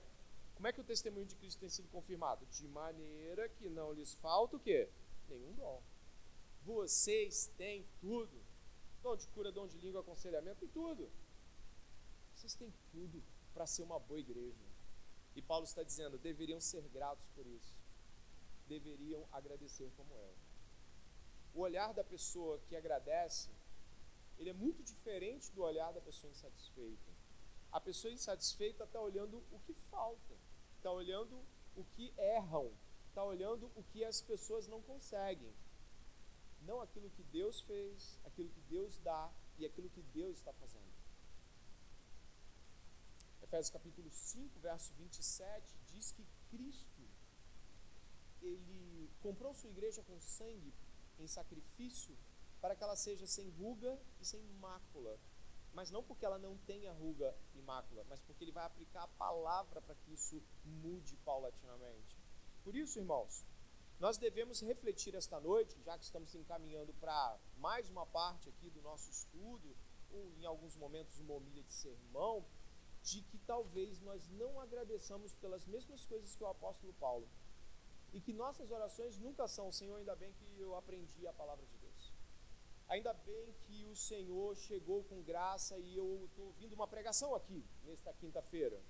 Como 0.55 0.67
é 0.67 0.73
que 0.73 0.81
o 0.81 0.85
testemunho 0.85 1.27
de 1.27 1.37
Cristo 1.37 1.61
tem 1.61 1.69
sido 1.69 1.89
confirmado? 1.89 2.45
De 2.47 2.67
maneira 2.67 3.49
que 3.49 3.69
não 3.69 3.93
lhes 3.93 4.15
falta 4.15 4.57
o 4.57 4.61
quê? 4.61 4.89
Nenhum 5.29 5.53
dom. 5.53 5.81
Vocês 6.65 7.47
têm 7.57 7.87
tudo 8.01 8.43
dom 9.09 9.17
de 9.17 9.27
cura, 9.29 9.51
dom 9.51 9.67
de 9.67 9.79
língua, 9.79 10.03
aconselhamento 10.03 10.63
e 10.65 10.69
tudo. 10.69 11.11
Vocês 12.35 12.55
têm 12.55 12.71
tudo 12.91 13.23
para 13.55 13.67
ser 13.67 13.83
uma 13.83 13.99
boa 13.99 14.21
igreja. 14.21 14.67
E 15.35 15.41
Paulo 15.41 15.65
está 15.65 15.83
dizendo: 15.83 16.19
deveriam 16.19 16.61
ser 16.61 16.87
gratos 16.89 17.27
por 17.31 17.47
isso. 17.47 17.75
Deveriam 18.67 19.27
agradecer 19.33 19.91
como 19.97 20.13
eu. 20.15 20.35
O 21.55 21.61
olhar 21.61 21.95
da 21.95 22.05
pessoa 22.05 22.61
que 22.69 22.77
agradece, 22.77 23.49
ele 24.39 24.51
é 24.51 24.53
muito 24.53 24.83
diferente 24.83 25.51
do 25.53 25.63
olhar 25.63 25.91
da 25.93 26.03
pessoa 26.03 26.31
insatisfeita. 26.31 27.11
A 27.73 27.81
pessoa 27.81 28.13
insatisfeita 28.13 28.85
está 28.85 29.01
olhando 29.01 29.43
o 29.51 29.59
que 29.61 29.73
falta, 29.91 30.35
está 30.77 30.93
olhando 30.93 31.43
o 31.75 31.85
que 31.85 32.13
erram, 32.19 32.71
está 33.09 33.25
olhando 33.25 33.71
o 33.75 33.83
que 33.85 34.05
as 34.05 34.21
pessoas 34.21 34.69
não 34.69 34.83
conseguem 34.83 35.53
não 36.63 36.81
aquilo 36.81 37.11
que 37.11 37.23
Deus 37.25 37.61
fez, 37.63 38.19
aquilo 38.25 38.49
que 38.51 38.61
Deus 38.63 38.99
dá 38.99 39.33
e 39.59 39.65
aquilo 39.65 39.91
que 39.91 40.03
Deus 40.03 40.39
está 40.39 40.53
fazendo. 40.53 40.89
Efésios 43.43 43.71
capítulo 43.71 44.11
5, 44.11 44.61
verso 44.61 44.93
27 44.95 45.75
diz 45.87 46.13
que 46.13 46.27
Cristo 46.51 47.03
ele 48.43 49.11
comprou 49.21 49.55
sua 49.55 49.71
igreja 49.71 50.03
com 50.03 50.21
sangue 50.21 50.73
em 51.19 51.27
sacrifício 51.27 52.17
para 52.61 52.75
que 52.77 52.83
ela 52.83 52.97
seja 52.97 53.27
sem 53.27 53.49
ruga 53.51 53.99
e 54.21 54.25
sem 54.25 54.43
mácula. 54.61 55.19
Mas 55.73 55.91
não 55.91 56.03
porque 56.03 56.25
ela 56.25 56.39
não 56.39 56.57
tenha 56.59 56.93
ruga 56.93 57.37
e 57.55 57.63
mácula, 57.63 58.05
mas 58.09 58.21
porque 58.23 58.45
ele 58.45 58.53
vai 58.53 58.65
aplicar 58.65 59.05
a 59.05 59.09
palavra 59.09 59.81
para 59.81 59.95
que 59.95 60.13
isso 60.13 60.43
mude 60.65 61.17
paulatinamente. 61.25 62.17
Por 62.65 62.75
isso, 62.75 62.99
irmãos, 62.99 63.45
nós 63.99 64.17
devemos 64.17 64.61
refletir 64.61 65.15
esta 65.15 65.41
noite, 65.41 65.81
já 65.83 65.99
que 65.99 66.05
estamos 66.05 66.33
encaminhando 66.35 66.95
para 66.95 67.37
mais 67.57 67.89
uma 67.89 68.07
parte 68.07 68.49
aqui 68.49 68.71
do 68.71 68.81
nosso 68.81 69.11
estudo, 69.11 69.77
ou 70.11 70.33
em 70.39 70.45
alguns 70.45 70.77
momentos 70.77 71.19
uma 71.19 71.35
homilha 71.35 71.65
de 71.65 71.73
sermão, 71.73 72.45
de 73.03 73.23
que 73.23 73.39
talvez 73.39 74.01
nós 74.01 74.29
não 74.29 74.61
agradeçamos 74.61 75.35
pelas 75.35 75.67
mesmas 75.67 76.07
coisas 76.07 76.35
que 76.35 76.45
o 76.45 76.47
apóstolo 76.47 76.93
Paulo. 76.95 77.29
E 78.13 78.21
que 78.21 78.33
nossas 78.33 78.71
orações 78.71 79.19
nunca 79.19 79.49
são, 79.49 79.71
Senhor, 79.73 79.97
ainda 79.97 80.15
bem 80.15 80.33
que 80.33 80.61
eu 80.61 80.77
aprendi 80.77 81.27
a 81.27 81.33
palavra 81.33 81.67
de 81.67 81.77
Deus. 81.79 82.13
Ainda 82.89 83.13
bem 83.13 83.53
que 83.67 83.85
o 83.85 83.97
Senhor 83.97 84.57
chegou 84.57 85.03
com 85.05 85.23
graça 85.23 85.77
e 85.79 85.97
eu 85.97 86.25
estou 86.25 86.47
ouvindo 86.47 86.73
uma 86.73 86.87
pregação 86.87 87.35
aqui, 87.35 87.65
nesta 87.85 88.13
quinta-feira. 88.15 88.81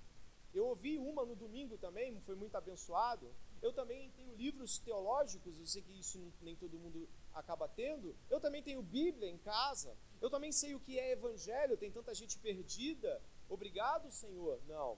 Eu 0.53 0.67
ouvi 0.67 0.97
uma 0.97 1.25
no 1.25 1.35
domingo 1.35 1.77
também, 1.77 2.19
foi 2.21 2.35
muito 2.35 2.55
abençoado. 2.55 3.35
Eu 3.61 3.73
também 3.73 4.09
tenho 4.11 4.33
livros 4.35 4.79
teológicos, 4.79 5.59
eu 5.59 5.65
sei 5.65 5.81
que 5.81 5.99
isso 5.99 6.19
nem 6.41 6.55
todo 6.55 6.79
mundo 6.79 7.09
acaba 7.33 7.67
tendo. 7.67 8.15
Eu 8.29 8.39
também 8.39 8.63
tenho 8.63 8.81
Bíblia 8.81 9.29
em 9.29 9.37
casa. 9.37 9.95
Eu 10.21 10.29
também 10.29 10.51
sei 10.51 10.75
o 10.75 10.79
que 10.79 10.97
é 10.97 11.11
evangelho, 11.11 11.77
tem 11.77 11.91
tanta 11.91 12.13
gente 12.13 12.37
perdida. 12.39 13.21
Obrigado, 13.49 14.09
Senhor. 14.11 14.61
Não. 14.67 14.97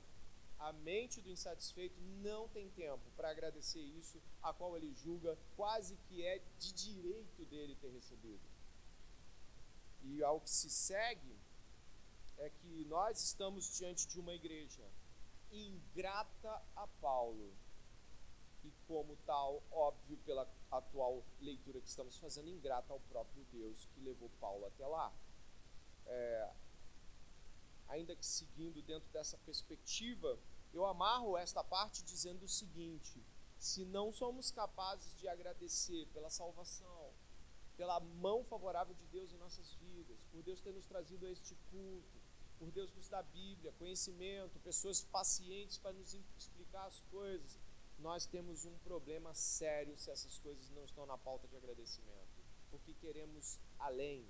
A 0.59 0.71
mente 0.71 1.21
do 1.21 1.29
insatisfeito 1.29 1.99
não 2.21 2.47
tem 2.49 2.69
tempo 2.69 3.09
para 3.17 3.31
agradecer 3.31 3.81
isso, 3.81 4.21
a 4.43 4.53
qual 4.53 4.77
ele 4.77 4.93
julga 4.93 5.35
quase 5.55 5.97
que 6.07 6.23
é 6.23 6.39
de 6.59 6.71
direito 6.71 7.43
dele 7.45 7.75
ter 7.75 7.89
recebido. 7.89 8.47
E 10.03 10.23
ao 10.23 10.39
que 10.39 10.49
se 10.49 10.69
segue 10.69 11.35
é 12.37 12.49
que 12.49 12.85
nós 12.85 13.23
estamos 13.23 13.75
diante 13.75 14.07
de 14.07 14.19
uma 14.19 14.33
igreja 14.33 14.83
ingrata 15.51 16.61
a 16.75 16.87
Paulo 16.87 17.53
e, 18.63 18.71
como 18.87 19.15
tal, 19.25 19.61
óbvio, 19.71 20.17
pela 20.25 20.47
atual 20.69 21.23
leitura 21.39 21.81
que 21.81 21.89
estamos 21.89 22.17
fazendo, 22.17 22.49
ingrata 22.49 22.93
ao 22.93 22.99
próprio 23.01 23.43
Deus 23.51 23.87
que 23.93 23.99
levou 24.01 24.29
Paulo 24.39 24.65
até 24.65 24.85
lá. 24.85 25.11
É, 26.05 26.51
ainda 27.87 28.15
que 28.15 28.25
seguindo 28.25 28.81
dentro 28.81 29.09
dessa 29.11 29.37
perspectiva, 29.39 30.39
eu 30.73 30.85
amarro 30.85 31.37
esta 31.37 31.63
parte 31.63 32.03
dizendo 32.03 32.43
o 32.43 32.47
seguinte: 32.47 33.23
se 33.57 33.85
não 33.85 34.11
somos 34.11 34.51
capazes 34.51 35.15
de 35.17 35.27
agradecer 35.27 36.07
pela 36.13 36.29
salvação, 36.29 37.11
pela 37.77 37.99
mão 37.99 38.43
favorável 38.43 38.93
de 38.95 39.05
Deus 39.07 39.31
em 39.33 39.37
nossas 39.37 39.73
vidas, 39.75 40.25
por 40.31 40.41
Deus 40.43 40.61
ter 40.61 40.73
nos 40.73 40.85
trazido 40.85 41.25
a 41.25 41.29
este 41.29 41.55
culto, 41.69 42.21
por 42.57 42.71
Deus 42.71 42.91
nos 42.93 43.09
dar 43.09 43.23
Bíblia, 43.23 43.73
conhecimento, 43.79 44.59
pessoas 44.59 45.03
pacientes 45.03 45.77
para 45.77 45.93
nos 45.93 46.13
explicar 46.37 46.85
as 46.85 47.01
coisas, 47.11 47.59
nós 48.01 48.25
temos 48.25 48.65
um 48.65 48.77
problema 48.79 49.33
sério 49.33 49.95
se 49.95 50.09
essas 50.09 50.37
coisas 50.39 50.69
não 50.71 50.83
estão 50.83 51.05
na 51.05 51.17
pauta 51.17 51.47
de 51.47 51.55
agradecimento. 51.55 52.41
Porque 52.69 52.93
queremos 52.93 53.59
além, 53.79 54.25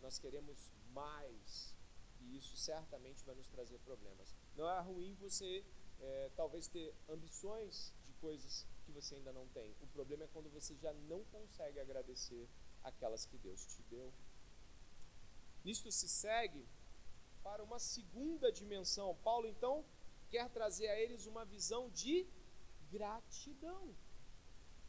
nós 0.00 0.18
queremos 0.18 0.72
mais. 0.92 1.74
E 2.20 2.36
isso 2.36 2.56
certamente 2.56 3.24
vai 3.24 3.34
nos 3.34 3.48
trazer 3.48 3.78
problemas. 3.80 4.34
Não 4.56 4.68
é 4.68 4.80
ruim 4.80 5.14
você, 5.14 5.64
é, 6.00 6.30
talvez, 6.36 6.68
ter 6.68 6.94
ambições 7.08 7.94
de 8.06 8.12
coisas 8.14 8.66
que 8.84 8.92
você 8.92 9.14
ainda 9.14 9.32
não 9.32 9.46
tem. 9.48 9.74
O 9.80 9.86
problema 9.86 10.24
é 10.24 10.28
quando 10.28 10.50
você 10.50 10.74
já 10.76 10.92
não 10.92 11.24
consegue 11.24 11.80
agradecer 11.80 12.48
aquelas 12.82 13.24
que 13.24 13.38
Deus 13.38 13.64
te 13.64 13.82
deu. 13.84 14.12
Isto 15.64 15.90
se 15.90 16.08
segue 16.08 16.66
para 17.42 17.62
uma 17.62 17.78
segunda 17.78 18.52
dimensão. 18.52 19.16
Paulo, 19.22 19.46
então, 19.46 19.84
quer 20.28 20.48
trazer 20.50 20.88
a 20.88 20.98
eles 20.98 21.26
uma 21.26 21.44
visão 21.44 21.88
de 21.90 22.26
gratidão. 22.90 23.94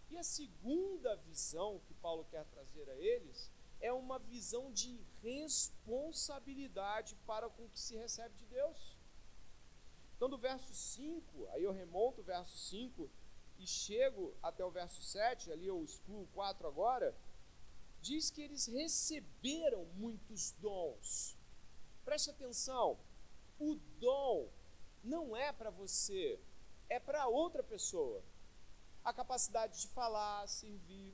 E 0.10 0.18
a 0.18 0.24
segunda 0.24 1.16
visão 1.18 1.80
que 1.88 1.94
Paulo 1.96 2.26
quer 2.26 2.46
trazer 2.46 2.90
a 2.90 2.96
eles 2.96 3.52
é 3.80 3.94
uma 3.94 4.20
visão 4.20 4.72
de 4.72 5.00
responsabilidade 5.22 7.16
para 7.28 7.50
com 7.50 7.66
o 7.66 7.70
que 7.70 7.80
se 7.80 7.96
recebe 7.96 8.36
de 8.38 8.46
Deus. 8.48 8.98
Então, 10.16 10.30
do 10.30 10.38
verso 10.38 10.74
5, 10.74 11.48
aí 11.52 11.64
eu 11.64 11.72
remonto 11.72 12.22
o 12.22 12.24
verso 12.24 12.58
5 12.58 13.10
e 13.58 13.68
chego 13.68 14.36
até 14.42 14.66
o 14.66 14.72
verso 14.72 15.02
7, 15.02 15.52
ali 15.52 15.68
eu 15.68 15.84
excluo 15.84 16.28
4 16.34 16.68
agora, 16.68 17.16
diz 18.02 18.30
que 18.30 18.42
eles 18.42 18.66
receberam 18.66 19.86
muitos 19.96 20.52
dons. 20.54 21.38
Preste 22.04 22.32
atenção, 22.32 23.00
o 23.60 23.76
dom 24.00 24.50
não 25.04 25.36
é 25.36 25.52
para 25.52 25.70
você, 25.70 26.40
é 26.90 27.00
para 27.00 27.28
outra 27.28 27.64
pessoa. 27.64 28.22
A 29.04 29.14
capacidade 29.14 29.82
de 29.82 29.88
falar, 29.88 30.48
servir, 30.48 31.14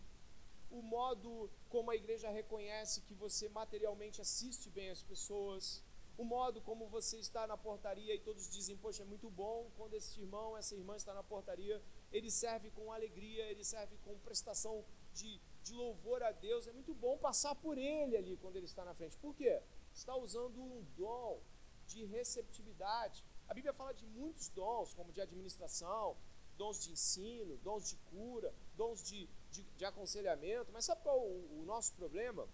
o 0.72 0.82
modo 0.82 1.50
como 1.70 1.92
a 1.92 1.96
igreja 1.96 2.30
reconhece 2.30 3.02
que 3.02 3.14
você 3.14 3.48
materialmente 3.50 4.22
assiste 4.22 4.70
bem 4.70 4.90
as 4.90 5.04
pessoas, 5.04 5.84
o 6.18 6.24
modo 6.24 6.62
como 6.62 6.88
você 6.88 7.18
está 7.18 7.46
na 7.46 7.58
portaria 7.58 8.16
e 8.16 8.20
todos 8.20 8.50
dizem, 8.50 8.78
poxa, 8.78 9.04
é 9.04 9.06
muito 9.06 9.30
bom 9.30 9.70
quando 9.78 9.96
esse 9.96 10.20
irmão, 10.20 10.58
essa 10.58 10.74
irmã 10.74 10.96
está 10.96 11.14
na 11.14 11.24
portaria, 11.24 11.82
ele 12.12 12.32
serve 12.32 12.72
com 12.72 12.92
alegria, 12.92 13.46
ele 13.52 13.64
serve 13.64 13.98
com 13.98 14.18
prestação 14.20 14.84
de, 15.14 15.42
de 15.64 15.74
louvor 15.74 16.24
a 16.24 16.32
Deus, 16.32 16.68
é 16.68 16.72
muito 16.72 16.94
bom 16.94 17.18
passar 17.18 17.54
por 17.56 17.78
ele 17.78 18.16
ali 18.16 18.38
quando 18.38 18.56
ele 18.56 18.66
está 18.66 18.86
na 18.86 18.94
frente. 18.94 19.18
Por 19.18 19.36
quê? 19.36 19.62
Está 19.94 20.16
usando 20.16 20.62
um 20.62 20.86
dom 20.96 21.42
de 21.88 22.06
receptividade. 22.06 23.24
A 23.48 23.54
Bíblia 23.54 23.74
fala 23.74 23.94
de 23.94 24.06
muitos 24.06 24.50
dons, 24.50 24.94
como 24.94 25.12
de 25.12 25.22
administração, 25.22 26.18
dons 26.58 26.84
de 26.84 26.92
ensino, 26.92 27.58
dons 27.58 27.90
de 27.90 27.96
cura, 28.10 28.54
dons 28.76 29.04
de, 29.04 29.30
de, 29.52 29.64
de 29.64 29.86
aconselhamento, 29.86 30.72
mas 30.72 30.86
sabe 30.86 31.02
qual 31.04 31.20
o, 31.20 31.62
o 31.62 31.66
nosso 31.66 31.94
problema? 31.94 32.48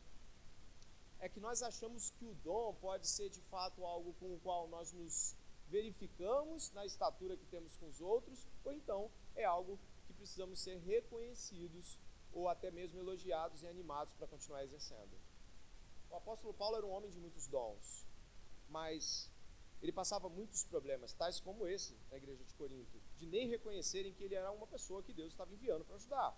É 1.19 1.30
que 1.30 1.39
nós 1.39 1.62
achamos 1.62 2.10
que 2.12 2.25
o 2.25 2.34
dom 2.36 2.73
pode 2.82 3.08
ser 3.08 3.30
de 3.30 3.41
fato 3.41 3.86
algo 3.86 4.13
com 4.19 4.34
o 4.34 4.39
qual 4.39 4.67
nós 4.67 4.91
nos 4.91 5.36
verificamos 5.69 6.71
na 6.71 6.86
estatura 6.86 7.38
que 7.38 7.45
temos 7.45 7.77
com 7.77 7.88
os 7.88 8.01
outros, 8.01 8.45
ou 8.65 8.73
então 8.73 9.10
é 9.36 9.45
algo 9.45 9.80
que 10.06 10.13
precisamos 10.13 10.60
ser 10.60 10.77
reconhecidos 10.80 11.99
ou 12.34 12.49
até 12.49 12.69
mesmo 12.71 12.99
elogiados 12.99 13.63
e 13.63 13.67
animados 13.67 14.13
para 14.13 14.27
continuar 14.27 14.63
exercendo. 14.63 15.17
O 16.10 16.15
apóstolo 16.15 16.54
Paulo 16.54 16.75
era 16.75 16.86
um 16.86 16.91
homem 16.91 17.10
de 17.10 17.19
muitos 17.19 17.47
dons, 17.47 18.06
mas 18.67 19.30
ele 19.81 19.91
passava 19.91 20.29
muitos 20.29 20.63
problemas, 20.63 21.13
tais 21.13 21.39
como 21.39 21.67
esse 21.67 21.97
na 22.09 22.17
igreja 22.17 22.43
de 22.43 22.53
Corinto, 22.53 23.01
de 23.17 23.25
nem 23.25 23.47
reconhecerem 23.47 24.13
que 24.13 24.23
ele 24.23 24.35
era 24.35 24.51
uma 24.51 24.67
pessoa 24.67 25.01
que 25.01 25.13
Deus 25.13 25.31
estava 25.31 25.53
enviando 25.53 25.83
para 25.83 25.95
ajudar. 25.95 26.37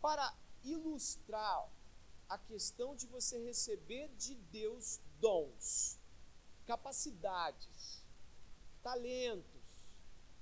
Para 0.00 0.34
ilustrar 0.64 1.68
a 2.28 2.38
questão 2.38 2.96
de 2.96 3.06
você 3.06 3.38
receber 3.44 4.08
de 4.16 4.34
Deus 4.34 5.00
dons, 5.20 5.98
capacidades, 6.66 8.06
talentos, 8.82 9.62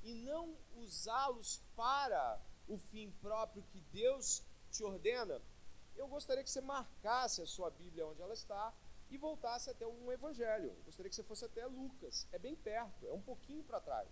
e 0.03 0.15
não 0.15 0.57
usá-los 0.77 1.61
para 1.75 2.41
o 2.69 2.79
fim 2.79 3.11
próprio 3.21 3.63
que 3.65 3.81
Deus 3.93 4.43
te 4.71 4.85
ordena, 4.85 5.43
eu 5.97 6.07
gostaria 6.07 6.45
que 6.45 6.51
você 6.51 6.61
marcasse 6.61 7.43
a 7.43 7.47
sua 7.47 7.71
Bíblia 7.71 8.07
onde 8.07 8.23
ela 8.23 8.33
está 8.33 8.73
e 9.11 9.19
voltasse 9.19 9.69
até 9.69 9.87
um 9.87 10.11
evangelho. 10.13 10.69
Eu 10.69 10.85
gostaria 10.85 11.11
que 11.11 11.17
você 11.17 11.25
fosse 11.25 11.45
até 11.45 11.67
Lucas, 11.67 12.29
é 12.33 12.39
bem 12.39 12.55
perto, 12.55 13.07
é 13.07 13.13
um 13.13 13.21
pouquinho 13.21 13.65
para 13.65 13.81
trás. 13.81 14.09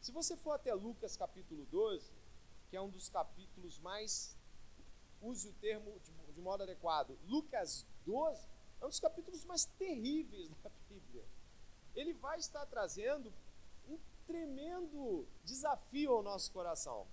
Se 0.00 0.12
você 0.12 0.36
for 0.36 0.52
até 0.52 0.72
Lucas 0.74 1.16
capítulo 1.16 1.66
12, 1.66 2.12
que 2.68 2.76
é 2.76 2.80
um 2.80 2.90
dos 2.90 3.08
capítulos 3.08 3.78
mais, 3.78 4.36
use 5.20 5.48
o 5.48 5.52
termo 5.54 5.98
de, 6.00 6.12
de 6.32 6.40
modo 6.40 6.62
adequado, 6.62 7.18
Lucas 7.24 7.86
12 8.04 8.48
é 8.80 8.84
um 8.84 8.88
dos 8.88 9.00
capítulos 9.00 9.44
mais 9.44 9.64
terríveis 9.64 10.50
da 10.62 10.70
Bíblia. 10.88 11.24
Ele 11.94 12.12
vai 12.14 12.38
estar 12.38 12.64
trazendo 12.66 13.32
um 13.88 13.98
tremendo 14.26 15.26
desafio 15.44 16.12
ao 16.12 16.22
nosso 16.22 16.52
coração. 16.52 17.06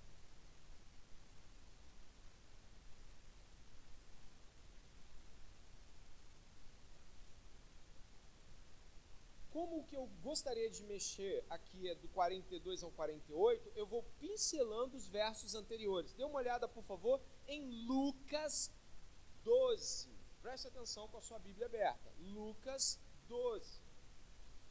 Como 9.58 9.78
o 9.78 9.84
que 9.84 9.96
eu 9.96 10.06
gostaria 10.22 10.70
de 10.70 10.84
mexer 10.84 11.44
aqui 11.50 11.88
é 11.88 11.94
do 11.96 12.06
42 12.10 12.84
ao 12.84 12.92
48, 12.92 13.72
eu 13.74 13.88
vou 13.88 14.04
pincelando 14.20 14.96
os 14.96 15.08
versos 15.08 15.56
anteriores. 15.56 16.12
Dê 16.12 16.22
uma 16.22 16.38
olhada, 16.38 16.68
por 16.68 16.84
favor, 16.84 17.20
em 17.48 17.68
Lucas 17.84 18.70
12. 19.42 20.08
Preste 20.40 20.68
atenção 20.68 21.08
com 21.08 21.16
a 21.16 21.20
sua 21.20 21.40
Bíblia 21.40 21.66
aberta. 21.66 22.08
Lucas 22.20 23.00
12. 23.26 23.80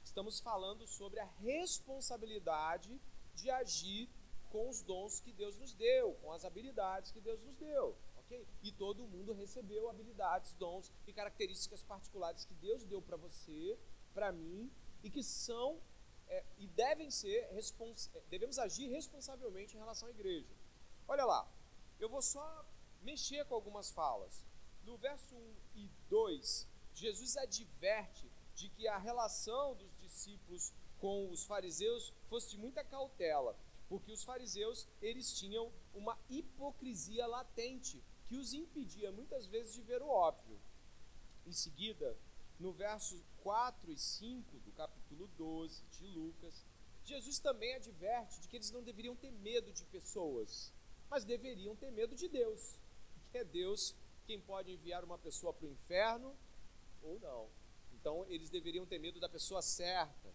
Estamos 0.05 0.39
falando 0.39 0.87
sobre 0.87 1.19
a 1.19 1.25
responsabilidade 1.25 2.97
de 3.35 3.49
agir 3.49 4.09
com 4.49 4.69
os 4.69 4.81
dons 4.81 5.19
que 5.19 5.33
Deus 5.33 5.59
nos 5.59 5.73
deu, 5.73 6.13
com 6.21 6.31
as 6.31 6.45
habilidades 6.45 7.11
que 7.11 7.19
Deus 7.19 7.43
nos 7.43 7.57
deu. 7.57 7.97
ok? 8.19 8.47
E 8.63 8.71
todo 8.71 9.05
mundo 9.05 9.33
recebeu 9.33 9.89
habilidades, 9.89 10.55
dons 10.55 10.93
e 11.05 11.11
características 11.11 11.83
particulares 11.83 12.45
que 12.45 12.53
Deus 12.53 12.85
deu 12.85 13.01
para 13.01 13.17
você 13.17 13.77
para 14.17 14.31
mim 14.31 14.71
e 15.03 15.11
que 15.11 15.21
são 15.21 15.79
é, 16.27 16.43
e 16.57 16.65
devem 16.69 17.11
ser 17.11 17.37
é, 17.51 17.61
devemos 18.31 18.57
agir 18.57 18.87
responsavelmente 18.87 19.75
em 19.75 19.79
relação 19.79 20.07
à 20.07 20.11
igreja. 20.11 20.51
Olha 21.07 21.23
lá, 21.23 21.47
eu 21.99 22.09
vou 22.09 22.23
só 22.23 22.65
mexer 23.03 23.45
com 23.45 23.53
algumas 23.53 23.91
falas. 23.91 24.43
No 24.83 24.97
verso 24.97 25.35
1 25.35 25.55
e 25.75 25.89
2, 26.09 26.67
Jesus 26.95 27.37
adverte 27.37 28.27
de 28.55 28.69
que 28.69 28.87
a 28.87 28.97
relação 28.97 29.75
dos 29.75 29.95
discípulos 29.99 30.73
com 30.97 31.29
os 31.29 31.45
fariseus 31.45 32.11
fosse 32.27 32.49
de 32.49 32.57
muita 32.57 32.83
cautela, 32.83 33.55
porque 33.87 34.11
os 34.11 34.23
fariseus 34.23 34.87
eles 34.99 35.37
tinham 35.37 35.71
uma 35.93 36.17
hipocrisia 36.27 37.27
latente 37.27 38.03
que 38.27 38.35
os 38.35 38.51
impedia 38.51 39.11
muitas 39.11 39.45
vezes 39.45 39.75
de 39.75 39.81
ver 39.83 40.01
o 40.01 40.09
óbvio. 40.09 40.59
Em 41.45 41.51
seguida, 41.51 42.17
no 42.59 42.71
verso 42.73 43.23
4 43.43 43.91
e 43.91 43.97
5 43.97 44.59
do 44.59 44.71
capítulo 44.71 45.27
12 45.37 45.83
de 45.91 46.07
Lucas, 46.07 46.65
Jesus 47.03 47.39
também 47.39 47.73
adverte 47.75 48.41
de 48.41 48.47
que 48.47 48.57
eles 48.57 48.71
não 48.71 48.83
deveriam 48.83 49.15
ter 49.15 49.31
medo 49.31 49.71
de 49.71 49.85
pessoas, 49.85 50.73
mas 51.09 51.23
deveriam 51.23 51.75
ter 51.75 51.91
medo 51.91 52.15
de 52.15 52.27
Deus, 52.27 52.79
que 53.31 53.37
é 53.37 53.43
Deus 53.43 53.95
quem 54.25 54.41
pode 54.41 54.71
enviar 54.71 55.05
uma 55.05 55.17
pessoa 55.17 55.53
para 55.53 55.65
o 55.65 55.71
inferno 55.71 56.35
ou 57.01 57.19
não. 57.19 57.49
Então 57.93 58.25
eles 58.27 58.49
deveriam 58.49 58.85
ter 58.85 58.99
medo 58.99 59.19
da 59.19 59.29
pessoa 59.29 59.61
certa. 59.61 60.33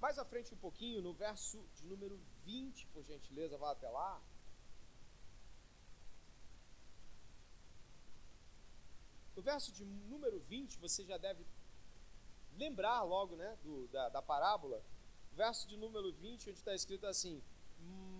Mais 0.00 0.18
à 0.18 0.24
frente 0.24 0.52
um 0.54 0.56
pouquinho, 0.56 1.02
no 1.02 1.12
verso 1.12 1.62
de 1.74 1.84
número 1.84 2.18
20, 2.44 2.86
por 2.88 3.04
gentileza, 3.04 3.56
vá 3.58 3.70
até 3.70 3.88
lá. 3.88 4.20
No 9.34 9.42
verso 9.42 9.72
de 9.72 9.84
número 9.84 10.38
20, 10.40 10.78
você 10.78 11.04
já 11.04 11.16
deve 11.16 11.46
lembrar 12.56 13.02
logo 13.02 13.36
né, 13.36 13.58
do, 13.62 13.88
da, 13.88 14.08
da 14.08 14.22
parábola. 14.22 14.82
Verso 15.32 15.66
de 15.68 15.76
número 15.76 16.12
20, 16.12 16.50
onde 16.50 16.58
está 16.58 16.74
escrito 16.74 17.06
assim: 17.06 17.42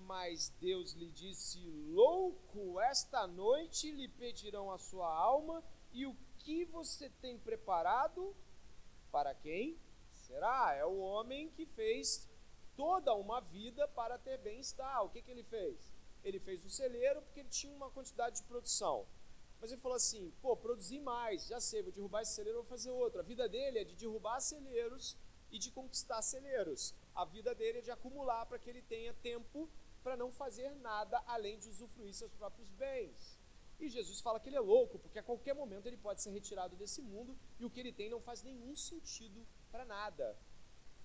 Mas 0.06 0.48
Deus 0.60 0.92
lhe 0.92 1.10
disse: 1.10 1.58
Louco, 1.88 2.80
esta 2.80 3.26
noite 3.26 3.90
lhe 3.90 4.08
pedirão 4.08 4.70
a 4.70 4.78
sua 4.78 5.12
alma, 5.12 5.62
e 5.92 6.06
o 6.06 6.16
que 6.38 6.64
você 6.64 7.10
tem 7.20 7.38
preparado? 7.38 8.34
Para 9.10 9.34
quem 9.34 9.78
será? 10.12 10.74
É 10.74 10.84
o 10.84 10.98
homem 10.98 11.50
que 11.50 11.66
fez 11.66 12.28
toda 12.76 13.14
uma 13.14 13.40
vida 13.40 13.86
para 13.88 14.16
ter 14.18 14.38
bem-estar. 14.38 15.04
O 15.04 15.10
que, 15.10 15.20
que 15.20 15.30
ele 15.30 15.42
fez? 15.42 15.90
Ele 16.22 16.38
fez 16.38 16.64
o 16.64 16.70
celeiro 16.70 17.20
porque 17.22 17.40
ele 17.40 17.48
tinha 17.48 17.74
uma 17.74 17.90
quantidade 17.90 18.36
de 18.36 18.44
produção. 18.44 19.06
Mas 19.60 19.70
ele 19.70 19.80
falou 19.80 19.96
assim: 19.96 20.32
pô, 20.40 20.56
produzir 20.56 21.00
mais, 21.00 21.46
já 21.46 21.60
sei, 21.60 21.82
vou 21.82 21.92
derrubar 21.92 22.22
esse 22.22 22.32
celeiro, 22.32 22.58
vou 22.58 22.66
fazer 22.66 22.90
outro. 22.90 23.20
A 23.20 23.22
vida 23.22 23.48
dele 23.48 23.78
é 23.78 23.84
de 23.84 23.94
derrubar 23.94 24.40
celeiros 24.40 25.16
e 25.50 25.58
de 25.58 25.70
conquistar 25.70 26.22
celeiros. 26.22 26.94
A 27.14 27.24
vida 27.24 27.54
dele 27.54 27.78
é 27.78 27.82
de 27.82 27.90
acumular 27.90 28.46
para 28.46 28.58
que 28.58 28.70
ele 28.70 28.82
tenha 28.82 29.12
tempo 29.14 29.68
para 30.02 30.16
não 30.16 30.32
fazer 30.32 30.70
nada 30.76 31.22
além 31.26 31.58
de 31.58 31.68
usufruir 31.68 32.14
seus 32.14 32.32
próprios 32.32 32.70
bens. 32.72 33.38
E 33.78 33.88
Jesus 33.88 34.20
fala 34.20 34.38
que 34.38 34.48
ele 34.48 34.56
é 34.56 34.60
louco, 34.60 34.98
porque 34.98 35.18
a 35.18 35.22
qualquer 35.22 35.54
momento 35.54 35.86
ele 35.86 35.96
pode 35.96 36.20
ser 36.20 36.30
retirado 36.30 36.76
desse 36.76 37.00
mundo 37.00 37.36
e 37.58 37.64
o 37.64 37.70
que 37.70 37.80
ele 37.80 37.92
tem 37.92 38.10
não 38.10 38.20
faz 38.20 38.42
nenhum 38.42 38.76
sentido 38.76 39.46
para 39.70 39.84
nada. 39.84 40.36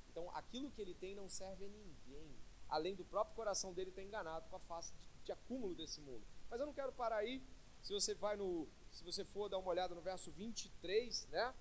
Então, 0.10 0.30
aquilo 0.32 0.70
que 0.72 0.82
ele 0.82 0.94
tem 0.94 1.15
não 1.15 1.28
serve 1.30 1.65
a 1.65 1.70
ninguém, 1.70 2.36
além 2.70 2.96
do 2.96 3.06
próprio 3.06 3.36
coração 3.36 3.74
dele 3.74 3.89
estar 3.89 4.04
enganado 4.04 4.48
com 4.50 4.58
a 4.58 4.60
face 4.60 4.94
de, 4.94 5.10
de 5.24 5.32
acúmulo 5.32 5.74
desse 5.74 6.02
mundo. 6.02 6.26
Mas 6.50 6.60
eu 6.60 6.65
não 6.65 6.74
quero 6.74 6.91
parar 6.91 7.18
aí. 7.18 7.41
Se 7.86 7.93
você 7.93 8.15
vai 8.15 8.36
no, 8.36 8.67
se 8.91 9.04
você 9.04 9.24
for 9.24 9.48
dar 9.48 9.60
uma 9.60 9.69
olhada 9.69 9.93
no 9.93 10.02
verso 10.02 10.32
23, 10.32 11.28
né? 11.28 11.54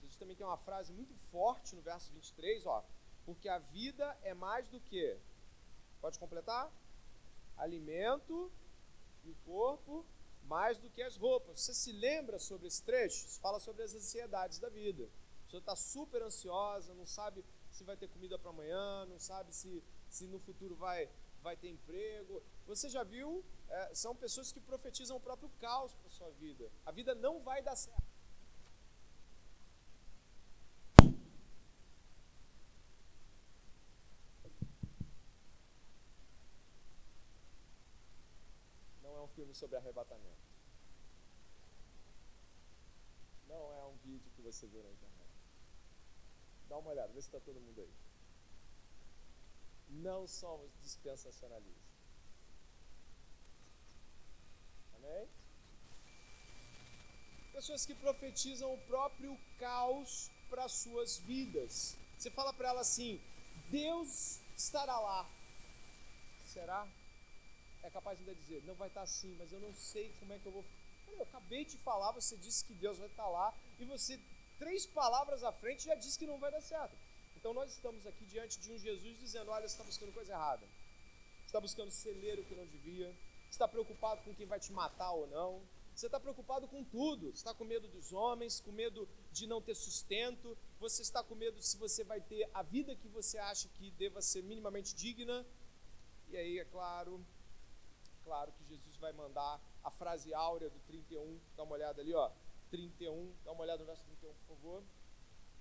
Jesus 0.00 0.16
também 0.16 0.34
tem 0.34 0.44
uma 0.44 0.56
frase 0.56 0.92
muito 0.92 1.14
forte 1.30 1.76
no 1.76 1.82
verso 1.82 2.12
23, 2.12 2.66
ó, 2.66 2.84
porque 3.24 3.48
a 3.48 3.60
vida 3.60 4.18
é 4.22 4.34
mais 4.34 4.66
do 4.68 4.80
que 4.80 5.16
Pode 6.00 6.18
completar? 6.18 6.68
Alimento 7.56 8.50
e 9.24 9.30
o 9.30 9.36
corpo 9.46 10.04
mais 10.42 10.80
do 10.80 10.90
que 10.90 11.00
as 11.00 11.16
roupas. 11.16 11.60
Você 11.60 11.72
se 11.72 11.92
lembra 11.92 12.36
sobre 12.40 12.66
esse 12.66 12.82
trecho? 12.82 13.24
Isso 13.24 13.40
fala 13.40 13.60
sobre 13.60 13.84
as 13.84 13.94
ansiedades 13.94 14.58
da 14.58 14.68
vida. 14.68 15.08
Pessoa 15.44 15.60
está 15.60 15.76
super 15.76 16.22
ansiosa, 16.22 16.92
não 16.92 17.06
sabe 17.06 17.44
se 17.70 17.84
vai 17.84 17.96
ter 17.96 18.08
comida 18.08 18.36
para 18.36 18.50
amanhã, 18.50 19.06
não 19.06 19.20
sabe 19.20 19.54
se, 19.54 19.80
se 20.10 20.26
no 20.26 20.40
futuro 20.40 20.74
vai, 20.74 21.08
vai 21.40 21.56
ter 21.56 21.68
emprego. 21.68 22.42
Você 22.66 22.88
já 22.88 23.02
viu? 23.02 23.44
É, 23.68 23.94
são 23.94 24.14
pessoas 24.14 24.52
que 24.52 24.60
profetizam 24.60 25.16
o 25.16 25.20
próprio 25.20 25.50
caos 25.60 25.94
para 25.94 26.08
sua 26.08 26.30
vida. 26.32 26.70
A 26.86 26.92
vida 26.92 27.14
não 27.14 27.40
vai 27.40 27.62
dar 27.62 27.76
certo. 27.76 28.14
filme 39.34 39.52
sobre 39.54 39.76
arrebatamento. 39.76 40.54
Não 43.48 43.72
é 43.74 43.84
um 43.84 43.96
vídeo 43.96 44.30
que 44.34 44.42
você 44.42 44.66
viu 44.66 44.82
na 44.82 44.90
internet. 44.90 45.30
Dá 46.68 46.78
uma 46.78 46.90
olhada, 46.90 47.12
vê 47.12 47.20
se 47.20 47.28
está 47.28 47.40
todo 47.40 47.60
mundo 47.60 47.80
aí. 47.80 47.92
Não 49.88 50.26
somos 50.26 50.70
dispensacionalistas. 50.80 51.93
Amém? 55.04 55.28
Pessoas 57.52 57.86
que 57.86 57.94
profetizam 57.94 58.72
o 58.74 58.78
próprio 58.78 59.38
caos 59.58 60.30
para 60.50 60.68
suas 60.68 61.18
vidas. 61.18 61.96
Você 62.18 62.30
fala 62.30 62.52
para 62.52 62.70
ela 62.70 62.80
assim: 62.80 63.20
Deus 63.70 64.40
estará 64.56 64.98
lá. 64.98 65.28
Será? 66.46 66.86
é 67.84 67.90
capaz 67.90 68.18
de 68.18 68.34
dizer, 68.34 68.62
não 68.64 68.74
vai 68.74 68.88
estar 68.88 69.02
assim, 69.02 69.36
mas 69.38 69.52
eu 69.52 69.60
não 69.60 69.72
sei 69.74 70.10
como 70.18 70.32
é 70.32 70.38
que 70.38 70.46
eu 70.46 70.52
vou. 70.52 70.64
Eu 71.06 71.22
acabei 71.22 71.64
de 71.66 71.76
falar, 71.78 72.12
você 72.12 72.34
disse 72.36 72.64
que 72.64 72.72
Deus 72.72 72.98
vai 72.98 73.08
estar 73.08 73.28
lá, 73.28 73.54
e 73.78 73.84
você, 73.84 74.18
três 74.58 74.86
palavras 74.86 75.44
à 75.44 75.52
frente, 75.52 75.84
já 75.84 75.94
disse 75.94 76.18
que 76.18 76.26
não 76.26 76.38
vai 76.38 76.50
dar 76.50 76.62
certo. 76.62 76.96
Então 77.36 77.52
nós 77.52 77.70
estamos 77.70 78.06
aqui 78.06 78.24
diante 78.24 78.58
de 78.58 78.72
um 78.72 78.78
Jesus 78.78 79.20
dizendo: 79.20 79.50
olha, 79.50 79.68
você 79.68 79.74
está 79.74 79.84
buscando 79.84 80.14
coisa 80.14 80.32
errada, 80.32 80.66
você 81.40 81.46
está 81.46 81.60
buscando 81.60 81.90
celeiro 81.90 82.42
que 82.44 82.54
não 82.54 82.66
devia, 82.66 83.14
está 83.54 83.66
preocupado 83.66 84.22
com 84.22 84.34
quem 84.34 84.46
vai 84.46 84.60
te 84.60 84.72
matar 84.72 85.12
ou 85.12 85.26
não, 85.26 85.62
você 85.94 86.06
está 86.06 86.18
preocupado 86.18 86.66
com 86.66 86.82
tudo. 86.82 87.26
Você 87.26 87.36
está 87.36 87.54
com 87.54 87.64
medo 87.64 87.86
dos 87.86 88.12
homens, 88.12 88.60
com 88.60 88.72
medo 88.72 89.08
de 89.30 89.46
não 89.46 89.62
ter 89.62 89.76
sustento. 89.76 90.58
Você 90.80 91.02
está 91.02 91.22
com 91.22 91.36
medo 91.36 91.62
se 91.62 91.76
você 91.76 92.02
vai 92.02 92.20
ter 92.20 92.50
a 92.52 92.62
vida 92.62 92.96
que 92.96 93.08
você 93.08 93.38
acha 93.38 93.68
que 93.68 93.92
deva 93.92 94.20
ser 94.20 94.42
minimamente 94.42 94.94
digna. 94.94 95.46
E 96.28 96.36
aí, 96.36 96.58
é 96.58 96.64
claro, 96.64 97.24
claro 98.24 98.52
que 98.52 98.64
Jesus 98.64 98.96
vai 98.96 99.12
mandar 99.12 99.60
a 99.84 99.90
frase 99.90 100.34
áurea 100.34 100.68
do 100.68 100.80
31, 100.80 101.38
dá 101.56 101.62
uma 101.62 101.74
olhada 101.74 102.00
ali, 102.00 102.12
ó, 102.12 102.32
31, 102.70 103.32
dá 103.44 103.52
uma 103.52 103.62
olhada 103.62 103.78
no 103.78 103.86
verso 103.86 104.04
31, 104.04 104.34
por 104.34 104.56
favor. 104.56 104.82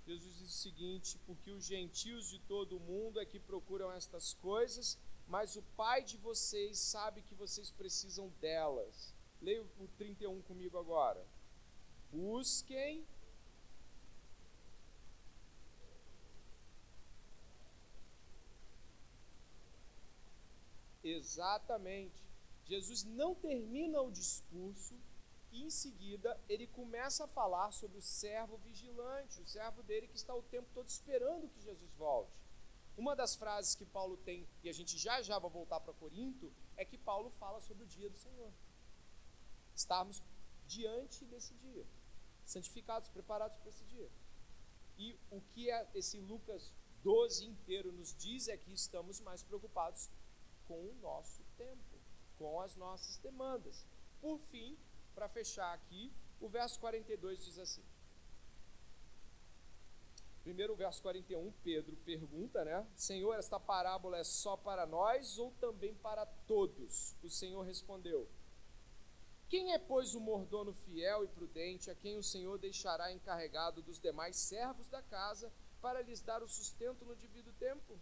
Jesus 0.08 0.38
diz 0.40 0.50
o 0.50 0.62
seguinte: 0.62 1.20
Porque 1.28 1.52
os 1.52 1.64
gentios 1.64 2.28
de 2.30 2.40
todo 2.40 2.78
o 2.78 2.80
mundo 2.80 3.20
é 3.20 3.26
que 3.26 3.40
procuram 3.40 3.92
estas 3.92 4.34
coisas, 4.34 4.98
mas 5.34 5.56
o 5.56 5.64
Pai 5.76 6.04
de 6.04 6.16
vocês 6.18 6.78
sabe 6.78 7.24
que 7.24 7.34
vocês 7.34 7.72
precisam 7.72 8.30
delas. 8.40 9.16
Leia 9.42 9.64
o 9.80 9.88
31 9.98 10.44
comigo 10.44 10.78
agora. 10.78 11.26
Busquem 12.12 13.04
Exatamente. 21.04 22.24
Jesus 22.66 23.04
não 23.04 23.34
termina 23.34 24.04
o 24.04 24.12
discurso 24.12 24.96
e 25.52 25.64
em 25.64 25.72
seguida 25.72 26.40
ele 26.48 26.68
começa 26.68 27.26
a 27.26 27.28
falar 27.28 27.72
sobre 27.72 27.98
o 27.98 28.02
servo 28.02 28.58
vigilante, 28.58 29.42
o 29.42 29.48
servo 29.48 29.82
dele 29.82 30.08
que 30.08 30.16
está 30.16 30.36
o 30.36 30.44
tempo 30.44 30.70
todo 30.76 30.88
esperando 30.88 31.50
que 31.50 31.60
Jesus 31.60 31.92
volte. 31.96 32.43
Uma 32.98 33.16
das 33.16 33.36
frases 33.36 33.76
que 33.76 33.86
Paulo 33.86 34.18
tem, 34.18 34.48
e 34.64 34.70
a 34.70 34.74
gente 34.74 34.98
já 34.98 35.22
já 35.22 35.40
vai 35.40 35.50
voltar 35.50 35.80
para 35.80 35.94
Corinto, 35.94 36.52
é 36.78 36.86
que 36.86 36.98
Paulo 36.98 37.32
fala 37.32 37.60
sobre 37.60 37.84
o 37.84 37.88
dia 37.88 38.10
do 38.10 38.18
Senhor. 38.18 38.52
Estarmos 39.76 40.22
diante 40.68 41.26
desse 41.26 41.54
dia, 41.56 41.86
santificados, 42.46 43.10
preparados 43.10 43.58
para 43.58 43.70
esse 43.70 43.84
dia. 43.86 44.10
E 44.98 45.18
o 45.32 45.42
que 45.42 45.72
é 45.72 45.90
esse 45.96 46.20
Lucas 46.20 46.72
12 47.04 47.46
inteiro 47.46 47.92
nos 47.92 48.16
diz 48.16 48.48
é 48.48 48.56
que 48.56 48.72
estamos 48.72 49.20
mais 49.20 49.44
preocupados 49.44 50.10
com 50.68 50.80
o 50.80 50.96
nosso 51.02 51.44
tempo 51.58 51.94
com 52.38 52.60
as 52.60 52.76
nossas 52.76 53.18
demandas. 53.18 53.86
Por 54.20 54.38
fim, 54.38 54.78
para 55.16 55.30
fechar 55.30 55.74
aqui, 55.74 56.12
o 56.40 56.50
verso 56.50 56.80
42 56.80 57.46
diz 57.46 57.58
assim. 57.58 57.84
Primeiro, 60.44 60.76
verso 60.76 61.02
41, 61.02 61.54
Pedro 61.64 61.96
pergunta, 61.98 62.66
né? 62.66 62.86
Senhor, 62.96 63.34
esta 63.34 63.58
parábola 63.58 64.18
é 64.18 64.26
só 64.26 64.58
para 64.58 64.86
nós 64.86 65.40
ou 65.40 65.52
também 65.52 65.96
para 65.96 66.26
todos? 66.26 67.16
O 67.24 67.30
Senhor 67.30 67.62
respondeu: 67.62 68.28
Quem 69.48 69.74
é, 69.74 69.80
pois, 69.80 70.14
o 70.16 70.20
mordomo 70.20 70.74
fiel 70.74 71.24
e 71.24 71.30
prudente, 71.30 71.90
a 71.90 71.96
quem 71.96 72.18
o 72.18 72.24
Senhor 72.24 72.58
deixará 72.58 73.14
encarregado 73.14 73.82
dos 73.82 74.02
demais 74.02 74.36
servos 74.36 74.90
da 74.90 75.02
casa 75.02 75.50
para 75.82 76.02
lhes 76.02 76.22
dar 76.22 76.44
o 76.44 76.48
sustento 76.48 77.06
no 77.06 77.16
devido 77.16 77.54
tempo? 77.54 77.98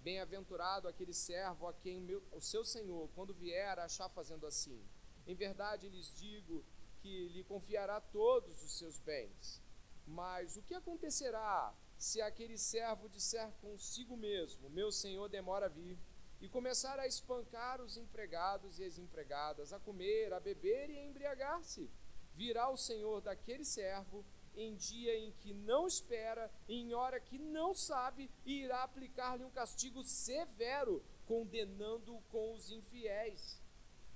Bem-aventurado 0.00 0.88
aquele 0.88 1.14
servo 1.14 1.68
a 1.68 1.72
quem 1.72 2.00
meu, 2.00 2.20
o 2.32 2.40
seu 2.40 2.64
senhor, 2.64 3.08
quando 3.14 3.32
vier, 3.32 3.78
achar 3.78 4.08
fazendo 4.08 4.44
assim. 4.44 4.80
Em 5.24 5.36
verdade 5.36 5.88
lhes 5.88 6.12
digo 6.14 6.64
que 7.00 7.28
lhe 7.28 7.44
confiará 7.44 8.00
todos 8.00 8.62
os 8.64 8.76
seus 8.76 8.98
bens. 8.98 9.64
Mas 10.06 10.56
o 10.56 10.62
que 10.62 10.74
acontecerá 10.74 11.74
se 11.98 12.20
aquele 12.22 12.56
servo 12.56 13.08
disser 13.08 13.50
consigo 13.60 14.16
mesmo: 14.16 14.70
Meu 14.70 14.92
senhor 14.92 15.28
demora 15.28 15.66
a 15.66 15.68
vir, 15.68 15.98
e 16.40 16.48
começar 16.48 16.98
a 16.98 17.06
espancar 17.06 17.80
os 17.80 17.96
empregados 17.96 18.78
e 18.78 18.84
as 18.84 18.98
empregadas, 18.98 19.72
a 19.72 19.80
comer, 19.80 20.32
a 20.32 20.40
beber 20.40 20.90
e 20.90 20.98
a 20.98 21.04
embriagar-se? 21.04 21.90
Virá 22.34 22.68
o 22.68 22.76
senhor 22.76 23.20
daquele 23.20 23.64
servo 23.64 24.24
em 24.54 24.74
dia 24.74 25.16
em 25.18 25.32
que 25.32 25.52
não 25.52 25.86
espera, 25.86 26.50
em 26.68 26.94
hora 26.94 27.20
que 27.20 27.38
não 27.38 27.74
sabe, 27.74 28.30
e 28.44 28.62
irá 28.62 28.82
aplicar-lhe 28.82 29.44
um 29.44 29.50
castigo 29.50 30.02
severo, 30.02 31.04
condenando-o 31.26 32.22
com 32.22 32.54
os 32.54 32.70
infiéis. 32.70 33.62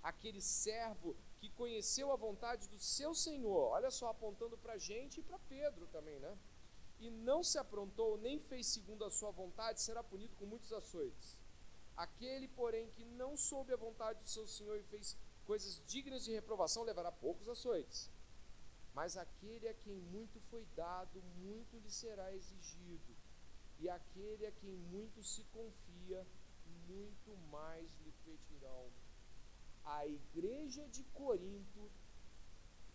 Aquele 0.02 0.40
servo 0.40 1.14
que 1.40 1.48
conheceu 1.50 2.12
a 2.12 2.16
vontade 2.16 2.68
do 2.68 2.78
seu 2.78 3.14
Senhor, 3.14 3.70
olha 3.70 3.90
só, 3.90 4.08
apontando 4.10 4.58
para 4.58 4.74
a 4.74 4.78
gente 4.78 5.20
e 5.20 5.22
para 5.22 5.38
Pedro 5.38 5.86
também, 5.86 6.20
né? 6.20 6.38
E 6.98 7.10
não 7.10 7.42
se 7.42 7.56
aprontou, 7.58 8.18
nem 8.18 8.38
fez 8.38 8.66
segundo 8.66 9.04
a 9.04 9.10
sua 9.10 9.30
vontade, 9.30 9.80
será 9.80 10.02
punido 10.04 10.36
com 10.36 10.44
muitos 10.44 10.70
açoites. 10.70 11.38
Aquele, 11.96 12.46
porém, 12.46 12.90
que 12.90 13.04
não 13.04 13.38
soube 13.38 13.72
a 13.72 13.76
vontade 13.76 14.18
do 14.18 14.28
seu 14.28 14.46
Senhor 14.46 14.78
e 14.78 14.82
fez 14.82 15.16
coisas 15.46 15.82
dignas 15.86 16.24
de 16.24 16.30
reprovação, 16.30 16.82
levará 16.82 17.10
poucos 17.10 17.48
açoites. 17.48 18.10
Mas 18.92 19.16
aquele 19.16 19.66
a 19.66 19.74
quem 19.74 19.96
muito 19.96 20.38
foi 20.50 20.66
dado, 20.76 21.22
muito 21.38 21.78
lhe 21.78 21.90
será 21.90 22.34
exigido. 22.34 23.16
E 23.78 23.88
aquele 23.88 24.46
a 24.46 24.52
quem 24.52 24.76
muito 24.76 25.22
se 25.22 25.42
confia, 25.44 26.26
muito 26.86 27.34
mais 27.50 27.90
lhe 28.00 28.12
pedirão. 28.24 28.90
A 29.84 30.06
igreja 30.06 30.86
de 30.88 31.02
Corinto 31.04 31.90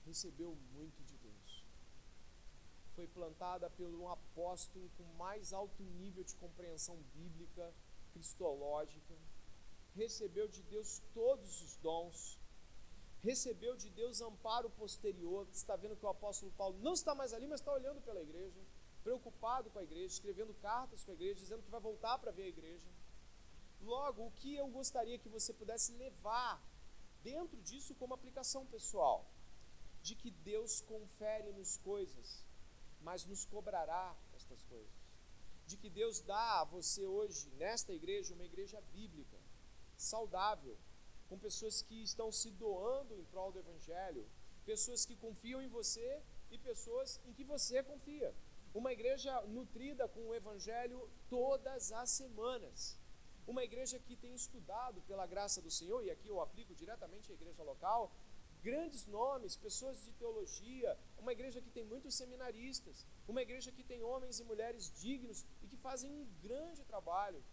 recebeu 0.06 0.56
muito 0.74 1.04
de 1.04 1.18
Deus. 1.18 1.64
Foi 2.96 3.08
plantada 3.08 3.70
por 3.70 3.94
um 3.94 4.10
apóstolo 4.10 4.90
com 4.98 5.04
mais 5.16 5.52
alto 5.52 5.84
nível 5.84 6.24
de 6.24 6.36
compreensão 6.36 6.98
bíblica, 7.14 7.74
cristológica. 8.14 9.16
Recebeu 9.94 10.48
de 10.48 10.64
Deus 10.64 11.02
todos 11.14 11.62
os 11.62 11.78
dons 11.78 12.40
recebeu 13.26 13.76
de 13.76 13.90
Deus 13.90 14.22
amparo 14.22 14.70
posterior. 14.70 15.46
Você 15.48 15.64
está 15.64 15.76
vendo 15.76 15.96
que 15.96 16.06
o 16.06 16.10
apóstolo 16.10 16.52
Paulo 16.52 16.78
não 16.80 16.94
está 16.94 17.16
mais 17.16 17.34
ali, 17.34 17.48
mas 17.48 17.60
está 17.60 17.74
olhando 17.74 18.00
pela 18.02 18.22
igreja, 18.22 18.62
preocupado 19.04 19.72
com 19.72 19.80
a 19.80 19.84
igreja, 19.84 20.14
escrevendo 20.14 20.54
cartas 20.54 21.04
com 21.04 21.10
a 21.10 21.16
igreja, 21.16 21.40
dizendo 21.40 21.64
que 21.64 21.72
vai 21.72 21.82
voltar 21.82 22.20
para 22.20 22.32
ver 22.32 22.44
a 22.44 22.48
igreja. 22.48 22.88
Logo, 23.82 24.28
o 24.28 24.32
que 24.32 24.56
eu 24.56 24.68
gostaria 24.68 25.18
que 25.18 25.28
você 25.28 25.52
pudesse 25.54 25.92
levar 25.94 26.62
dentro 27.26 27.60
disso 27.70 27.96
como 27.96 28.14
aplicação 28.14 28.64
pessoal, 28.68 29.20
de 30.04 30.14
que 30.22 30.30
Deus 30.30 30.82
confere-nos 30.82 31.72
coisas, 31.80 32.28
mas 33.02 33.26
nos 33.26 33.44
cobrará 33.54 34.16
estas 34.36 34.64
coisas. 34.66 34.94
De 35.66 35.76
que 35.76 35.90
Deus 35.90 36.22
dá 36.22 36.62
a 36.62 36.64
você 36.64 37.04
hoje, 37.04 37.50
nesta 37.64 37.92
igreja, 37.92 38.36
uma 38.36 38.46
igreja 38.52 38.80
bíblica, 38.94 39.40
saudável, 39.98 40.78
com 41.28 41.40
pessoas 41.40 41.82
que 41.82 42.04
estão 42.04 42.32
se 42.32 42.52
doando 42.52 43.16
em 43.16 43.26
prol 43.26 43.52
do 43.52 43.58
Evangelho, 43.58 44.30
pessoas 44.64 45.04
que 45.04 45.16
confiam 45.16 45.60
em 45.60 45.68
você 45.68 46.22
e 46.52 46.60
pessoas 46.60 47.20
em 47.26 47.34
que 47.34 47.44
você 47.44 47.82
confia. 47.82 48.36
Uma 48.72 48.94
igreja 48.94 49.42
nutrida 49.48 50.08
com 50.08 50.28
o 50.28 50.36
Evangelho 50.36 51.10
todas 51.28 51.92
as 51.92 52.12
semanas. 52.12 53.00
Uma 53.48 53.64
igreja 53.64 54.00
que 54.00 54.16
tem 54.16 54.34
estudado 54.34 55.02
pela 55.02 55.28
graça 55.28 55.62
do 55.62 55.70
Senhor, 55.70 56.04
e 56.04 56.10
aqui 56.10 56.28
eu 56.28 56.42
aplico 56.42 56.74
diretamente 56.74 57.32
à 57.32 57.36
igreja 57.36 57.62
local, 57.64 58.12
grandes 58.64 59.06
nomes, 59.06 59.56
pessoas 59.56 60.04
de 60.04 60.12
teologia, 60.14 60.98
uma 61.20 61.32
igreja 61.32 61.62
que 61.62 61.70
tem 61.70 61.86
muitos 61.86 62.16
seminaristas, 62.16 63.06
uma 63.28 63.42
igreja 63.44 63.72
que 63.72 63.84
tem 63.84 64.02
homens 64.02 64.40
e 64.40 64.44
mulheres 64.44 64.92
dignos 65.00 65.46
e 65.62 65.68
que 65.68 65.78
fazem 65.78 66.10
um 66.12 66.26
grande 66.42 66.84
trabalho. 66.84 67.44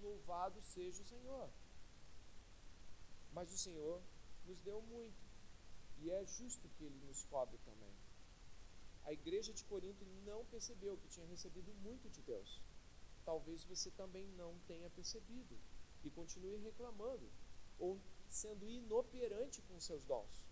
Louvado 0.00 0.60
seja 0.62 1.02
o 1.02 1.06
Senhor. 1.06 1.50
Mas 3.32 3.52
o 3.52 3.58
Senhor 3.58 4.00
nos 4.46 4.58
deu 4.60 4.80
muito, 4.80 5.22
e 5.98 6.10
é 6.10 6.24
justo 6.24 6.66
que 6.70 6.84
Ele 6.84 6.98
nos 7.06 7.24
cobre 7.24 7.58
também. 7.58 7.94
A 9.04 9.12
igreja 9.12 9.52
de 9.52 9.64
Corinto 9.64 10.04
não 10.24 10.44
percebeu 10.46 10.96
que 10.96 11.08
tinha 11.08 11.26
recebido 11.26 11.72
muito 11.82 12.08
de 12.08 12.22
Deus 12.22 12.62
talvez 13.24 13.64
você 13.64 13.90
também 13.90 14.26
não 14.32 14.58
tenha 14.66 14.90
percebido 14.90 15.56
e 16.04 16.10
continue 16.10 16.56
reclamando 16.58 17.30
ou 17.78 18.00
sendo 18.28 18.68
inoperante 18.68 19.60
com 19.62 19.78
seus 19.80 20.04
dons, 20.04 20.44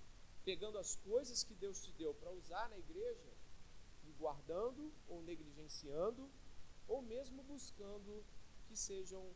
pegando 0.45 0.79
as 0.79 0.97
coisas 0.97 1.43
que 1.43 1.55
Deus 1.55 1.83
te 1.83 1.93
deu 1.93 2.14
para 2.14 2.31
usar 2.31 2.68
na 2.68 2.79
igreja 2.79 3.33
e 4.05 4.12
guardando 4.12 4.93
ou 5.09 5.23
negligenciando 5.23 6.31
ou 6.87 7.03
mesmo 7.03 7.43
buscando 7.43 8.25
que 8.66 8.77
sejam 8.77 9.33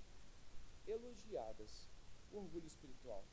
elogiadas. 0.87 1.89
Orgulho 2.32 2.66
espiritual. 2.66 3.24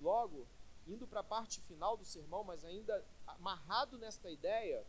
Logo, 0.00 0.46
indo 0.86 1.06
para 1.06 1.20
a 1.20 1.24
parte 1.24 1.60
final 1.60 1.96
do 1.96 2.04
sermão, 2.04 2.42
mas 2.42 2.64
ainda 2.64 3.04
amarrado 3.26 3.96
nesta 3.98 4.30
ideia, 4.30 4.84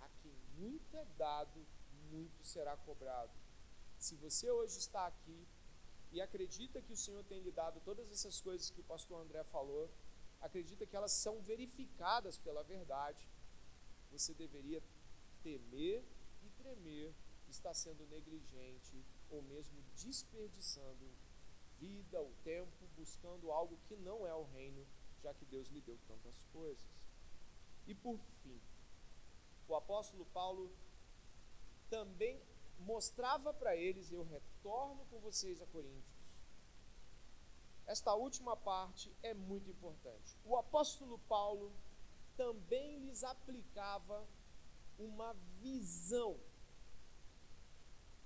a 0.00 0.08
quem 0.22 0.34
muito 0.58 0.96
é 0.96 1.04
dado, 1.16 1.66
muito 2.10 2.44
será 2.44 2.76
cobrado. 2.76 3.32
Se 3.98 4.14
você 4.16 4.50
hoje 4.50 4.78
está 4.78 5.06
aqui 5.06 5.46
e 6.12 6.20
acredita 6.20 6.80
que 6.80 6.92
o 6.92 6.96
Senhor 6.96 7.24
tem 7.24 7.40
lhe 7.40 7.50
dado 7.50 7.80
todas 7.80 8.10
essas 8.10 8.40
coisas 8.40 8.70
que 8.70 8.80
o 8.80 8.84
pastor 8.84 9.20
André 9.20 9.42
falou, 9.44 9.90
acredita 10.40 10.86
que 10.86 10.96
elas 10.96 11.12
são 11.12 11.40
verificadas 11.42 12.38
pela 12.38 12.62
verdade, 12.62 13.28
você 14.10 14.32
deveria 14.34 14.82
temer 15.42 16.04
e 16.42 16.48
tremer 16.50 17.14
está 17.48 17.72
sendo 17.72 18.06
negligente 18.06 19.04
ou 19.30 19.42
mesmo 19.42 19.82
desperdiçando 19.94 21.06
vida, 21.78 22.22
o 22.22 22.32
tempo, 22.42 22.86
buscando 22.96 23.50
algo 23.50 23.78
que 23.86 23.96
não 23.96 24.26
é 24.26 24.34
o 24.34 24.44
reino, 24.44 24.86
já 25.22 25.34
que 25.34 25.44
Deus 25.44 25.68
lhe 25.68 25.80
deu 25.80 25.98
tantas 26.06 26.44
coisas. 26.52 26.84
E 27.86 27.94
por 27.94 28.18
fim, 28.42 28.60
o 29.68 29.74
apóstolo 29.74 30.24
Paulo 30.26 30.70
também 31.90 32.40
mostrava 32.80 33.52
para 33.52 33.76
eles: 33.76 34.10
Eu 34.10 34.22
retorno 34.22 35.04
com 35.06 35.18
vocês 35.20 35.60
a 35.60 35.66
Coríntios. 35.66 36.16
Esta 37.86 38.14
última 38.14 38.56
parte 38.56 39.14
é 39.22 39.32
muito 39.32 39.70
importante. 39.70 40.36
O 40.44 40.56
apóstolo 40.56 41.18
Paulo 41.28 41.72
também 42.36 42.98
lhes 42.98 43.22
aplicava 43.22 44.26
uma 44.98 45.34
visão 45.60 46.38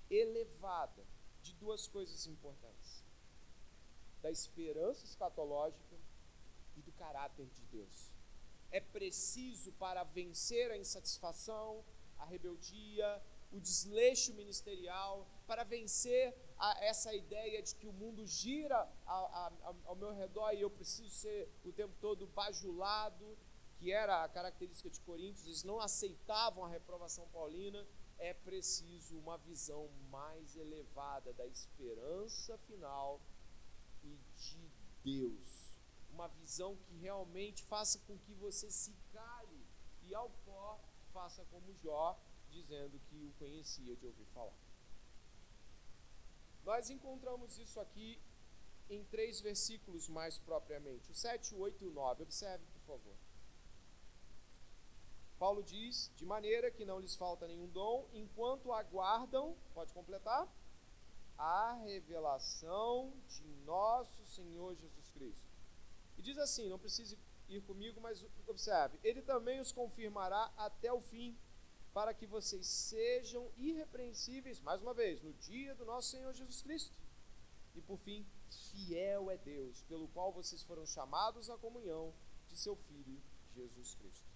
elevada 0.09 1.05
de 1.43 1.55
duas 1.55 1.87
coisas 1.87 2.27
importantes: 2.27 3.05
da 4.23 4.31
esperança 4.31 5.05
escatológica 5.05 5.97
e 6.77 6.83
do 6.83 6.93
caráter 6.93 7.47
de 7.47 7.63
Deus. 7.67 8.15
É 8.71 8.81
preciso 8.81 9.73
para 9.73 10.05
vencer 10.05 10.71
a 10.71 10.79
insatisfação, 10.79 11.85
a 12.19 12.25
rebeldia, 12.25 13.23
o 13.53 13.61
desleixo 13.61 14.33
ministerial, 14.35 15.27
para 15.47 15.65
vencer 15.65 16.35
a, 16.57 16.85
essa 16.85 17.13
ideia 17.15 17.63
de 17.63 17.75
que 17.75 17.87
o 17.87 17.93
mundo 17.93 18.25
gira 18.27 18.77
a, 19.07 19.15
a, 19.15 19.75
ao 19.87 19.97
meu 19.97 20.13
redor 20.13 20.53
e 20.53 20.61
eu 20.61 20.71
preciso 20.71 21.11
ser 21.11 21.51
o 21.65 21.73
tempo 21.73 21.95
todo 22.01 22.27
bajulado, 22.29 23.37
que 23.79 23.91
era 23.91 24.25
a 24.25 24.29
característica 24.29 24.91
de 24.91 25.01
Coríntios, 25.01 25.47
eles 25.47 25.65
não 25.65 25.81
aceitavam 25.81 26.65
a 26.65 26.69
reprovação 26.69 27.27
paulina. 27.29 27.87
É 28.19 28.35
preciso 28.35 29.19
uma 29.19 29.39
visão 29.39 29.89
mais 30.11 30.55
elevada 30.55 31.33
da 31.33 31.47
esperança 31.47 32.59
final 32.59 33.21
e 34.05 34.19
de 34.37 34.71
Deus. 35.03 35.81
Uma 36.13 36.29
visão 36.29 36.77
que 36.77 36.95
realmente 36.99 37.65
faça 37.65 37.99
com 38.01 38.19
que 38.19 38.35
você 38.35 38.71
se 38.71 38.95
cale 39.13 39.67
e 40.03 40.15
ao 40.15 40.29
pó 40.45 40.79
faça 41.13 41.45
como 41.47 41.75
Jó 41.83 42.21
dizendo 42.51 43.01
que 43.09 43.17
o 43.25 43.33
conhecia 43.39 43.97
de 43.97 44.07
ouvir 44.07 44.27
falar. 44.27 44.57
Nós 46.65 46.91
encontramos 46.91 47.59
isso 47.59 47.81
aqui 47.81 48.21
em 48.89 49.05
três 49.05 49.41
versículos 49.41 50.09
mais 50.09 50.39
propriamente, 50.39 51.11
o 51.11 51.15
7, 51.15 51.55
o 51.55 51.61
8 51.61 51.85
e 51.85 51.87
o 51.87 51.93
9. 51.93 52.23
Observe, 52.25 52.65
por 52.67 52.81
favor. 52.81 53.17
Paulo 55.39 55.63
diz: 55.63 56.13
de 56.17 56.25
maneira 56.25 56.71
que 56.71 56.85
não 56.85 57.01
lhes 57.01 57.15
falta 57.15 57.47
nenhum 57.47 57.69
dom, 57.69 58.07
enquanto 58.13 58.73
aguardam, 58.73 59.57
pode 59.73 59.93
completar, 59.93 60.47
a 61.39 61.73
revelação 61.85 63.13
de 63.27 63.47
nosso 63.65 64.27
Senhor 64.27 64.75
Jesus 64.75 65.11
Cristo. 65.11 65.49
E 66.19 66.23
diz 66.23 66.37
assim: 66.37 66.69
não 66.69 66.79
precise 66.79 67.19
ir 67.49 67.63
comigo, 67.63 68.01
mas 68.01 68.27
observe, 68.47 68.99
ele 69.03 69.23
também 69.23 69.59
os 69.61 69.73
confirmará 69.73 70.53
até 70.57 70.93
o 70.93 71.01
fim 71.01 71.37
para 71.93 72.15
que 72.15 72.27
vocês 72.27 72.67
sejam 72.67 73.51
irrepreensíveis, 73.57 74.61
mais 74.61 74.81
uma 74.81 74.95
vez, 74.95 75.21
no 75.23 75.33
dia 75.35 75.75
do 75.75 75.85
nosso 75.85 76.11
Senhor 76.11 76.33
Jesus 76.33 76.63
Cristo. 76.63 76.95
E 77.75 77.81
por 77.81 77.99
fim, 77.99 78.27
fiel 78.71 79.31
é 79.31 79.37
Deus, 79.37 79.85
pelo 79.85 80.09
qual 80.09 80.33
vocês 80.33 80.63
foram 80.63 80.87
chamados 80.87 81.51
à 81.51 81.57
comunhão 81.57 82.15
de 82.49 82.57
seu 82.57 82.77
Filho 82.77 83.21
Jesus 83.55 83.95
Cristo. 83.95 84.29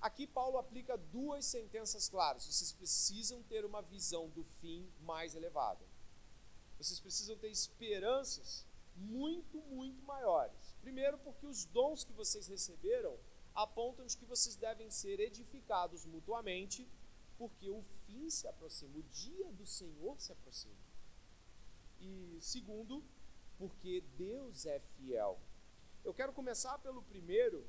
Aqui 0.00 0.26
Paulo 0.26 0.58
aplica 0.58 0.96
duas 0.96 1.46
sentenças 1.46 2.08
claras. 2.08 2.44
Vocês 2.44 2.72
precisam 2.72 3.42
ter 3.44 3.64
uma 3.64 3.82
visão 3.82 4.28
do 4.28 4.44
fim 4.44 4.90
mais 5.00 5.34
elevada. 5.34 5.84
Vocês 6.78 7.00
precisam 7.00 7.36
ter 7.38 7.50
esperanças 7.50 8.66
muito, 8.94 9.58
muito 9.62 10.02
maiores. 10.02 10.74
Primeiro, 10.80 11.18
porque 11.18 11.46
os 11.46 11.64
dons 11.64 12.04
que 12.04 12.12
vocês 12.12 12.46
receberam 12.46 13.18
apontam 13.56 14.06
de 14.06 14.16
que 14.16 14.26
vocês 14.26 14.54
devem 14.54 14.90
ser 14.90 15.18
edificados 15.18 16.04
mutuamente, 16.04 16.86
porque 17.38 17.70
o 17.70 17.82
fim 18.06 18.28
se 18.28 18.46
aproxima, 18.46 18.98
o 18.98 19.02
dia 19.04 19.50
do 19.52 19.66
Senhor 19.66 20.20
se 20.20 20.30
aproxima. 20.30 20.76
E 21.98 22.38
segundo, 22.40 23.02
porque 23.58 24.02
Deus 24.16 24.66
é 24.66 24.78
fiel. 24.78 25.40
Eu 26.04 26.12
quero 26.12 26.32
começar 26.32 26.78
pelo 26.78 27.02
primeiro, 27.02 27.66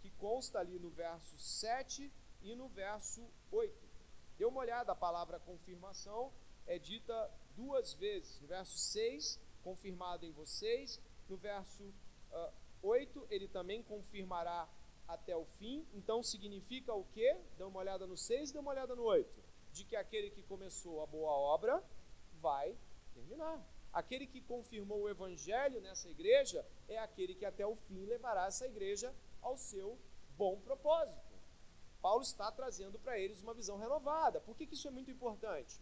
que 0.00 0.10
consta 0.10 0.58
ali 0.58 0.78
no 0.78 0.90
verso 0.90 1.38
7 1.38 2.12
e 2.42 2.54
no 2.54 2.68
verso 2.68 3.24
8. 3.50 3.88
Dê 4.36 4.44
uma 4.44 4.60
olhada, 4.60 4.92
a 4.92 4.96
palavra 4.96 5.40
confirmação 5.40 6.32
é 6.66 6.78
dita 6.78 7.30
duas 7.56 7.94
vezes. 7.94 8.40
No 8.40 8.48
verso 8.48 8.76
6, 8.76 9.40
confirmado 9.62 10.26
em 10.26 10.32
vocês. 10.32 11.00
No 11.28 11.36
verso 11.36 11.82
uh, 11.84 11.94
ah, 12.32 12.52
8, 12.82 13.26
ele 13.30 13.48
também 13.48 13.82
confirmará 13.82 14.68
até 15.08 15.34
o 15.34 15.46
fim. 15.58 15.84
Então 15.94 16.22
significa 16.22 16.92
o 16.94 17.04
quê? 17.06 17.36
Dê 17.56 17.64
uma 17.64 17.80
olhada 17.80 18.06
no 18.06 18.16
6 18.16 18.50
e 18.50 18.52
dê 18.52 18.58
uma 18.58 18.70
olhada 18.70 18.94
no 18.94 19.02
8. 19.02 19.42
De 19.72 19.84
que 19.84 19.96
aquele 19.96 20.30
que 20.30 20.42
começou 20.42 21.02
a 21.02 21.06
boa 21.06 21.32
obra 21.32 21.82
vai 22.40 22.76
terminar. 23.14 23.66
Aquele 23.92 24.26
que 24.26 24.40
confirmou 24.42 25.00
o 25.00 25.08
evangelho 25.08 25.80
nessa 25.80 26.08
igreja 26.08 26.64
é 26.86 26.98
aquele 26.98 27.34
que 27.34 27.44
até 27.44 27.66
o 27.66 27.74
fim 27.74 28.04
levará 28.04 28.46
essa 28.46 28.66
igreja 28.66 29.14
ao 29.40 29.56
seu 29.56 29.98
bom 30.36 30.60
propósito. 30.60 31.28
Paulo 32.00 32.22
está 32.22 32.52
trazendo 32.52 32.98
para 32.98 33.18
eles 33.18 33.42
uma 33.42 33.54
visão 33.54 33.76
renovada. 33.76 34.40
Por 34.40 34.56
que, 34.56 34.66
que 34.66 34.74
isso 34.74 34.86
é 34.86 34.90
muito 34.90 35.10
importante? 35.10 35.80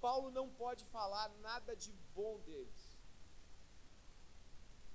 Paulo 0.00 0.30
não 0.30 0.48
pode 0.48 0.84
falar 0.86 1.28
nada 1.40 1.74
de 1.74 1.92
bom 2.14 2.38
deles. 2.40 2.87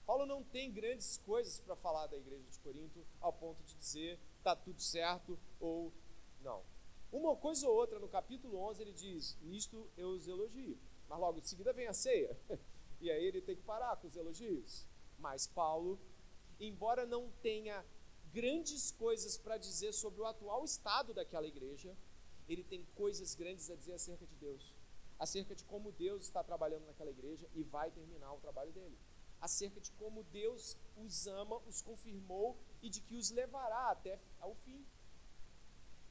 Paulo 0.06 0.26
não 0.26 0.44
tem 0.44 0.72
grandes 0.72 1.18
coisas 1.20 1.60
para 1.60 1.76
falar 1.76 2.08
da 2.08 2.18
igreja 2.18 2.46
de 2.50 2.60
Corinto 2.60 3.06
ao 3.22 3.32
ponto 3.32 3.64
de 3.64 3.76
dizer 3.76 4.20
está 4.38 4.56
tudo 4.56 4.82
certo 4.82 5.40
ou 5.60 5.94
não. 6.42 6.64
Uma 7.12 7.36
coisa 7.36 7.68
ou 7.68 7.76
outra 7.76 8.00
no 8.00 8.10
capítulo 8.10 8.58
11 8.58 8.82
ele 8.82 8.94
diz: 8.94 9.38
Nisto 9.42 9.90
eu 9.96 10.10
os 10.10 10.28
elogio. 10.28 10.78
Mas 11.08 11.20
logo 11.20 11.40
em 11.40 11.44
seguida 11.44 11.72
vem 11.74 11.88
a 11.88 11.94
ceia. 11.94 12.38
E 13.02 13.12
aí 13.12 13.26
ele 13.26 13.42
tem 13.42 13.58
que 13.58 13.62
parar 13.64 13.98
com 13.98 14.08
os 14.08 14.16
elogios. 14.16 14.88
Mas 15.20 15.46
Paulo, 15.46 16.00
embora 16.58 17.06
não 17.06 17.30
tenha 17.42 17.84
grandes 18.32 18.92
coisas 18.92 19.38
para 19.38 19.58
dizer 19.58 19.92
sobre 19.92 20.22
o 20.22 20.26
atual 20.26 20.64
estado 20.64 21.14
daquela 21.14 21.46
igreja, 21.46 21.98
ele 22.48 22.64
tem 22.64 22.86
coisas 22.96 23.36
grandes 23.36 23.70
a 23.70 23.76
dizer 23.76 23.92
acerca 23.92 24.26
de 24.26 24.36
Deus, 24.36 24.74
acerca 25.20 25.54
de 25.54 25.66
como 25.66 25.92
Deus 25.92 26.24
está 26.24 26.42
trabalhando 26.44 26.86
naquela 26.86 27.12
igreja 27.12 27.46
e 27.54 27.62
vai 27.62 27.92
terminar 27.92 28.34
o 28.34 28.40
trabalho 28.40 28.72
dele, 28.72 28.98
acerca 29.44 29.82
de 29.82 29.92
como 29.92 30.24
Deus 30.32 30.78
os 30.96 31.28
ama, 31.28 31.58
os 31.68 31.82
confirmou 31.82 32.58
e 32.82 32.90
de 32.90 33.02
que 33.02 33.18
os 33.18 33.30
levará 33.30 33.92
até 33.92 34.18
ao 34.40 34.56
fim. 34.56 34.86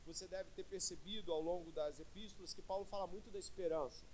Você 0.05 0.28
deve 0.28 0.51
ter 0.51 0.64
percebido 0.64 1.33
ao 1.33 1.41
longo 1.41 1.72
das 1.72 1.99
epístolas 1.99 2.53
que 2.53 2.61
Paulo 2.61 2.85
fala 2.85 3.07
muito 3.07 3.30
da 3.30 3.39
esperança. 3.39 4.05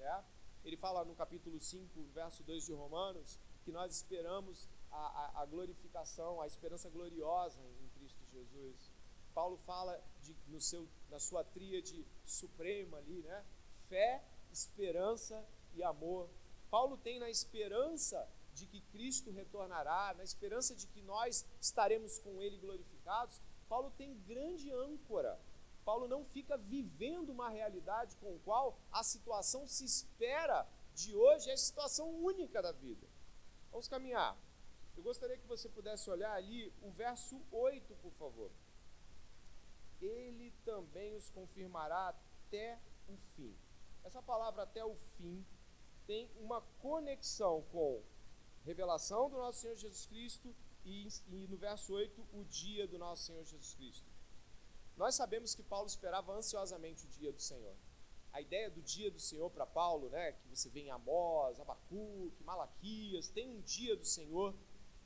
Né? 0.00 0.24
Ele 0.64 0.76
fala 0.76 1.04
no 1.04 1.14
capítulo 1.14 1.60
5, 1.60 2.02
verso 2.12 2.42
2 2.42 2.66
de 2.66 2.72
Romanos, 2.72 3.38
que 3.64 3.70
nós 3.70 3.94
esperamos 3.94 4.68
a, 4.90 4.96
a, 4.96 5.42
a 5.42 5.46
glorificação, 5.46 6.42
a 6.42 6.46
esperança 6.48 6.90
gloriosa 6.90 7.60
em 7.80 7.88
Cristo 7.90 8.20
Jesus. 8.32 8.90
Paulo 9.32 9.58
fala 9.58 10.02
de, 10.22 10.34
no 10.48 10.60
seu, 10.60 10.88
na 11.08 11.20
sua 11.20 11.44
tríade 11.44 12.04
suprema 12.24 12.98
ali, 12.98 13.22
né? 13.22 13.44
Fé, 13.88 14.24
esperança 14.50 15.46
e 15.72 15.84
amor. 15.84 16.28
Paulo 16.68 16.96
tem 16.96 17.20
na 17.20 17.30
esperança 17.30 18.28
de 18.56 18.66
que 18.66 18.80
Cristo 18.80 19.30
retornará, 19.30 20.14
na 20.16 20.24
esperança 20.24 20.74
de 20.74 20.86
que 20.86 21.02
nós 21.02 21.44
estaremos 21.60 22.18
com 22.18 22.40
Ele 22.40 22.56
glorificados, 22.56 23.40
Paulo 23.68 23.90
tem 23.90 24.18
grande 24.22 24.72
âncora. 24.72 25.38
Paulo 25.84 26.08
não 26.08 26.24
fica 26.24 26.56
vivendo 26.56 27.30
uma 27.30 27.50
realidade 27.50 28.16
com 28.16 28.34
a 28.34 28.38
qual 28.40 28.78
a 28.90 29.04
situação 29.04 29.66
se 29.66 29.84
espera 29.84 30.66
de 30.94 31.14
hoje 31.14 31.50
é 31.50 31.52
a 31.52 31.56
situação 31.58 32.08
única 32.24 32.62
da 32.62 32.72
vida. 32.72 33.06
Vamos 33.70 33.86
caminhar. 33.88 34.36
Eu 34.96 35.02
gostaria 35.02 35.36
que 35.36 35.46
você 35.46 35.68
pudesse 35.68 36.08
olhar 36.08 36.32
ali 36.32 36.72
o 36.82 36.90
verso 36.90 37.40
8, 37.52 37.94
por 37.96 38.12
favor. 38.12 38.50
Ele 40.00 40.50
também 40.64 41.14
os 41.14 41.28
confirmará 41.28 42.08
até 42.08 42.80
o 43.06 43.16
fim. 43.34 43.54
Essa 44.02 44.22
palavra 44.22 44.62
até 44.62 44.82
o 44.82 44.96
fim 45.18 45.44
tem 46.06 46.30
uma 46.40 46.62
conexão 46.80 47.62
com 47.70 48.02
revelação 48.66 49.30
do 49.30 49.36
nosso 49.36 49.60
Senhor 49.60 49.76
Jesus 49.76 50.06
Cristo 50.06 50.52
e, 50.84 51.08
e 51.28 51.46
no 51.46 51.56
verso 51.56 51.92
8, 51.92 52.20
o 52.32 52.44
dia 52.44 52.86
do 52.88 52.98
nosso 52.98 53.26
Senhor 53.26 53.44
Jesus 53.44 53.74
Cristo. 53.74 54.10
Nós 54.96 55.14
sabemos 55.14 55.54
que 55.54 55.62
Paulo 55.62 55.86
esperava 55.86 56.32
ansiosamente 56.32 57.06
o 57.06 57.08
dia 57.08 57.32
do 57.32 57.40
Senhor. 57.40 57.76
A 58.32 58.40
ideia 58.40 58.68
do 58.68 58.82
dia 58.82 59.10
do 59.10 59.20
Senhor 59.20 59.48
para 59.50 59.64
Paulo, 59.64 60.08
né, 60.10 60.32
que 60.32 60.48
você 60.48 60.68
vê 60.68 60.80
em 60.80 60.90
Amós, 60.90 61.60
Abacuque, 61.60 62.42
Malaquias, 62.42 63.28
tem 63.28 63.48
um 63.48 63.60
dia 63.60 63.96
do 63.96 64.04
Senhor, 64.04 64.52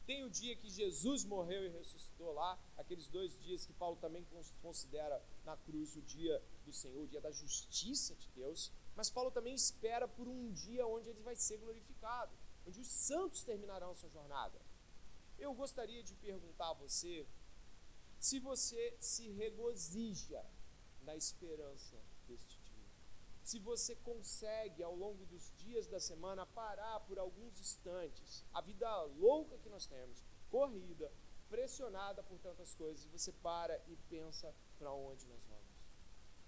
tem 0.07 0.25
o 0.25 0.31
dia 0.31 0.57
que 0.57 0.71
Jesus 0.71 1.25
morreu 1.25 1.65
e 1.65 1.69
ressuscitou 1.69 2.33
lá, 2.33 2.59
aqueles 2.79 3.09
dois 3.09 3.39
dias 3.43 3.67
que 3.67 3.75
Paulo 3.75 3.97
também 3.97 4.27
considera 4.63 5.23
na 5.45 5.57
cruz 5.59 5.95
o 5.97 6.03
dia 6.03 6.43
do 6.65 6.73
Senhor, 6.73 7.03
o 7.03 7.07
dia 7.07 7.21
da 7.21 7.31
justiça 7.31 8.17
de 8.17 8.29
Deus, 8.31 8.73
mas 8.97 9.11
Paulo 9.11 9.31
também 9.31 9.55
espera 9.55 10.09
por 10.09 10.27
um 10.27 10.51
dia 10.51 10.87
onde 10.87 11.11
ele 11.11 11.21
vai 11.21 11.37
ser 11.37 11.59
glorificado, 11.59 12.33
onde 12.67 12.81
os 12.81 12.89
santos 12.89 13.43
terminarão 13.43 13.95
sua 13.95 14.09
jornada. 14.11 14.61
Eu 15.39 15.55
gostaria 15.55 16.03
de 16.03 16.15
perguntar 16.17 16.71
a 16.71 16.75
você 16.75 17.27
se 18.19 18.39
você 18.39 18.97
se 19.01 19.31
regozija 19.31 20.45
na 21.03 21.17
esperança 21.17 21.97
deste 22.29 22.59
dia. 22.61 22.71
Se 23.43 23.59
você 23.59 23.97
consegue, 23.97 24.83
ao 24.83 24.95
longo 24.95 25.25
dos 25.27 25.51
dias 25.57 25.87
da 25.87 25.99
semana, 25.99 26.45
parar 26.45 27.01
por 27.01 27.19
alguns 27.19 27.59
instantes, 27.59 28.45
a 28.53 28.61
vida 28.61 29.03
louca 29.05 29.59
que 29.59 29.69
nós 29.69 29.87
temos, 29.87 30.23
corrida, 30.51 31.11
pressionada 31.49 32.23
por 32.23 32.39
tantas 32.39 32.75
coisas, 32.75 33.05
e 33.05 33.09
você 33.09 33.33
para 33.33 33.83
e 33.89 33.97
pensa 34.09 34.55
para 34.79 34.93
onde 34.93 35.27
nós 35.27 35.45
vamos. 35.47 35.71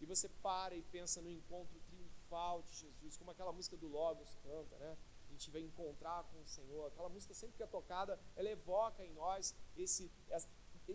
E 0.00 0.06
você 0.06 0.28
para 0.28 0.74
e 0.76 0.82
pensa 0.82 1.20
no 1.22 1.30
encontro 1.30 1.80
triunfal 1.80 2.62
de 2.62 2.74
Jesus, 2.74 3.16
como 3.16 3.30
aquela 3.30 3.52
música 3.52 3.76
do 3.76 3.88
Logos 3.88 4.36
canta, 4.42 4.76
né? 4.78 4.96
Gente 5.42 5.50
vai 5.50 5.62
encontrar 5.62 6.22
com 6.30 6.40
o 6.40 6.46
Senhor. 6.46 6.86
Aquela 6.86 7.08
música 7.08 7.34
sempre 7.34 7.56
que 7.56 7.62
é 7.62 7.66
tocada, 7.66 8.18
ela 8.36 8.48
evoca 8.48 9.04
em 9.04 9.12
nós 9.12 9.54
esse, 9.76 10.10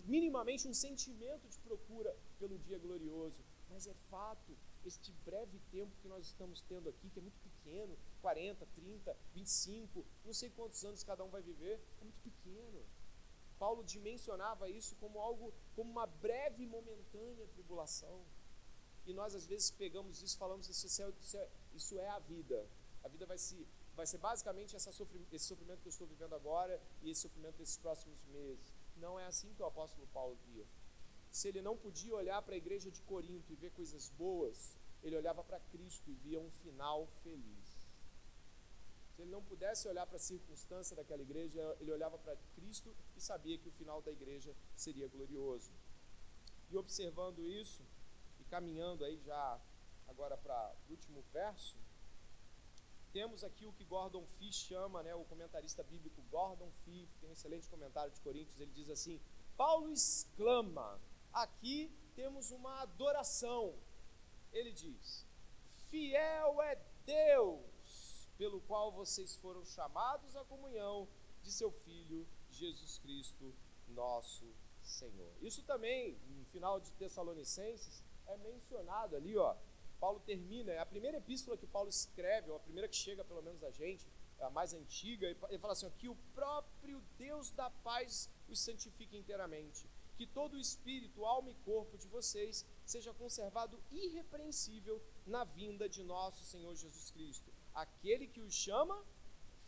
minimamente 0.05 0.67
um 0.67 0.73
sentimento 0.73 1.47
de 1.47 1.59
procura 1.59 2.15
pelo 2.39 2.57
dia 2.59 2.79
glorioso. 2.79 3.43
Mas 3.69 3.85
é 3.85 3.93
fato, 4.09 4.57
este 4.85 5.11
breve 5.25 5.59
tempo 5.69 5.93
que 6.01 6.07
nós 6.07 6.25
estamos 6.25 6.61
tendo 6.61 6.87
aqui, 6.87 7.09
que 7.09 7.19
é 7.19 7.21
muito 7.21 7.39
pequeno, 7.39 7.97
40, 8.21 8.65
30, 8.65 9.17
25, 9.33 10.05
não 10.23 10.33
sei 10.33 10.49
quantos 10.49 10.83
anos 10.85 11.03
cada 11.03 11.23
um 11.25 11.29
vai 11.29 11.41
viver, 11.41 11.81
é 11.99 12.03
muito 12.03 12.19
pequeno. 12.21 12.85
Paulo 13.59 13.83
dimensionava 13.83 14.69
isso 14.69 14.95
como 14.97 15.19
algo, 15.19 15.53
como 15.75 15.91
uma 15.91 16.05
breve 16.05 16.63
e 16.63 16.67
momentânea 16.67 17.47
tribulação. 17.47 18.23
E 19.05 19.13
nós 19.13 19.33
às 19.35 19.47
vezes 19.47 19.71
pegamos 19.71 20.21
isso 20.21 20.35
e 20.35 20.39
falamos 20.39 20.69
isso, 20.69 20.85
é, 21.01 21.09
isso, 21.19 21.37
é, 21.37 21.49
isso 21.73 21.99
é 21.99 22.07
a 22.09 22.19
vida. 22.19 22.65
A 23.03 23.07
vida 23.07 23.25
vai 23.25 23.37
se 23.37 23.67
vai 23.97 24.05
ser 24.05 24.19
basicamente 24.19 24.75
esse 24.75 24.93
sofrimento 24.93 25.81
que 25.81 25.87
eu 25.87 25.95
estou 25.95 26.05
vivendo 26.05 26.35
agora 26.35 26.79
e 27.01 27.09
esse 27.09 27.21
sofrimento 27.21 27.57
desses 27.57 27.79
próximos 27.79 28.23
meses. 28.27 28.71
Não 28.95 29.19
é 29.19 29.25
assim 29.25 29.51
que 29.55 29.61
o 29.63 29.65
apóstolo 29.65 30.07
Paulo 30.13 30.37
via. 30.45 30.65
Se 31.31 31.47
ele 31.47 31.63
não 31.63 31.75
podia 31.75 32.15
olhar 32.15 32.39
para 32.43 32.53
a 32.53 32.57
igreja 32.57 32.91
de 32.91 33.01
Corinto 33.01 33.51
e 33.51 33.55
ver 33.55 33.71
coisas 33.71 34.09
boas, 34.09 34.77
ele 35.01 35.17
olhava 35.17 35.43
para 35.43 35.59
Cristo 35.59 36.11
e 36.11 36.13
via 36.13 36.39
um 36.39 36.51
final 36.51 37.07
feliz. 37.23 37.67
Se 39.15 39.23
ele 39.23 39.31
não 39.31 39.43
pudesse 39.43 39.87
olhar 39.87 40.05
para 40.05 40.17
a 40.17 40.19
circunstância 40.19 40.95
daquela 40.95 41.23
igreja, 41.23 41.75
ele 41.79 41.91
olhava 41.91 42.19
para 42.19 42.37
Cristo 42.55 42.95
e 43.15 43.19
sabia 43.19 43.57
que 43.57 43.67
o 43.67 43.71
final 43.71 43.99
da 43.99 44.11
igreja 44.11 44.55
seria 44.75 45.07
glorioso. 45.07 45.73
E 46.69 46.77
observando 46.77 47.47
isso, 47.47 47.83
e 48.39 48.43
caminhando 48.43 49.03
aí 49.03 49.17
já 49.25 49.59
agora 50.07 50.37
para 50.37 50.75
o 50.87 50.91
último 50.91 51.23
verso, 51.33 51.75
temos 53.13 53.43
aqui 53.43 53.65
o 53.65 53.73
que 53.73 53.83
Gordon 53.83 54.25
Fee 54.37 54.51
chama, 54.51 55.03
né, 55.03 55.13
o 55.15 55.25
comentarista 55.25 55.83
bíblico 55.83 56.21
Gordon 56.29 56.71
Fee, 56.83 57.07
tem 57.19 57.29
um 57.29 57.33
excelente 57.33 57.69
comentário 57.69 58.11
de 58.11 58.21
Coríntios, 58.21 58.59
ele 58.59 58.71
diz 58.71 58.89
assim: 58.89 59.19
Paulo 59.55 59.89
exclama, 59.89 60.99
aqui 61.33 61.91
temos 62.15 62.51
uma 62.51 62.81
adoração. 62.81 63.75
Ele 64.51 64.71
diz: 64.71 65.25
Fiel 65.89 66.61
é 66.61 66.75
Deus, 67.05 68.29
pelo 68.37 68.61
qual 68.61 68.91
vocês 68.91 69.35
foram 69.35 69.63
chamados 69.65 70.35
à 70.35 70.43
comunhão 70.45 71.07
de 71.41 71.51
seu 71.51 71.71
Filho 71.71 72.27
Jesus 72.49 72.97
Cristo, 72.99 73.53
nosso 73.87 74.45
Senhor. 74.81 75.33
Isso 75.41 75.63
também, 75.63 76.17
no 76.27 76.45
final 76.45 76.79
de 76.79 76.91
Tessalonicenses, 76.93 78.03
é 78.25 78.37
mencionado 78.37 79.15
ali, 79.15 79.37
ó, 79.37 79.55
Paulo 79.99 80.19
termina, 80.19 80.71
é 80.71 80.79
a 80.79 80.85
primeira 80.85 81.17
epístola 81.17 81.57
que 81.57 81.67
Paulo 81.67 81.89
escreve, 81.89 82.49
ou 82.49 82.57
a 82.57 82.59
primeira 82.59 82.87
que 82.87 82.95
chega 82.95 83.23
pelo 83.23 83.41
menos 83.41 83.63
a 83.63 83.71
gente, 83.71 84.05
é 84.39 84.45
a 84.45 84.49
mais 84.49 84.73
antiga, 84.73 85.27
ele 85.27 85.59
fala 85.59 85.73
assim: 85.73 85.89
que 85.91 86.07
o 86.07 86.15
próprio 86.33 87.01
Deus 87.17 87.51
da 87.51 87.69
paz 87.69 88.29
os 88.47 88.59
santifique 88.59 89.17
inteiramente, 89.17 89.89
que 90.15 90.25
todo 90.25 90.53
o 90.53 90.59
espírito, 90.59 91.25
alma 91.25 91.49
e 91.51 91.55
corpo 91.65 91.97
de 91.97 92.07
vocês 92.07 92.65
seja 92.85 93.13
conservado 93.13 93.81
irrepreensível 93.91 95.01
na 95.25 95.43
vinda 95.43 95.89
de 95.89 96.03
nosso 96.03 96.43
Senhor 96.43 96.75
Jesus 96.75 97.11
Cristo. 97.11 97.51
Aquele 97.73 98.27
que 98.27 98.41
os 98.41 98.53
chama, 98.53 99.03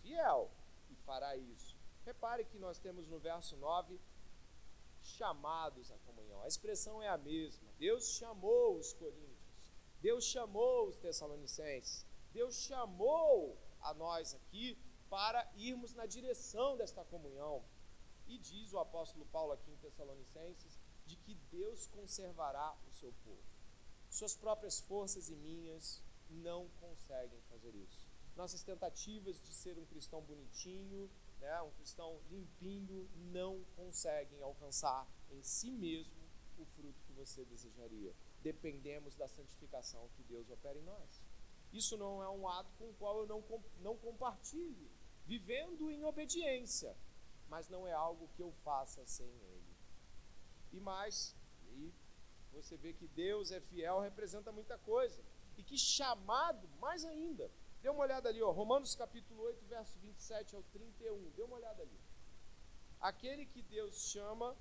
fiel, 0.02 0.52
e 0.90 0.96
fará 1.06 1.36
isso. 1.36 1.76
Repare 2.06 2.46
que 2.46 2.58
nós 2.58 2.80
temos 2.80 3.08
no 3.08 3.20
verso 3.20 3.56
9 3.58 4.00
chamados 5.04 5.92
à 5.92 5.98
comunhão. 6.00 6.42
A 6.42 6.48
expressão 6.48 7.02
é 7.02 7.08
a 7.08 7.18
mesma. 7.18 7.70
Deus 7.78 8.18
chamou 8.18 8.78
os 8.78 8.94
coríntios 8.94 9.29
Deus 10.02 10.24
chamou 10.26 10.88
os 10.88 10.98
Tessalonicenses, 10.98 12.06
Deus 12.32 12.56
chamou 12.56 13.58
a 13.82 13.94
nós 13.94 14.34
aqui 14.34 14.78
para 15.10 15.50
irmos 15.56 15.94
na 15.94 16.06
direção 16.06 16.78
desta 16.78 17.04
comunhão. 17.04 17.64
E 18.28 18.38
diz 18.38 18.72
o 18.72 18.80
apóstolo 18.80 19.26
Paulo 19.26 19.54
aqui 19.54 19.72
em 19.72 19.78
Tessalonicenses 19.78 20.80
de 21.06 21.16
que 21.16 21.34
Deus 21.34 21.88
conservará 21.88 22.78
o 22.88 22.92
seu 22.94 23.12
povo. 23.26 23.44
Suas 24.10 24.36
próprias 24.36 24.80
forças 24.80 25.30
e 25.30 25.36
minhas 25.36 26.04
não 26.30 26.70
conseguem 26.80 27.42
fazer 27.50 27.76
isso. 27.76 28.08
Nossas 28.36 28.64
tentativas 28.64 29.42
de 29.42 29.54
ser 29.54 29.78
um 29.78 29.86
cristão 29.86 30.22
bonitinho, 30.22 31.10
né, 31.40 31.62
um 31.62 31.72
cristão 31.72 32.22
limpinho, 32.30 33.10
não 33.16 33.64
conseguem 33.76 34.42
alcançar 34.42 35.08
em 35.32 35.42
si 35.42 35.72
mesmo 35.72 36.30
o 36.58 36.66
fruto 36.66 37.02
que 37.04 37.14
você 37.14 37.44
desejaria 37.46 38.14
dependemos 38.44 39.16
da 39.16 39.28
santificação 39.28 40.10
que 40.16 40.24
Deus 40.24 40.50
opera 40.50 40.78
em 40.78 40.84
nós. 40.84 41.22
Isso 41.72 41.98
não 41.98 42.24
é 42.24 42.30
um 42.30 42.48
ato 42.48 42.72
com 42.78 42.90
o 42.90 42.94
qual 42.96 43.20
eu 43.20 43.28
não, 43.28 43.44
não 43.82 43.98
compartilho, 43.98 44.90
vivendo 45.26 45.92
em 45.92 46.04
obediência, 46.04 46.96
mas 47.48 47.70
não 47.70 47.88
é 47.88 47.94
algo 47.94 48.30
que 48.36 48.42
eu 48.42 48.52
faça 48.64 49.06
sem 49.06 49.28
Ele. 49.28 49.76
E 50.72 50.80
mais, 50.80 51.36
e 51.72 51.92
você 52.52 52.76
vê 52.78 52.94
que 52.94 53.08
Deus 53.08 53.52
é 53.52 53.60
fiel, 53.60 54.00
representa 54.00 54.52
muita 54.52 54.78
coisa. 54.80 55.22
E 55.58 55.64
que 55.64 55.78
chamado, 55.78 56.68
mais 56.80 57.04
ainda. 57.06 57.52
Dê 57.82 57.90
uma 57.90 58.02
olhada 58.02 58.30
ali, 58.30 58.42
ó, 58.42 58.52
Romanos 58.52 58.96
capítulo 58.96 59.42
8, 59.44 59.66
verso 59.66 60.00
27 60.00 60.56
ao 60.56 60.64
31. 60.64 61.32
Dê 61.32 61.44
uma 61.44 61.56
olhada 61.56 61.82
ali. 61.82 62.00
aquele 63.00 63.46
que 63.46 63.62
Deus 63.62 64.10
chama, 64.10 64.56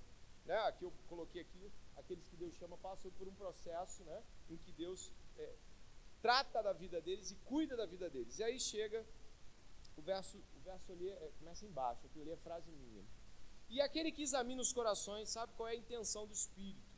né, 0.44 0.56
aqui 0.58 0.84
eu 0.84 0.92
coloquei 1.08 1.42
aqui, 1.42 1.72
aqueles 1.99 2.26
que 2.28 2.36
Deus 2.36 2.55
chama 2.55 2.76
passam 2.78 3.11
por 3.12 3.28
um 3.28 3.34
processo 3.34 4.03
né, 4.05 4.22
em 4.49 4.57
que 4.57 4.72
Deus 4.72 5.12
é, 5.36 5.55
trata 6.22 6.62
da 6.62 6.72
vida 6.72 7.01
deles 7.01 7.30
e 7.30 7.36
cuida 7.36 7.76
da 7.76 7.86
vida 7.86 8.09
deles. 8.09 8.38
E 8.38 8.44
aí 8.44 8.59
chega 8.59 9.05
o 9.96 10.03
verso, 10.03 10.38
o 10.57 10.61
verso 10.61 10.92
ali 10.92 11.09
é, 11.09 11.32
começa 11.38 11.66
embaixo, 11.66 12.07
aqui 12.07 12.18
eu 12.18 12.24
li 12.24 12.32
a 12.32 12.36
frase 12.36 12.70
minha. 12.70 13.05
E 13.68 13.80
aquele 13.80 14.11
que 14.11 14.22
examina 14.22 14.62
os 14.62 14.72
corações 14.72 15.28
sabe 15.28 15.53
qual 15.57 15.68
é 15.68 15.72
a 15.72 15.76
intenção 15.76 16.26
do 16.26 16.32
Espírito. 16.32 16.88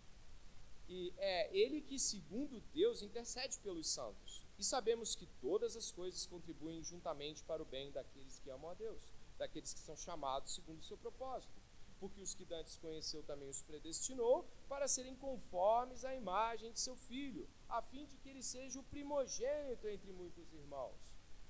E 0.88 1.12
é 1.18 1.56
ele 1.56 1.80
que, 1.80 1.98
segundo 1.98 2.60
Deus, 2.72 3.02
intercede 3.02 3.58
pelos 3.60 3.88
santos. 3.88 4.44
E 4.58 4.64
sabemos 4.64 5.14
que 5.14 5.26
todas 5.40 5.76
as 5.76 5.90
coisas 5.90 6.26
contribuem 6.26 6.82
juntamente 6.82 7.42
para 7.44 7.62
o 7.62 7.64
bem 7.64 7.90
daqueles 7.92 8.38
que 8.40 8.50
amam 8.50 8.70
a 8.70 8.74
Deus, 8.74 9.02
daqueles 9.38 9.72
que 9.72 9.80
são 9.80 9.96
chamados 9.96 10.54
segundo 10.54 10.80
o 10.80 10.82
seu 10.82 10.98
propósito. 10.98 11.59
Porque 12.00 12.20
os 12.20 12.34
que 12.34 12.46
dantes 12.46 12.76
conheceu 12.76 13.22
também 13.22 13.48
os 13.48 13.62
predestinou 13.62 14.48
para 14.68 14.88
serem 14.88 15.14
conformes 15.14 16.04
à 16.04 16.14
imagem 16.14 16.72
de 16.72 16.80
seu 16.80 16.96
filho, 16.96 17.46
a 17.68 17.82
fim 17.82 18.06
de 18.06 18.16
que 18.16 18.30
ele 18.30 18.42
seja 18.42 18.80
o 18.80 18.84
primogênito 18.84 19.86
entre 19.86 20.10
muitos 20.10 20.52
irmãos. 20.54 20.98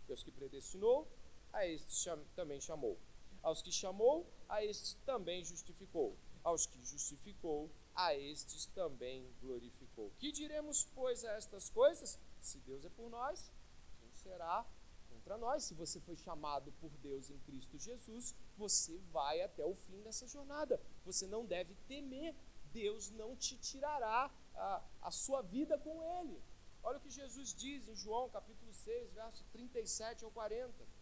Deus 0.09 0.25
que 0.25 0.33
predestinou, 0.33 1.07
a 1.53 1.67
estes 1.67 2.05
também 2.35 2.61
chamou. 2.61 2.99
Aos 3.43 3.63
que 3.63 3.73
chamou, 3.73 4.27
a 4.49 4.65
estes 4.65 4.95
também 5.07 5.45
justificou. 5.45 6.17
Aos 6.43 6.67
que 6.67 6.85
justificou, 6.85 7.71
a 7.95 8.15
estes 8.15 8.67
também 8.67 9.33
glorificou. 9.41 10.11
Que 10.19 10.33
diremos, 10.33 10.85
pois, 10.95 11.25
a 11.25 11.33
estas 11.33 11.71
coisas? 11.71 12.19
Se 12.41 12.59
Deus 12.59 12.85
é 12.85 12.89
por 12.89 13.09
nós, 13.09 13.53
quem 13.99 14.11
será 14.15 14.67
contra 15.09 15.37
nós? 15.37 15.65
Se 15.65 15.75
você 15.75 16.01
foi 16.01 16.17
chamado 16.17 16.73
por 16.81 16.91
Deus 16.99 17.31
em 17.31 17.39
Cristo 17.41 17.79
Jesus, 17.79 18.35
você 18.65 18.97
vai 19.17 19.37
até 19.49 19.65
o 19.65 19.75
fim 19.75 20.01
dessa 20.07 20.27
jornada. 20.35 20.75
Você 21.09 21.27
não 21.35 21.43
deve 21.55 21.75
temer. 21.91 22.35
Deus 22.73 23.11
não 23.21 23.31
te 23.45 23.55
tirará 23.69 24.31
a, 24.55 24.83
a 25.09 25.11
sua 25.11 25.41
vida 25.43 25.77
com 25.87 25.97
Ele. 26.15 26.37
Olha 26.83 26.99
o 26.99 27.01
que 27.01 27.19
Jesus 27.21 27.49
diz 27.63 27.89
em 27.89 27.97
João 27.97 28.29
capítulo 28.39 28.73
6, 28.73 29.13
verso 29.13 29.45
37 29.53 30.25
ao 30.25 30.31
40 30.31 31.01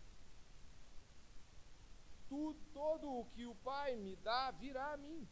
tu, 2.28 2.54
todo 2.72 3.11
o 3.11 3.24
que 3.26 3.46
o 3.46 3.54
Pai 3.56 3.96
me 3.96 4.14
dá 4.16 4.50
virá 4.50 4.92
a 4.92 4.96
mim, 4.96 5.26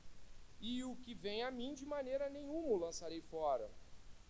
e 0.61 0.83
o 0.83 0.97
que 0.97 1.14
vem 1.14 1.43
a 1.45 1.51
mim 1.51 1.74
de 1.74 1.85
maneira 1.85 2.29
nenhuma 2.31 2.68
o 2.68 2.77
lançarei 2.77 3.20
fora. 3.20 3.70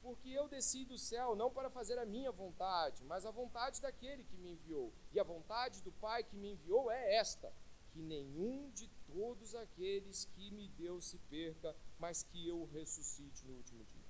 Porque 0.03 0.29
eu 0.29 0.49
desci 0.49 0.85
do 0.85 0.99
céu 0.99 1.35
não 1.35 1.51
para 1.51 1.71
fazer 1.71 1.99
a 1.99 2.07
minha 2.07 2.31
vontade, 2.31 3.03
mas 3.05 3.25
a 3.25 3.31
vontade 3.31 3.81
daquele 3.81 4.25
que 4.25 4.37
me 4.37 4.53
enviou. 4.53 4.93
E 5.13 5.19
a 5.19 5.25
vontade 5.25 5.83
do 5.83 5.91
Pai 5.93 6.23
que 6.23 6.37
me 6.37 6.53
enviou 6.53 6.91
é 6.91 7.17
esta: 7.17 7.53
que 7.97 8.03
nenhum 8.03 8.71
de 8.73 8.87
todos 9.07 9.55
aqueles 9.55 10.27
que 10.27 10.51
me 10.51 10.69
deu 10.69 11.01
se 11.01 11.19
perca, 11.31 11.75
mas 11.99 12.23
que 12.23 12.47
eu 12.47 12.67
ressuscite 12.67 13.47
no 13.47 13.55
último 13.55 13.83
dia. 13.85 14.05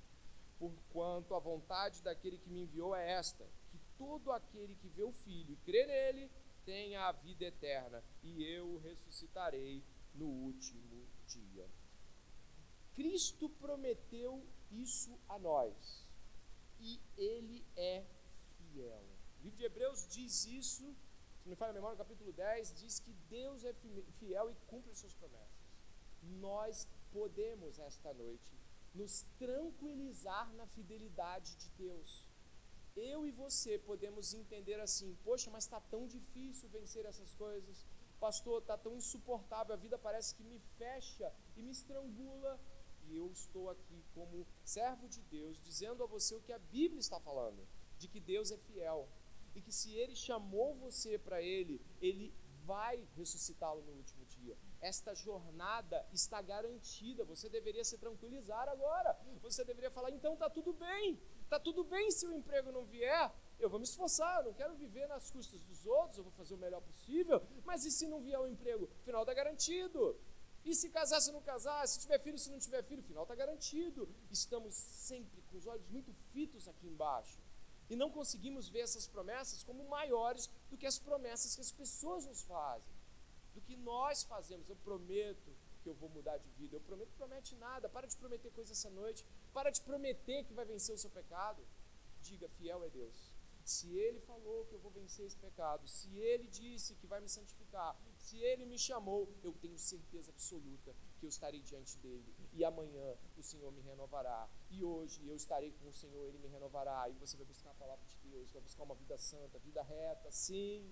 Porquanto 0.59 1.35
a 1.35 1.39
vontade 1.39 2.03
daquele 2.03 2.37
que 2.37 2.51
me 2.51 2.63
enviou 2.63 2.97
é 2.97 3.13
esta: 3.13 3.49
que 3.71 3.79
todo 3.97 4.33
aquele 4.33 4.75
que 4.75 4.89
vê 4.89 5.05
o 5.05 5.13
Filho 5.13 5.53
e 5.53 5.57
crê 5.59 5.87
nele 5.87 6.29
tenha 6.65 7.07
a 7.07 7.13
vida 7.13 7.45
eterna, 7.45 8.03
e 8.25 8.43
eu 8.43 8.79
ressuscitarei 8.79 9.85
no 10.13 10.27
último 10.27 11.07
dia. 11.29 11.71
Cristo 12.93 13.49
prometeu 13.49 14.45
isso 14.73 15.17
a 15.29 15.39
nós, 15.39 16.05
e 16.81 17.01
ele 17.17 17.65
é 17.77 18.05
fiel. 18.57 19.05
O 19.39 19.45
livro 19.45 19.59
de 19.59 19.65
Hebreus 19.65 20.09
diz 20.09 20.45
isso, 20.47 20.97
se 21.47 21.51
me 21.51 21.55
falha 21.55 21.71
a 21.71 21.75
memória, 21.75 21.95
no 21.95 22.05
capítulo 22.05 22.33
10, 22.33 22.75
diz 22.75 22.99
que 22.99 23.13
Deus 23.31 23.63
é 23.63 23.73
fiel 24.19 24.51
e 24.51 24.55
cumpre 24.67 24.93
suas 24.97 25.15
promessas. 25.15 25.71
Nós 26.21 26.89
podemos, 27.13 27.79
esta 27.79 28.13
noite, 28.13 28.53
nos 28.93 29.23
tranquilizar 29.39 30.53
na 30.55 30.67
fidelidade 30.67 31.55
de 31.55 31.69
Deus 31.79 32.27
eu 32.97 33.25
e 33.25 33.31
você 33.31 33.79
podemos 33.79 34.35
entender 34.35 34.81
assim: 34.81 35.17
poxa, 35.23 35.49
mas 35.49 35.63
está 35.63 35.81
tão 35.81 36.05
difícil 36.09 36.69
vencer 36.69 37.07
essas 37.07 37.37
coisas, 37.37 37.87
pastor, 38.19 38.61
está 38.61 38.77
tão 38.77 38.97
insuportável, 38.97 39.73
a 39.73 39.79
vida 39.79 39.97
parece 39.97 40.35
que 40.35 40.43
me 40.43 40.59
fecha 40.77 41.33
e 41.57 41.63
me 41.63 41.71
estrangula. 41.71 42.59
E 43.05 43.15
eu 43.15 43.31
estou 43.31 43.71
aqui 43.71 44.05
como 44.13 44.45
servo 44.65 45.09
de 45.09 45.23
Deus, 45.23 45.63
dizendo 45.63 46.03
a 46.03 46.07
você 46.07 46.35
o 46.35 46.41
que 46.41 46.53
a 46.53 46.59
Bíblia 46.59 46.99
está 46.99 47.21
falando: 47.21 47.65
de 47.99 48.09
que 48.09 48.19
Deus 48.19 48.51
é 48.51 48.59
fiel 48.59 49.09
e 49.57 49.61
que 49.61 49.73
se 49.73 49.93
Ele 49.95 50.15
chamou 50.15 50.77
você 50.77 51.19
para 51.19 51.43
Ele, 51.43 51.81
Ele 52.01 52.33
vai 52.65 53.05
ressuscitá-lo 53.17 53.83
no 53.83 53.93
último 53.93 54.25
dia. 54.27 54.57
Esta 54.81 55.15
jornada 55.15 56.07
está 56.13 56.41
garantida. 56.41 57.25
Você 57.25 57.49
deveria 57.49 57.85
se 57.85 57.99
tranquilizar 57.99 58.69
agora. 58.69 59.19
Você 59.41 59.65
deveria 59.65 59.91
falar: 59.91 60.11
então 60.11 60.35
está 60.35 60.49
tudo 60.49 60.73
bem 60.73 61.19
Tá 61.49 61.61
tudo 61.61 61.85
bem 61.85 62.11
se 62.11 62.27
o 62.27 62.33
emprego 62.33 62.73
não 62.73 62.85
vier, 62.85 63.33
eu 63.59 63.71
vou 63.71 63.79
me 63.79 63.85
esforçar, 63.85 64.39
eu 64.39 64.47
não 64.47 64.53
quero 64.53 64.75
viver 64.75 65.07
nas 65.07 65.31
custas 65.31 65.63
dos 65.63 65.87
outros, 65.87 66.19
eu 66.19 66.25
vou 66.25 66.33
fazer 66.33 66.55
o 66.55 66.59
melhor 66.59 66.81
possível, 66.81 67.41
mas 67.65 67.85
e 67.85 67.91
se 67.91 68.07
não 68.09 68.21
vier 68.21 68.39
o 68.39 68.49
emprego? 68.49 68.91
Final 69.05 69.23
está 69.23 69.33
garantido. 69.33 70.19
E 70.65 70.75
se 70.75 70.91
casar, 70.91 71.21
se 71.21 71.31
não 71.31 71.41
casar, 71.41 71.87
se 71.87 72.01
tiver 72.01 72.19
filho, 72.19 72.37
se 72.37 72.51
não 72.51 72.59
tiver 72.59 72.83
filho, 72.83 73.01
final 73.01 73.23
está 73.23 73.37
garantido. 73.37 74.13
Estamos 74.29 74.75
sempre 74.75 75.41
com 75.43 75.57
os 75.57 75.65
olhos 75.65 75.87
muito 75.87 76.13
fitos 76.33 76.67
aqui 76.67 76.89
embaixo. 76.89 77.41
E 77.89 77.97
não 77.97 78.11
conseguimos 78.11 78.69
ver 78.69 78.81
essas 78.81 79.07
promessas 79.07 79.63
como 79.63 79.89
maiores 79.89 80.51
do 80.71 80.77
que 80.77 80.87
as 80.87 80.99
promessas 80.99 81.55
que 81.55 81.61
as 81.61 81.71
pessoas 81.71 82.27
nos 82.27 82.43
fazem, 82.43 82.95
do 83.55 83.61
que 83.61 83.77
nós 83.77 84.25
fazemos. 84.25 84.69
Eu 84.69 84.77
prometo, 84.77 85.53
que 85.87 85.91
eu 85.91 85.95
vou 85.95 86.09
mudar 86.09 86.37
de 86.37 86.51
vida. 86.59 86.75
Eu 86.75 86.81
prometo, 86.81 87.13
promete 87.17 87.55
nada. 87.55 87.89
Para 87.89 88.09
de 88.09 88.17
prometer 88.17 88.51
coisa 88.51 88.73
essa 88.73 88.91
noite. 88.91 89.25
Para 89.55 89.71
de 89.71 89.81
prometer 89.81 90.43
que 90.45 90.53
vai 90.53 90.65
vencer 90.65 90.93
o 90.93 90.99
seu 90.99 91.11
pecado. 91.11 91.65
Diga, 92.23 92.49
fiel 92.49 92.83
é 92.83 92.89
Deus. 92.89 93.31
Se 93.67 93.89
Ele 94.05 94.21
falou 94.21 94.65
que 94.67 94.75
eu 94.77 94.79
vou 94.79 94.93
vencer 94.93 95.27
esse 95.27 95.37
pecado, 95.37 95.89
se 95.89 96.09
Ele 96.17 96.47
disse 96.47 96.95
que 96.95 97.07
vai 97.13 97.21
me 97.21 97.29
santificar, 97.29 97.99
se 98.17 98.39
Ele 98.39 98.65
me 98.65 98.79
chamou, 98.79 99.23
eu 99.43 99.53
tenho 99.55 99.77
certeza 99.77 100.31
absoluta 100.31 100.95
que 101.19 101.27
eu 101.27 101.29
estarei 101.29 101.61
diante 101.61 101.99
dele. 101.99 102.33
E 102.53 102.65
amanhã 102.65 103.09
o 103.37 103.43
Senhor 103.43 103.73
me 103.73 103.81
renovará. 103.81 104.49
E 104.71 104.85
hoje 104.85 105.27
eu 105.27 105.35
estarei 105.35 105.73
com 105.73 105.89
o 105.89 105.93
Senhor, 105.93 106.25
Ele 106.29 106.39
me 106.39 106.47
renovará. 106.47 107.09
E 107.09 107.15
você 107.15 107.37
vai 107.37 107.45
buscar 107.45 107.73
a 107.73 107.75
palavra 107.75 108.05
de 108.07 108.17
Deus, 108.31 108.53
vai 108.53 108.63
buscar 108.63 108.85
uma 108.85 108.95
vida 108.95 109.19
santa, 109.19 109.59
vida 109.59 109.83
reta, 109.83 110.31
sim, 110.31 110.89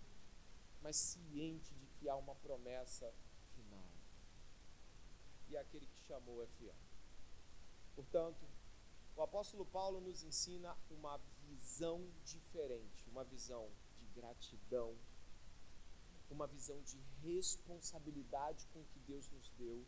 mas 0.83 0.97
ciente 0.97 1.73
de 1.77 1.87
que 1.87 2.09
há 2.09 2.17
uma 2.17 2.35
promessa 2.35 3.15
e 5.55 5.57
aquele 5.57 5.87
que 5.87 6.01
chamou 6.01 6.43
é 6.43 6.47
fiel. 6.59 6.75
Portanto, 7.95 8.45
o 9.17 9.23
apóstolo 9.23 9.65
Paulo 9.67 10.01
nos 10.01 10.23
ensina 10.25 10.77
uma 10.91 11.21
visão 11.47 12.05
diferente, 12.25 13.09
uma 13.09 13.25
visão 13.25 13.71
de 13.99 14.07
gratidão, 14.09 14.97
uma 16.31 16.47
visão 16.47 16.83
de 16.83 16.99
responsabilidade 17.23 18.67
com 18.73 18.81
o 18.81 18.87
que 18.87 18.99
Deus 19.01 19.31
nos 19.31 19.51
deu 19.53 19.87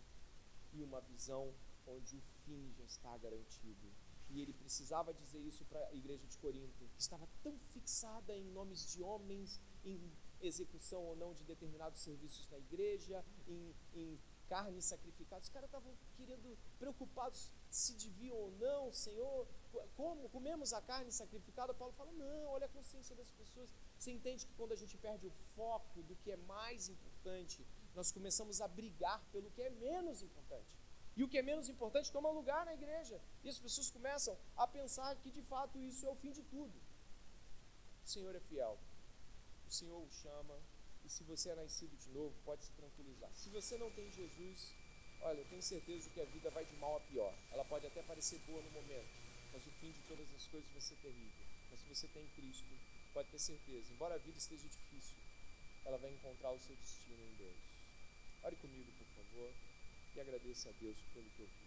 e 0.72 0.82
uma 0.82 1.00
visão 1.00 1.52
onde 1.86 2.16
o 2.16 2.22
fim 2.44 2.72
já 2.76 2.84
está 2.84 3.16
garantido. 3.18 3.92
E 4.28 4.40
ele 4.40 4.52
precisava 4.52 5.14
dizer 5.14 5.38
isso 5.40 5.64
para 5.64 5.86
a 5.86 5.94
igreja 5.94 6.26
de 6.26 6.36
Corinto, 6.38 6.88
que 6.94 7.00
estava 7.00 7.28
tão 7.42 7.58
fixada 7.70 8.36
em 8.36 8.44
nomes 8.50 8.92
de 8.92 9.02
homens, 9.02 9.60
em 9.84 10.12
execução 10.40 11.02
ou 11.02 11.16
não 11.16 11.32
de 11.32 11.44
determinados 11.44 12.00
serviços 12.00 12.48
na 12.50 12.58
igreja, 12.58 13.24
em, 13.46 13.74
em 13.94 14.20
carne 14.48 14.80
sacrificada. 14.82 15.42
Os 15.42 15.48
caras 15.48 15.68
estavam 15.68 15.92
querendo, 16.16 16.56
preocupados 16.78 17.52
se 17.70 17.94
deviam 17.94 18.36
ou 18.36 18.50
não, 18.52 18.92
Senhor, 18.92 19.46
como 19.96 20.28
comemos 20.28 20.72
a 20.72 20.80
carne 20.80 21.12
sacrificada? 21.12 21.74
Paulo 21.74 21.92
fala: 21.94 22.12
não, 22.12 22.46
olha 22.46 22.66
a 22.66 22.68
consciência 22.68 23.14
das 23.14 23.30
pessoas. 23.30 23.72
Você 23.98 24.10
entende 24.10 24.46
que 24.46 24.54
quando 24.54 24.72
a 24.72 24.76
gente 24.76 24.96
perde 24.96 25.26
o 25.26 25.32
foco 25.54 26.02
do 26.02 26.16
que 26.16 26.30
é 26.32 26.36
mais 26.36 26.88
importante, 26.88 27.66
nós 27.94 28.12
começamos 28.12 28.60
a 28.60 28.68
brigar 28.68 29.22
pelo 29.32 29.50
que 29.50 29.62
é 29.62 29.70
menos 29.70 30.22
importante. 30.22 30.76
E 31.16 31.24
o 31.24 31.28
que 31.28 31.38
é 31.38 31.42
menos 31.42 31.68
importante 31.68 32.12
toma 32.12 32.30
lugar 32.30 32.66
na 32.66 32.74
igreja. 32.74 33.20
E 33.42 33.48
as 33.48 33.58
pessoas 33.58 33.90
começam 33.90 34.36
a 34.56 34.66
pensar 34.66 35.16
que 35.16 35.30
de 35.30 35.42
fato 35.42 35.80
isso 35.80 36.06
é 36.06 36.10
o 36.10 36.16
fim 36.16 36.30
de 36.30 36.42
tudo. 36.42 36.78
O 38.04 38.08
Senhor 38.08 38.34
é 38.36 38.40
fiel. 38.40 38.78
O 39.66 39.70
Senhor 39.70 40.00
o 40.00 40.10
chama, 40.10 40.60
e 41.06 41.08
se 41.08 41.22
você 41.22 41.50
é 41.50 41.54
nascido 41.54 41.96
de 41.96 42.10
novo, 42.10 42.34
pode 42.44 42.64
se 42.64 42.72
tranquilizar. 42.72 43.30
Se 43.32 43.48
você 43.50 43.78
não 43.78 43.88
tem 43.92 44.10
Jesus, 44.10 44.74
olha, 45.20 45.38
eu 45.38 45.44
tenho 45.44 45.62
certeza 45.62 46.10
que 46.10 46.20
a 46.20 46.24
vida 46.24 46.50
vai 46.50 46.64
de 46.64 46.74
mal 46.76 46.96
a 46.96 47.00
pior. 47.00 47.32
Ela 47.52 47.64
pode 47.64 47.86
até 47.86 48.02
parecer 48.02 48.40
boa 48.40 48.60
no 48.60 48.70
momento, 48.72 49.08
mas 49.52 49.64
o 49.64 49.70
fim 49.78 49.92
de 49.92 50.02
todas 50.08 50.26
as 50.34 50.48
coisas 50.48 50.68
vai 50.72 50.80
ser 50.80 50.96
terrível. 50.96 51.46
Mas 51.70 51.78
se 51.78 51.86
você 51.86 52.08
tem 52.08 52.26
Cristo, 52.34 52.66
pode 53.14 53.28
ter 53.28 53.38
certeza, 53.38 53.92
embora 53.92 54.16
a 54.16 54.18
vida 54.18 54.36
esteja 54.36 54.66
difícil, 54.66 55.16
ela 55.84 55.96
vai 55.96 56.10
encontrar 56.10 56.50
o 56.50 56.58
seu 56.58 56.74
destino 56.74 57.22
em 57.22 57.34
Deus. 57.36 57.60
Ore 58.42 58.56
comigo, 58.56 58.90
por 58.98 59.06
favor, 59.06 59.52
e 60.16 60.20
agradeça 60.20 60.70
a 60.70 60.72
Deus 60.72 60.98
pelo 61.14 61.30
que 61.30 61.40
eu 61.42 61.46
fiz. 61.46 61.65